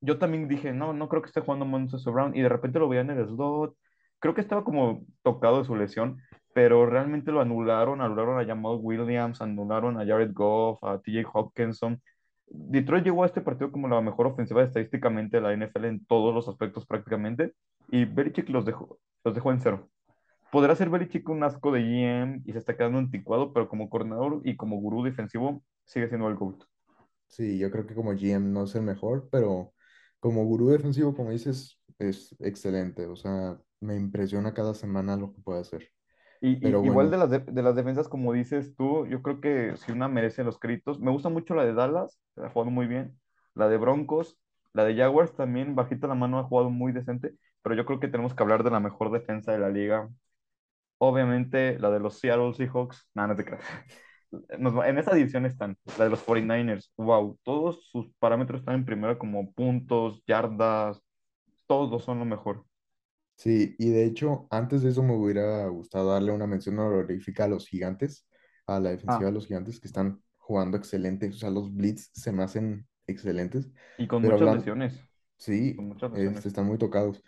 yo 0.01 0.17
también 0.19 0.47
dije, 0.47 0.71
no, 0.73 0.93
no 0.93 1.09
creo 1.09 1.21
que 1.21 1.27
esté 1.27 1.41
jugando 1.41 1.65
Montes 1.65 2.03
Brown, 2.05 2.35
y 2.35 2.41
de 2.41 2.49
repente 2.49 2.79
lo 2.79 2.89
veía 2.89 3.01
en 3.01 3.09
el 3.11 3.25
slot. 3.27 3.75
Creo 4.19 4.33
que 4.33 4.41
estaba 4.41 4.63
como 4.63 5.05
tocado 5.23 5.59
de 5.59 5.65
su 5.65 5.75
lesión, 5.75 6.19
pero 6.53 6.85
realmente 6.85 7.31
lo 7.31 7.41
anularon, 7.41 8.01
anularon 8.01 8.39
a 8.39 8.45
Jamal 8.45 8.77
Williams, 8.81 9.41
anularon 9.41 9.99
a 9.99 10.05
Jared 10.05 10.31
Goff, 10.33 10.83
a 10.83 10.99
TJ 10.99 11.25
Hawkinson. 11.33 12.01
Detroit 12.47 13.03
llegó 13.03 13.23
a 13.23 13.27
este 13.27 13.41
partido 13.41 13.71
como 13.71 13.87
la 13.87 14.01
mejor 14.01 14.27
ofensiva 14.27 14.63
estadísticamente 14.63 15.37
de 15.37 15.43
la 15.43 15.53
NFL 15.53 15.85
en 15.85 16.05
todos 16.05 16.33
los 16.33 16.47
aspectos 16.47 16.85
prácticamente, 16.85 17.53
y 17.91 18.05
Belichick 18.05 18.49
los 18.49 18.65
dejó, 18.65 18.99
los 19.23 19.35
dejó 19.35 19.51
en 19.51 19.61
cero. 19.61 19.89
Podrá 20.51 20.75
ser 20.75 20.89
Belichick 20.89 21.29
un 21.29 21.43
asco 21.43 21.71
de 21.71 21.81
GM 21.81 22.41
y 22.45 22.51
se 22.53 22.57
está 22.57 22.75
quedando 22.75 22.97
anticuado, 22.97 23.53
pero 23.53 23.69
como 23.69 23.89
coordinador 23.89 24.41
y 24.43 24.55
como 24.55 24.77
gurú 24.77 25.03
defensivo 25.03 25.63
sigue 25.85 26.07
siendo 26.07 26.27
el 26.27 26.35
GOAT. 26.35 26.63
Sí, 27.27 27.59
yo 27.59 27.69
creo 27.69 27.85
que 27.85 27.93
como 27.93 28.13
GM 28.13 28.51
no 28.51 28.63
es 28.63 28.73
el 28.73 28.81
mejor, 28.81 29.29
pero 29.31 29.73
como 30.19 30.43
gurú 30.45 30.69
defensivo, 30.69 31.15
como 31.15 31.29
dices, 31.29 31.79
es 31.99 32.35
excelente. 32.39 33.05
O 33.05 33.15
sea, 33.15 33.59
me 33.79 33.95
impresiona 33.95 34.53
cada 34.53 34.73
semana 34.73 35.15
lo 35.15 35.31
que 35.31 35.41
puede 35.41 35.61
hacer. 35.61 35.89
Y, 36.41 36.65
igual 36.67 37.11
de 37.11 37.17
las, 37.17 37.29
de, 37.29 37.39
de 37.39 37.63
las 37.63 37.75
defensas, 37.75 38.07
como 38.07 38.31
dices 38.31 38.73
tú, 38.75 39.05
yo 39.07 39.21
creo 39.21 39.41
que 39.41 39.75
si 39.77 39.91
una 39.91 40.07
merece 40.07 40.43
los 40.43 40.57
créditos. 40.57 40.99
Me 40.99 41.11
gusta 41.11 41.29
mucho 41.29 41.53
la 41.53 41.65
de 41.65 41.73
Dallas, 41.73 42.19
que 42.35 42.43
ha 42.43 42.49
jugado 42.49 42.71
muy 42.71 42.87
bien. 42.87 43.19
La 43.55 43.67
de 43.67 43.77
Broncos, 43.77 44.37
la 44.73 44.85
de 44.85 44.95
Jaguars 44.95 45.35
también, 45.35 45.75
bajita 45.75 46.07
la 46.07 46.15
mano, 46.15 46.39
ha 46.39 46.43
jugado 46.43 46.69
muy 46.69 46.93
decente. 46.93 47.33
Pero 47.61 47.75
yo 47.75 47.85
creo 47.85 47.99
que 47.99 48.07
tenemos 48.07 48.33
que 48.33 48.43
hablar 48.43 48.63
de 48.63 48.71
la 48.71 48.79
mejor 48.79 49.11
defensa 49.11 49.51
de 49.51 49.59
la 49.59 49.69
liga. 49.69 50.09
Obviamente, 50.97 51.77
la 51.79 51.89
de 51.91 51.99
los 51.99 52.19
Seattle 52.19 52.53
Seahawks. 52.53 53.09
No, 53.13 53.27
no 53.27 53.35
te 53.35 53.45
creas. 53.45 53.63
Nos 54.59 54.85
en 54.85 54.97
esa 54.99 55.15
división 55.15 55.45
están, 55.45 55.77
la 55.97 56.05
de 56.05 56.09
los 56.11 56.25
49ers. 56.25 56.91
Wow, 56.97 57.39
todos 57.43 57.89
sus 57.89 58.11
parámetros 58.19 58.61
están 58.61 58.75
en 58.75 58.85
primera, 58.85 59.17
como 59.17 59.51
puntos, 59.53 60.23
yardas, 60.27 61.01
todos 61.67 62.03
son 62.03 62.19
lo 62.19 62.25
mejor. 62.25 62.65
Sí, 63.39 63.75
y 63.79 63.91
de 63.91 64.05
hecho, 64.05 64.47
antes 64.51 64.83
de 64.83 64.91
eso 64.91 65.03
me 65.03 65.15
hubiera 65.15 65.67
gustado 65.69 66.11
darle 66.11 66.31
una 66.33 66.47
mención 66.47 66.79
honorífica 66.79 67.45
a 67.45 67.49
los 67.49 67.67
gigantes, 67.67 68.27
a 68.67 68.79
la 68.81 68.91
defensiva 68.91 69.27
Ah, 69.27 69.29
de 69.29 69.33
los 69.33 69.47
gigantes 69.47 69.81
que 69.81 69.87
están 69.87 70.23
jugando 70.37 70.77
excelente. 70.77 71.29
O 71.29 71.33
sea, 71.33 71.51
los 71.51 71.73
blitz 71.75 72.11
se 72.13 72.31
me 72.33 72.43
hacen 72.43 72.87
excelentes. 73.07 73.71
y 73.97 74.07
con 74.07 74.23
Pero 74.23 74.35
muchas 74.35 74.49
hablan, 74.49 74.51
lesiones, 74.51 75.07
sí, 75.37 75.75
con 75.75 75.87
muchas 75.87 76.11
este, 76.13 76.47
lesiones. 76.47 76.49
están 76.49 76.67
muy 76.67 76.77
tocados. 76.79 77.23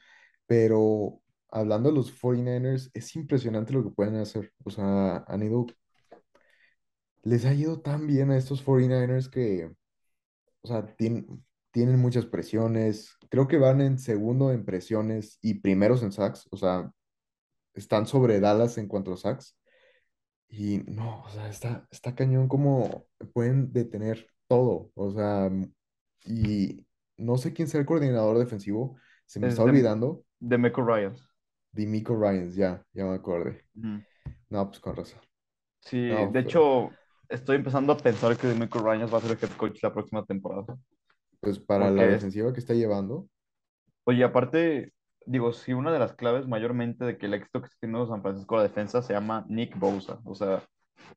Pero 0.48 1.22
hablando 1.50 1.90
de 1.90 1.96
los 1.96 2.12
49ers, 2.12 2.92
es 2.96 3.16
impresionante 3.18 3.74
lo 3.74 3.84
que 3.86 3.92
pueden 3.92 4.18
hacer. 4.18 4.54
O 4.66 4.72
sea, 4.72 5.26
han 5.28 5.44
ido 5.44 5.68
les 7.24 7.46
ha 7.46 7.54
ido 7.54 7.82
tan 7.82 8.08
bien 8.08 8.32
a 8.32 8.38
estos 8.38 8.62
49ers 8.64 9.30
que, 9.30 9.72
o 10.64 10.68
sea, 10.68 10.96
tien- 10.98 11.44
tienen 11.72 12.00
muchas 12.00 12.26
presiones. 12.26 13.18
Creo 13.30 13.48
que 13.48 13.58
van 13.58 13.82
en 13.82 13.98
segundo 14.00 14.52
en 14.52 14.66
presiones 14.66 15.40
y 15.42 15.56
primeros 15.56 16.04
en 16.04 16.12
sacks. 16.12 16.48
O 16.52 16.58
sea, 16.58 16.92
están 17.74 18.08
sobre 18.08 18.40
Dallas 18.40 18.78
en 18.78 18.88
cuanto 18.88 19.14
a 19.14 19.18
sacks. 19.18 19.58
Y 20.50 20.80
no, 20.88 21.22
o 21.24 21.30
sea, 21.30 21.50
está, 21.50 21.88
está 21.92 22.14
cañón 22.16 22.48
como 22.48 23.06
pueden 23.34 23.72
detener 23.74 24.28
todo. 24.48 24.92
O 24.96 25.12
sea, 25.14 25.50
y 26.26 26.86
no 27.18 27.38
sé 27.38 27.54
quién 27.54 27.68
sea 27.68 27.80
el 27.80 27.86
coordinador 27.86 28.38
defensivo. 28.40 28.98
Se 29.26 29.40
me 29.40 29.48
está 29.48 29.64
Es 29.64 29.66
de, 29.66 29.72
olvidando. 29.72 30.26
de 30.40 30.58
Meco 30.58 30.84
Ryans. 30.86 31.28
Dimico 31.74 32.16
Ryans, 32.16 32.56
ya, 32.56 32.86
ya 32.94 33.06
me 33.06 33.16
acordé. 33.16 33.66
No, 34.50 34.68
pues 34.70 34.80
con 34.80 34.96
razón. 34.96 35.22
Sí, 35.82 35.98
No, 36.08 36.32
de 36.32 36.42
pero, 36.42 36.50
hecho, 36.50 36.92
estoy 37.30 37.56
empezando 37.58 37.94
a 37.94 37.98
pensar 37.98 38.38
que 38.38 38.48
Demeco 38.48 38.80
Ryans 38.80 39.14
va 39.14 39.18
a 39.18 39.22
ser 39.22 39.32
el 39.32 39.38
head 39.42 39.56
coach 39.58 39.82
la 39.84 39.94
próxima 39.94 40.26
temporada. 40.26 40.78
Pues 41.42 41.60
para 41.60 41.86
la 41.86 41.90
Porque 41.90 42.06
es, 42.06 42.12
defensiva 42.14 42.54
que 42.54 42.60
está 42.60 42.74
llevando, 42.74 43.28
oye, 44.06 44.24
aparte, 44.24 44.94
digo, 45.26 45.54
sí, 45.54 45.74
una 45.74 45.92
de 45.92 46.00
las 46.00 46.14
claves 46.14 46.48
mayormente 46.48 47.06
de 47.06 47.18
que 47.18 47.26
el 47.26 47.34
éxito 47.34 47.62
que 47.62 47.66
está 47.66 47.78
teniendo 47.82 48.08
San 48.08 48.22
Francisco 48.22 48.56
la 48.56 48.64
defensa 48.64 49.02
se 49.02 49.14
llama 49.14 49.46
Nick 49.50 49.78
Bosa. 49.78 50.20
O 50.26 50.36
sea, 50.36 50.64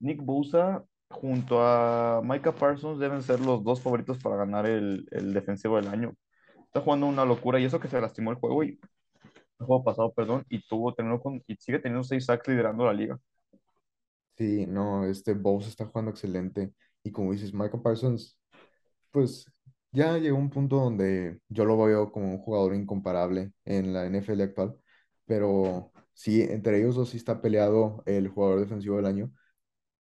Nick 0.01 0.23
Bosa 0.23 0.85
junto 1.11 1.61
a 1.63 2.21
Micah 2.25 2.53
Parsons 2.53 2.99
deben 2.99 3.23
ser 3.23 3.41
los 3.41 3.63
dos 3.63 3.81
favoritos 3.81 4.19
para 4.19 4.37
ganar 4.37 4.67
el, 4.67 5.07
el 5.11 5.33
defensivo 5.33 5.77
del 5.77 5.89
año. 5.89 6.15
Está 6.65 6.81
jugando 6.81 7.07
una 7.07 7.25
locura 7.25 7.61
y 7.61 7.65
eso 7.65 7.81
que 7.81 7.89
se 7.89 8.01
lastimó 8.01 8.31
el 8.33 8.37
juego 8.39 8.65
y 8.65 8.81
el 9.61 9.67
juego 9.67 9.85
pasado, 9.85 10.13
perdón, 10.13 10.45
y 10.49 10.67
tuvo 10.67 10.95
con, 11.21 11.43
y 11.47 11.57
sigue 11.57 11.79
teniendo 11.79 12.05
seis 12.05 12.25
sacks 12.27 12.49
liderando 12.49 12.85
la 12.85 12.93
liga. 12.93 13.19
Sí, 14.37 14.67
no, 14.67 15.05
este 15.07 15.35
Bose 15.35 15.69
está 15.69 15.87
jugando 15.87 16.11
excelente. 16.11 16.73
Y 17.05 17.13
como 17.13 17.33
dices, 17.33 17.55
Michael 17.55 17.83
Parsons, 17.83 18.37
pues 19.13 19.47
ya 19.95 20.19
llegó 20.19 20.39
un 20.39 20.51
punto 20.51 20.77
donde 20.79 21.41
yo 21.49 21.65
lo 21.67 21.79
veo 21.85 22.13
como 22.13 22.31
un 22.33 22.39
jugador 22.39 22.75
incomparable 22.77 23.53
en 23.65 23.93
la 23.95 24.07
NFL 24.07 24.43
actual. 24.45 24.79
Pero 25.27 25.93
sí, 26.15 26.43
entre 26.43 26.79
ellos 26.81 26.97
dos 26.97 27.11
sí 27.11 27.17
está 27.19 27.41
peleado 27.43 28.03
el 28.07 28.29
jugador 28.29 28.61
defensivo 28.61 28.97
del 28.97 29.07
año. 29.07 29.33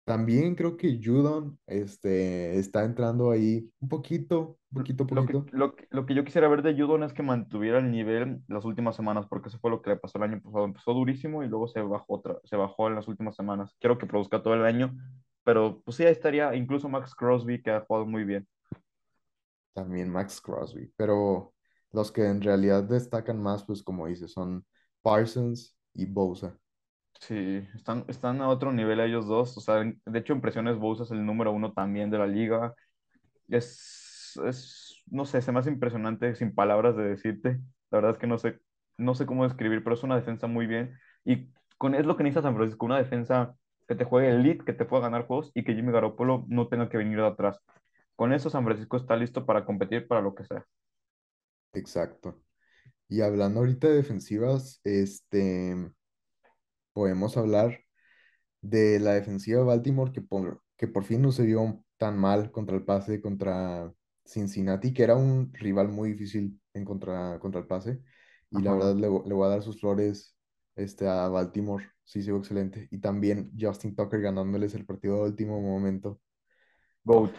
También 0.05 0.55
creo 0.55 0.77
que 0.77 0.99
Judon 1.03 1.59
este, 1.67 2.59
está 2.59 2.85
entrando 2.85 3.31
ahí 3.31 3.71
un 3.81 3.89
poquito, 3.89 4.59
poquito, 4.73 5.07
Lo 5.09 5.25
que, 5.25 5.35
poquito. 5.35 5.47
lo, 5.51 5.75
que- 5.75 5.87
lo 5.91 6.05
que 6.05 6.15
yo 6.15 6.23
quisiera 6.23 6.47
ver 6.47 6.63
de 6.63 6.73
Judon 6.73 7.03
es 7.03 7.13
que 7.13 7.21
mantuviera 7.23 7.77
el 7.79 7.91
nivel 7.91 8.41
las 8.47 8.65
últimas 8.65 8.95
semanas, 8.95 9.27
porque 9.27 9.49
eso 9.49 9.59
fue 9.59 9.69
lo 9.69 9.81
que 9.81 9.91
le 9.91 9.97
pasó 9.97 10.17
el 10.17 10.23
año 10.23 10.41
pasado. 10.41 10.65
Empezó 10.65 10.93
durísimo 10.93 11.43
y 11.43 11.47
luego 11.47 11.67
se 11.67 11.81
bajó 11.81 12.05
otra, 12.15 12.37
se 12.45 12.55
bajó 12.55 12.87
en 12.87 12.95
las 12.95 13.07
últimas 13.07 13.35
semanas. 13.35 13.75
Quiero 13.79 13.97
que 13.97 14.07
produzca 14.07 14.41
todo 14.41 14.55
el 14.55 14.65
año, 14.65 14.95
pero 15.43 15.81
pues 15.85 15.97
sí, 15.97 16.03
ahí 16.05 16.11
estaría 16.11 16.55
incluso 16.55 16.89
Max 16.89 17.13
Crosby, 17.15 17.61
que 17.61 17.71
ha 17.71 17.81
jugado 17.81 18.05
muy 18.07 18.23
bien. 18.23 18.47
También 19.73 20.09
Max 20.09 20.41
Crosby. 20.41 20.91
Pero 20.95 21.53
los 21.91 22.11
que 22.11 22.25
en 22.27 22.41
realidad 22.41 22.83
destacan 22.83 23.41
más, 23.41 23.65
pues 23.65 23.83
como 23.83 24.07
dices, 24.07 24.31
son 24.31 24.65
Parsons 25.01 25.77
y 25.93 26.05
Bosa. 26.05 26.57
Sí, 27.19 27.65
están, 27.75 28.05
están 28.09 28.41
a 28.41 28.49
otro 28.49 28.71
nivel 28.73 28.99
ellos 28.99 29.27
dos. 29.27 29.57
O 29.57 29.61
sea, 29.61 29.75
de 29.83 30.19
hecho, 30.19 30.33
en 30.33 30.41
presiones 30.41 30.77
Bosa 30.77 31.03
es 31.03 31.11
el 31.11 31.25
número 31.25 31.51
uno 31.53 31.71
también 31.73 32.09
de 32.11 32.17
la 32.17 32.27
liga. 32.27 32.75
Es, 33.47 34.39
es, 34.45 35.03
no 35.07 35.25
sé, 35.25 35.41
se 35.41 35.51
me 35.51 35.59
hace 35.59 35.69
impresionante 35.69 36.35
sin 36.35 36.55
palabras 36.55 36.95
de 36.97 37.03
decirte. 37.03 37.59
La 37.91 37.97
verdad 37.99 38.11
es 38.13 38.17
que 38.19 38.27
no 38.27 38.37
sé, 38.37 38.59
no 38.97 39.15
sé 39.15 39.25
cómo 39.25 39.43
describir, 39.45 39.83
pero 39.83 39.95
es 39.95 40.03
una 40.03 40.15
defensa 40.17 40.47
muy 40.47 40.67
bien. 40.67 40.97
Y 41.25 41.49
con, 41.77 41.95
es 41.95 42.05
lo 42.05 42.17
que 42.17 42.23
necesita 42.23 42.43
San 42.43 42.55
Francisco, 42.55 42.85
una 42.85 42.97
defensa 42.97 43.55
que 43.87 43.95
te 43.95 44.05
juegue 44.05 44.29
elite, 44.31 44.65
que 44.65 44.73
te 44.73 44.85
pueda 44.85 45.03
ganar 45.03 45.27
juegos 45.27 45.51
y 45.55 45.63
que 45.63 45.75
Jimmy 45.75 45.91
Garoppolo 45.93 46.45
no 46.49 46.67
tenga 46.67 46.89
que 46.89 46.97
venir 46.97 47.19
de 47.19 47.27
atrás. 47.27 47.59
Con 48.15 48.33
eso 48.33 48.49
San 48.49 48.63
Francisco 48.65 48.97
está 48.97 49.15
listo 49.15 49.45
para 49.45 49.65
competir 49.65 50.07
para 50.07 50.21
lo 50.21 50.35
que 50.35 50.45
sea. 50.45 50.65
Exacto. 51.73 52.41
Y 53.07 53.21
hablando 53.21 53.59
ahorita 53.59 53.87
de 53.87 53.95
defensivas, 53.95 54.79
este, 54.83 55.75
podemos 56.93 57.37
hablar 57.37 57.79
de 58.61 58.99
la 58.99 59.13
defensiva 59.13 59.59
de 59.59 59.65
Baltimore 59.65 60.11
que 60.11 60.21
por, 60.21 60.61
que 60.77 60.87
por 60.87 61.03
fin 61.03 61.21
no 61.21 61.31
se 61.31 61.43
vio 61.43 61.83
tan 61.97 62.17
mal 62.17 62.51
contra 62.51 62.75
el 62.75 62.83
pase 62.83 63.21
contra 63.21 63.93
Cincinnati, 64.25 64.93
que 64.93 65.03
era 65.03 65.15
un 65.15 65.53
rival 65.53 65.89
muy 65.89 66.11
difícil 66.11 66.59
en 66.73 66.85
contra, 66.85 67.39
contra 67.39 67.61
el 67.61 67.67
pase. 67.67 68.01
Y 68.51 68.61
la 68.61 68.73
verdad 68.73 68.95
le, 68.95 69.01
le 69.01 69.33
voy 69.33 69.45
a 69.45 69.49
dar 69.49 69.63
sus 69.63 69.79
flores 69.79 70.35
este, 70.75 71.07
a 71.07 71.27
Baltimore. 71.27 71.89
Sí, 72.03 72.21
se 72.21 72.31
vio 72.31 72.39
excelente. 72.39 72.87
Y 72.91 72.99
también 72.99 73.51
Justin 73.59 73.95
Tucker 73.95 74.21
ganándoles 74.21 74.75
el 74.75 74.85
partido 74.85 75.23
de 75.23 75.29
último 75.31 75.59
momento. 75.61 76.21
GOAT. 77.03 77.33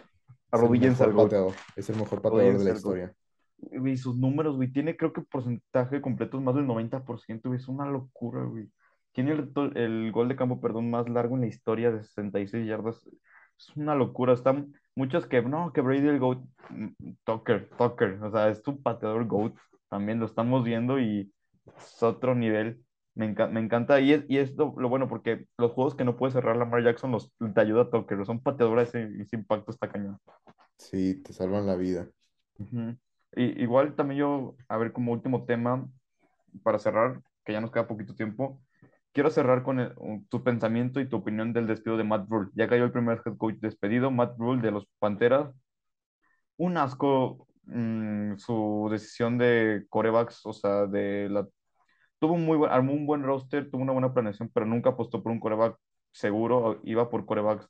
Arrodíllense 0.54 1.02
al 1.04 1.12
GOAT. 1.12 1.24
pateador. 1.26 1.54
Es 1.76 1.90
el 1.90 1.96
mejor 1.96 2.22
pateador 2.22 2.58
de 2.58 2.64
la 2.64 2.70
historia. 2.72 3.14
Güey, 3.58 3.96
sus 3.96 4.16
números, 4.16 4.56
güey, 4.56 4.70
tiene 4.70 4.96
creo 4.96 5.12
que 5.12 5.22
porcentaje 5.22 6.00
completo 6.00 6.38
es 6.38 6.44
más 6.44 6.54
del 6.54 6.66
90%, 6.66 7.40
güey, 7.44 7.58
es 7.58 7.68
una 7.68 7.86
locura, 7.86 8.44
güey. 8.44 8.68
Tiene 9.12 9.32
el, 9.32 9.52
el 9.74 10.12
gol 10.12 10.28
de 10.28 10.36
campo, 10.36 10.60
perdón, 10.60 10.90
más 10.90 11.08
largo 11.08 11.36
en 11.36 11.42
la 11.42 11.46
historia 11.46 11.90
de 11.90 12.02
66 12.02 12.66
yardas. 12.66 13.08
Es 13.58 13.76
una 13.76 13.94
locura. 13.94 14.32
Están 14.32 14.72
muchos 14.94 15.26
que, 15.26 15.40
no, 15.42 15.72
que 15.72 15.80
Brady 15.80 16.08
el 16.08 16.18
GOAT, 16.18 16.38
mm, 16.70 16.88
Tucker, 17.24 17.70
Tucker, 17.78 18.22
o 18.22 18.30
sea, 18.30 18.48
es 18.48 18.62
tu 18.62 18.82
pateador 18.82 19.26
GOAT. 19.26 19.54
También 19.88 20.18
lo 20.18 20.26
estamos 20.26 20.64
viendo 20.64 20.98
y 20.98 21.32
es 21.76 22.02
otro 22.02 22.34
nivel. 22.34 22.83
Me, 23.14 23.26
enca- 23.34 23.48
me 23.48 23.60
encanta. 23.60 24.00
Y 24.00 24.12
es, 24.12 24.24
y 24.28 24.38
es 24.38 24.54
lo, 24.56 24.74
lo 24.76 24.88
bueno 24.88 25.08
porque 25.08 25.46
los 25.58 25.72
juegos 25.72 25.94
que 25.94 26.04
no 26.04 26.16
puede 26.16 26.32
cerrar 26.32 26.56
Lamar 26.56 26.82
Jackson 26.84 27.12
los, 27.12 27.32
te 27.54 27.60
ayuda 27.60 27.90
Tucker. 27.90 28.24
Son 28.26 28.42
pateadores 28.42 28.88
ese, 28.94 29.04
ese 29.22 29.36
impacto 29.36 29.70
está 29.70 29.88
cañón. 29.90 30.18
Sí, 30.78 31.20
te 31.22 31.32
salvan 31.32 31.66
la 31.66 31.74
vida. 31.76 32.10
Y, 33.36 33.62
igual 33.62 33.94
también 33.96 34.20
yo, 34.20 34.56
a 34.68 34.76
ver, 34.76 34.92
como 34.92 35.12
último 35.12 35.44
tema, 35.44 35.88
para 36.62 36.78
cerrar, 36.78 37.22
que 37.44 37.52
ya 37.52 37.60
nos 37.60 37.70
queda 37.72 37.88
poquito 37.88 38.14
tiempo, 38.14 38.62
quiero 39.12 39.30
cerrar 39.30 39.62
con 39.64 39.80
el- 39.80 39.94
tu 40.30 40.42
pensamiento 40.44 41.00
y 41.00 41.08
tu 41.08 41.16
opinión 41.18 41.52
del 41.52 41.66
despido 41.66 41.96
de 41.96 42.04
Matt 42.04 42.28
Rule. 42.30 42.50
Ya 42.54 42.68
cayó 42.68 42.84
el 42.84 42.92
primer 42.92 43.22
head 43.26 43.36
coach 43.38 43.56
despedido, 43.60 44.10
Matt 44.10 44.38
Rule 44.38 44.62
de 44.62 44.70
los 44.72 44.86
Panteras. 45.00 45.54
Un 46.56 46.76
asco 46.76 47.48
mm, 47.64 48.36
su 48.38 48.88
decisión 48.90 49.38
de 49.38 49.86
corebacks, 49.88 50.44
o 50.46 50.52
sea, 50.52 50.86
de 50.86 51.28
la... 51.30 51.48
Tuvo 52.24 52.32
un 52.36 52.46
muy 52.46 52.56
buen, 52.56 52.72
armó 52.72 52.94
un 52.94 53.04
buen 53.04 53.22
roster, 53.22 53.70
tuvo 53.70 53.82
una 53.82 53.92
buena 53.92 54.14
planeación, 54.14 54.48
pero 54.48 54.64
nunca 54.64 54.88
apostó 54.88 55.22
por 55.22 55.30
un 55.30 55.38
coreback 55.40 55.76
seguro, 56.10 56.80
iba 56.82 57.10
por 57.10 57.26
corebacks 57.26 57.68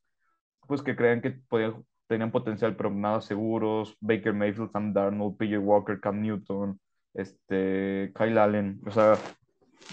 pues 0.68 0.80
que 0.80 0.94
creían 0.94 1.20
que 1.20 1.32
podían, 1.32 1.84
tenían 2.07 2.30
potencial, 2.30 2.76
pero 2.76 2.88
nada 2.92 3.20
seguros. 3.20 3.96
Baker 4.00 4.32
Mayfield, 4.32 4.70
Sam 4.70 4.92
Darnold, 4.92 5.36
PJ 5.38 5.59
Walker, 5.59 5.98
Cam 6.00 6.22
Newton, 6.22 6.80
este, 7.14 8.12
Kyle 8.14 8.38
Allen. 8.38 8.80
O 8.86 8.92
sea, 8.92 9.18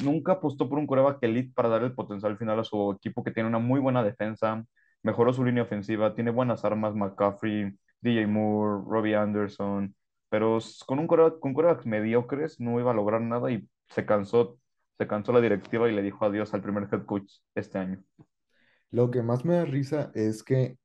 nunca 0.03 0.33
apostó 0.33 0.69
por 0.69 0.77
un 0.77 0.85
coreback 0.85 1.23
elite 1.23 1.53
para 1.55 1.69
dar 1.69 1.83
el 1.83 1.95
potencial 1.95 2.37
final 2.37 2.59
a 2.59 2.63
su 2.63 2.91
equipo 2.91 3.23
que 3.23 3.31
tiene 3.31 3.49
una 3.49 3.57
muy 3.57 3.79
buena 3.79 4.03
defensa, 4.03 4.63
mejoró 5.01 5.33
su 5.33 5.43
línea 5.43 5.63
ofensiva, 5.63 6.13
tiene 6.13 6.29
buenas 6.29 6.63
armas, 6.65 6.93
McCaffrey, 6.93 7.75
DJ 8.01 8.27
Moore, 8.27 8.83
Robbie 8.87 9.15
Anderson, 9.15 9.95
pero 10.29 10.59
con 10.85 10.99
un 10.99 11.07
coreback, 11.07 11.39
con 11.39 11.55
corebacks 11.55 11.87
mediocres 11.87 12.59
no 12.59 12.79
iba 12.79 12.91
a 12.91 12.93
lograr 12.93 13.21
nada 13.21 13.51
y 13.51 13.67
se 13.93 14.05
cansó, 14.05 14.59
se 14.97 15.07
cansó 15.07 15.31
la 15.31 15.41
directiva 15.41 15.89
y 15.89 15.93
le 15.93 16.01
dijo 16.01 16.25
adiós 16.25 16.53
al 16.53 16.61
primer 16.61 16.87
head 16.91 17.05
coach 17.05 17.31
este 17.55 17.77
año. 17.77 18.03
Lo 18.89 19.11
que 19.11 19.21
más 19.21 19.45
me 19.45 19.55
da 19.55 19.65
risa 19.65 20.11
es 20.13 20.43
que 20.43 20.77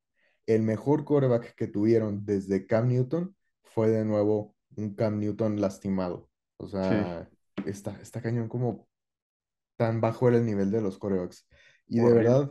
el 0.46 0.62
mejor 0.62 1.04
quarterback 1.04 1.54
que 1.54 1.66
tuvieron 1.66 2.24
desde 2.24 2.66
Cam 2.66 2.88
Newton 2.88 3.34
fue 3.62 3.88
de 3.88 4.04
nuevo 4.04 4.54
un 4.76 4.94
Cam 4.94 5.18
Newton 5.18 5.60
lastimado. 5.60 6.28
O 6.58 6.68
sea, 6.68 7.28
está, 7.64 8.00
está 8.00 8.22
cañón 8.22 8.48
como 8.48 8.88
tan 9.76 10.00
bajo 10.00 10.28
era 10.28 10.38
el 10.38 10.46
nivel 10.46 10.70
de 10.70 10.80
los 10.80 10.98
quarterbacks. 10.98 11.46
Y 11.88 12.00
de 12.00 12.12
verdad, 12.12 12.50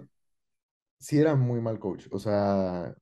sí 1.00 1.20
era 1.20 1.36
muy 1.36 1.62
mal 1.62 1.80
coach. 1.80 2.08
O 2.12 2.20
sea, 2.20 2.94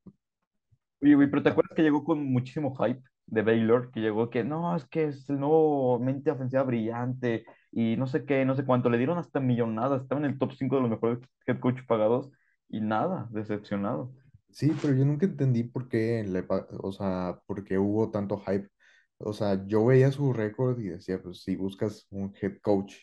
Oye, 1.01 1.15
güey, 1.15 1.29
pero 1.29 1.43
¿te 1.43 1.49
acuerdas 1.49 1.75
que 1.75 1.81
llegó 1.81 2.03
con 2.03 2.23
muchísimo 2.23 2.73
hype 2.75 3.03
de 3.27 3.41
Baylor? 3.41 3.91
Que 3.91 4.01
llegó 4.01 4.29
que, 4.29 4.43
no, 4.43 4.75
es 4.75 4.85
que 4.85 5.05
es 5.05 5.29
el 5.29 5.39
nuevo 5.39 5.99
mente 5.99 6.31
ofensiva 6.31 6.63
brillante 6.63 7.45
y 7.71 7.95
no 7.97 8.07
sé 8.07 8.25
qué, 8.25 8.45
no 8.45 8.55
sé 8.55 8.65
cuánto. 8.65 8.89
Le 8.89 8.97
dieron 8.97 9.17
hasta 9.17 9.39
millonadas, 9.39 10.01
estaba 10.03 10.19
en 10.19 10.25
el 10.25 10.37
top 10.39 10.53
5 10.53 10.75
de 10.77 10.81
los 10.83 10.91
mejores 10.91 11.19
head 11.47 11.59
coach 11.59 11.81
pagados 11.87 12.29
y 12.69 12.81
nada, 12.81 13.27
decepcionado. 13.31 14.13
sí, 14.49 14.71
pero 14.81 14.93
yo 14.93 15.05
nunca 15.05 15.25
entendí 15.25 15.63
por 15.63 15.87
qué 15.89 16.23
le, 16.23 16.45
o 16.81 16.91
sea, 16.91 17.39
por 17.45 17.63
qué 17.63 17.77
hubo 17.77 18.11
tanto 18.11 18.39
hype. 18.39 18.69
O 19.17 19.33
sea, 19.33 19.65
yo 19.67 19.85
veía 19.85 20.11
su 20.11 20.33
récord 20.33 20.79
y 20.79 20.89
decía, 20.89 21.21
pues 21.21 21.43
si 21.43 21.55
buscas 21.55 22.05
un 22.09 22.33
head 22.41 22.59
coach, 22.61 22.95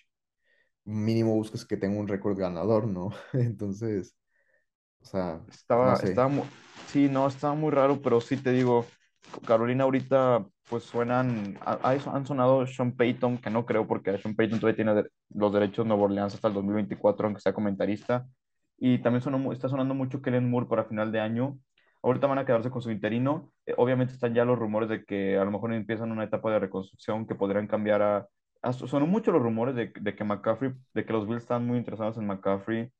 mínimo 0.85 1.35
buscas 1.35 1.65
que 1.67 1.77
tenga 1.77 1.99
un 2.01 2.09
récord 2.09 2.39
ganador, 2.39 2.87
¿no? 2.89 3.11
Entonces, 3.35 4.17
o 5.01 5.07
sea, 5.07 5.43
Estaba, 5.49 5.83
no 5.83 5.97
sé. 5.97 6.23
estaba 6.23 6.31
sí, 6.87 7.09
no, 7.09 7.27
estaba 7.29 7.55
muy 7.55 7.71
raro, 7.71 8.01
pero 8.03 8.21
sí 8.21 8.37
te 8.37 8.53
digo, 8.53 8.87
Carolina 9.47 9.85
ahorita, 9.85 10.47
pues 10.69 10.85
suenan, 10.85 11.59
han 11.65 12.27
sonado 12.27 12.67
Sean 12.67 12.97
Payton, 12.97 13.39
que 13.39 13.51
no 13.51 13.67
creo 13.67 13.87
porque 13.87 14.19
Sean 14.19 14.35
Payton 14.35 14.61
todavía 14.61 14.77
tiene 14.77 15.05
los 15.31 15.53
derechos 15.53 15.85
de 15.85 15.89
Nueva 15.89 16.05
Orleans 16.05 16.35
hasta 16.35 16.49
el 16.49 16.55
2024, 16.55 17.27
aunque 17.27 17.41
sea 17.41 17.53
comentarista. 17.53 18.27
Y 18.79 18.99
también 19.03 19.23
sonó 19.23 19.53
está 19.53 19.69
sonando 19.69 19.95
mucho 19.95 20.23
Kellen 20.23 20.51
Moore 20.51 20.67
para 20.67 20.85
final 20.85 21.13
de 21.13 21.21
año. 21.21 21.59
Ahorita 22.03 22.27
van 22.27 22.39
a 22.39 22.47
quedarse 22.47 22.71
con 22.71 22.81
su 22.83 22.91
interino. 22.91 23.53
Eh, 23.67 23.75
obviamente 23.77 24.15
están 24.15 24.35
ya 24.35 24.45
los 24.45 24.59
rumores 24.59 24.89
de 24.89 25.05
que 25.05 25.37
a 25.39 25.45
lo 25.45 25.51
mejor 25.51 25.73
empiezan 25.75 26.13
una 26.13 26.25
etapa 26.25 26.51
de 26.51 26.59
reconstrucción 26.61 27.27
que 27.27 27.35
podrían 27.35 27.67
cambiar 27.67 28.01
a... 28.03 28.27
a- 28.63 28.73
sonó 28.73 29.07
mucho 29.07 29.33
los 29.33 29.43
rumores 29.43 29.75
de, 29.75 29.93
de 30.01 30.17
que 30.17 30.25
McCaffrey, 30.25 30.73
de 30.95 31.05
que 31.05 31.13
los 31.13 31.27
Bills 31.29 31.43
están 31.43 31.67
muy 31.67 31.79
interesados 31.79 32.17
en 32.19 32.27
McCaffrey. 32.27 32.91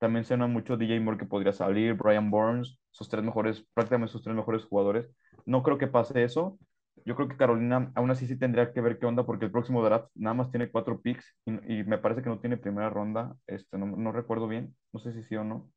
También 0.00 0.24
suena 0.24 0.46
mucho 0.46 0.78
DJ 0.78 0.98
Moore 0.98 1.18
que 1.18 1.26
podría 1.26 1.52
salir, 1.52 1.92
Brian 1.92 2.30
Burns, 2.30 2.80
sus 2.90 3.10
tres 3.10 3.22
mejores, 3.22 3.66
prácticamente 3.74 4.10
sus 4.10 4.22
tres 4.22 4.34
mejores 4.34 4.64
jugadores. 4.64 5.10
No 5.44 5.62
creo 5.62 5.76
que 5.76 5.88
pase 5.88 6.24
eso. 6.24 6.58
Yo 7.04 7.14
creo 7.16 7.28
que 7.28 7.36
Carolina 7.36 7.92
aún 7.94 8.10
así 8.10 8.26
sí 8.26 8.38
tendría 8.38 8.72
que 8.72 8.80
ver 8.80 8.98
qué 8.98 9.04
onda 9.04 9.26
porque 9.26 9.44
el 9.44 9.52
próximo 9.52 9.84
draft 9.84 10.08
nada 10.14 10.32
más 10.32 10.50
tiene 10.50 10.70
cuatro 10.70 11.02
picks 11.02 11.36
y, 11.44 11.84
me 11.84 11.98
parece 11.98 12.22
que 12.22 12.30
no 12.30 12.40
tiene 12.40 12.56
primera 12.56 12.88
ronda. 12.88 13.36
Este, 13.46 13.76
no, 13.76 13.86
no 13.86 14.10
recuerdo 14.10 14.48
bien, 14.48 14.74
no 14.92 15.00
sé 15.00 15.12
si 15.12 15.22
sí 15.22 15.36
o 15.36 15.44
no. 15.44 15.70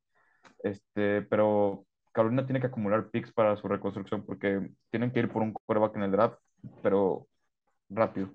Este, 0.63 1.21
pero 1.23 1.85
Carolina 2.13 2.45
tiene 2.45 2.61
que 2.61 2.67
acumular 2.67 3.09
picks 3.09 3.33
para 3.33 3.57
su 3.57 3.67
reconstrucción 3.67 4.25
porque 4.25 4.69
tienen 4.89 5.11
que 5.11 5.19
ir 5.19 5.29
por 5.29 5.41
un 5.41 5.51
quarterback 5.51 5.97
en 5.97 6.03
el 6.03 6.11
draft, 6.11 6.39
pero 6.81 7.27
rápido. 7.89 8.29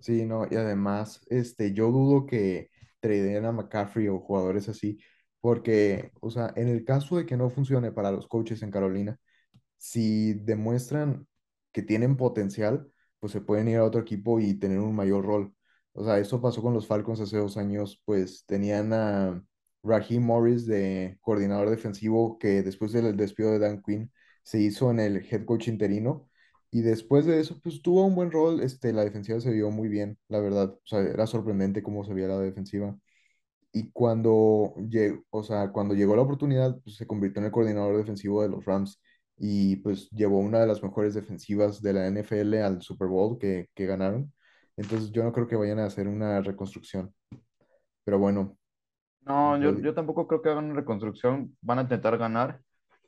Sí, 0.00 0.24
no, 0.24 0.44
y 0.50 0.56
además, 0.56 1.24
este, 1.28 1.72
yo 1.72 1.92
dudo 1.92 2.26
que 2.26 2.70
tradeen 3.00 3.44
a 3.44 3.52
McCaffrey 3.52 4.08
o 4.08 4.18
jugadores 4.18 4.68
así, 4.68 4.98
porque, 5.40 6.12
o 6.20 6.30
sea, 6.30 6.52
en 6.56 6.68
el 6.68 6.84
caso 6.84 7.16
de 7.16 7.26
que 7.26 7.36
no 7.36 7.50
funcione 7.50 7.92
para 7.92 8.10
los 8.12 8.26
coaches 8.28 8.62
en 8.62 8.70
Carolina, 8.70 9.18
si 9.78 10.34
demuestran 10.34 11.26
que 11.72 11.82
tienen 11.82 12.16
potencial, 12.16 12.90
pues 13.20 13.32
se 13.32 13.40
pueden 13.40 13.68
ir 13.68 13.78
a 13.78 13.84
otro 13.84 14.00
equipo 14.00 14.40
y 14.40 14.54
tener 14.54 14.78
un 14.80 14.94
mayor 14.94 15.24
rol. 15.24 15.54
O 15.92 16.04
sea, 16.04 16.18
eso 16.18 16.40
pasó 16.40 16.62
con 16.62 16.74
los 16.74 16.86
Falcons 16.86 17.20
hace 17.20 17.36
dos 17.38 17.56
años, 17.56 18.00
pues 18.04 18.44
tenían 18.46 18.92
a 18.92 19.42
Raheem 19.82 20.22
Morris 20.24 20.66
de 20.66 21.18
coordinador 21.20 21.70
defensivo 21.70 22.38
que 22.38 22.62
después 22.62 22.92
del 22.92 23.16
despido 23.16 23.52
de 23.52 23.58
Dan 23.58 23.82
Quinn 23.82 24.12
se 24.42 24.60
hizo 24.60 24.90
en 24.90 25.00
el 25.00 25.16
head 25.30 25.44
coach 25.44 25.68
interino 25.68 26.28
y 26.70 26.82
después 26.82 27.26
de 27.26 27.40
eso, 27.40 27.60
pues 27.62 27.82
tuvo 27.82 28.04
un 28.06 28.14
buen 28.14 28.30
rol, 28.30 28.60
este, 28.62 28.92
la 28.92 29.04
defensiva 29.04 29.40
se 29.40 29.50
vio 29.50 29.70
muy 29.70 29.88
bien, 29.88 30.18
la 30.28 30.38
verdad, 30.40 30.70
o 30.70 30.80
sea, 30.84 31.00
era 31.00 31.26
sorprendente 31.26 31.82
cómo 31.82 32.04
se 32.04 32.14
veía 32.14 32.28
la 32.28 32.38
defensiva. 32.38 32.96
Y 33.72 33.90
cuando 33.92 34.74
llegó, 34.88 35.22
o 35.30 35.42
sea, 35.44 35.70
cuando 35.72 35.94
llegó 35.94 36.16
la 36.16 36.22
oportunidad, 36.22 36.78
pues 36.82 36.96
se 36.96 37.06
convirtió 37.06 37.40
en 37.40 37.46
el 37.46 37.52
coordinador 37.52 37.96
defensivo 37.96 38.42
de 38.42 38.48
los 38.48 38.64
Rams 38.64 39.00
y 39.36 39.76
pues 39.76 40.10
llevó 40.10 40.38
una 40.38 40.60
de 40.60 40.66
las 40.66 40.82
mejores 40.82 41.14
defensivas 41.14 41.80
de 41.82 41.92
la 41.94 42.06
NFL 42.10 42.54
al 42.62 42.82
Super 42.82 43.08
Bowl 43.08 43.38
que, 43.38 43.68
que 43.74 43.86
ganaron. 43.86 44.32
Entonces 44.76 45.12
yo 45.12 45.22
no 45.24 45.32
creo 45.32 45.46
que 45.48 45.56
vayan 45.56 45.78
a 45.78 45.86
hacer 45.86 46.08
una 46.08 46.40
reconstrucción. 46.42 47.14
Pero 48.04 48.18
bueno, 48.18 48.58
No, 49.26 49.56
yo 49.58 49.78
yo, 49.80 49.94
tampoco 49.94 50.26
creo 50.26 50.42
que 50.42 50.50
hagan 50.50 50.66
una 50.66 50.74
reconstrucción. 50.74 51.56
Van 51.60 51.78
a 51.78 51.82
intentar 51.82 52.18
ganar, 52.18 52.60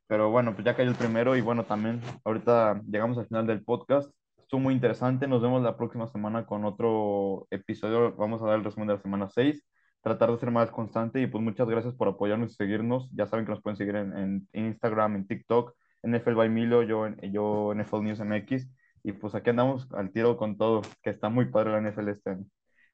pero 0.07 0.31
bueno, 0.31 0.55
pues 0.55 0.65
ya 0.65 0.77
cayó 0.77 0.91
el 0.91 0.97
primero 0.97 1.37
y 1.37 1.41
bueno, 1.41 1.65
también 1.67 2.01
ahorita 2.25 2.83
llegamos 2.89 3.19
al 3.19 3.27
final 3.27 3.47
del 3.47 3.65
podcast. 3.65 4.13
Estuvo 4.39 4.61
muy 4.61 4.75
interesante. 4.75 5.27
Nos 5.27 5.43
vemos 5.43 5.63
la 5.63 5.77
próxima 5.77 6.07
semana 6.09 6.47
con 6.47 6.65
otro 6.65 7.47
episodio. 7.51 8.15
Vamos 8.17 8.43
a 8.43 8.47
dar 8.47 8.59
el 8.59 8.65
resumen 8.65 8.89
de 8.89 8.95
la 8.95 9.03
semana 9.03 9.29
6. 9.31 9.65
Tratar 10.03 10.31
de 10.33 10.39
ser 10.39 10.51
más 10.51 10.71
constante 10.71 11.21
y 11.21 11.27
pues 11.27 11.43
muchas 11.43 11.69
gracias 11.69 11.95
por 11.95 12.09
apoyarnos 12.09 12.53
y 12.53 12.55
seguirnos. 12.55 13.09
Ya 13.15 13.27
saben 13.27 13.45
que 13.47 13.53
nos 13.53 13.63
pueden 13.63 13.77
seguir 13.77 13.95
en, 13.97 14.13
en 14.53 14.67
Instagram, 14.67 15.15
en 15.17 15.27
TikTok, 15.27 15.75
NFL 16.03 16.35
by 16.35 16.49
Milo, 16.49 16.83
yo, 16.83 17.07
en- 17.07 17.19
yo 17.33 17.73
NFL 17.75 18.03
News 18.03 18.21
MX. 18.21 18.69
Y 19.05 19.13
pues 19.13 19.35
aquí 19.35 19.51
andamos 19.51 19.89
al 19.95 20.11
tiro 20.13 20.37
con 20.37 20.57
todo, 20.57 20.83
que 21.03 21.11
está 21.11 21.29
muy 21.29 21.47
padre 21.47 21.73
la 21.73 21.81
NFL 21.91 22.09
este 22.09 22.31
año. 22.31 22.45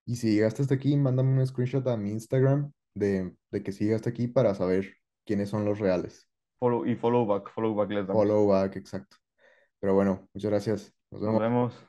y 0.07 0.17
si 0.17 0.35
llegaste 0.35 0.63
hasta 0.63 0.75
aquí, 0.75 0.97
mándame 0.97 1.33
un 1.39 1.47
screenshot 1.47 1.87
a 1.89 1.97
mi 1.97 2.11
Instagram 2.13 2.73
de, 2.95 3.35
de 3.51 3.63
que 3.63 3.73
sí 3.73 3.85
llegaste 3.85 4.09
aquí 4.11 4.27
para 4.29 4.55
saber 4.55 4.95
quiénes 5.27 5.51
son 5.51 5.65
los 5.67 5.79
reales. 5.79 6.29
Follow, 6.59 6.87
y 6.87 6.97
follow 6.97 7.25
back, 7.27 7.51
follow 7.55 7.75
back 7.75 7.91
les 7.91 8.07
damos. 8.07 8.23
Follow 8.23 8.47
back, 8.49 8.77
exacto. 8.77 9.17
Pero 9.81 9.95
bueno, 9.95 10.27
muchas 10.35 10.51
gracias. 10.51 10.95
Nos 11.11 11.23
Nos 11.23 11.39
vemos. 11.41 11.87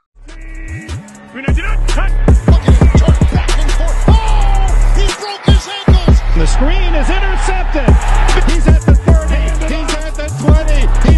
The 6.40 6.48
screen 6.48 6.96
is 6.96 7.10
intercepted. 7.10 7.84
He's 8.50 8.66
at 8.66 8.80
the 8.84 8.96
30. 8.96 9.76
He's 9.76 9.94
at 9.96 10.16
the 10.16 10.30
20. 10.40 11.09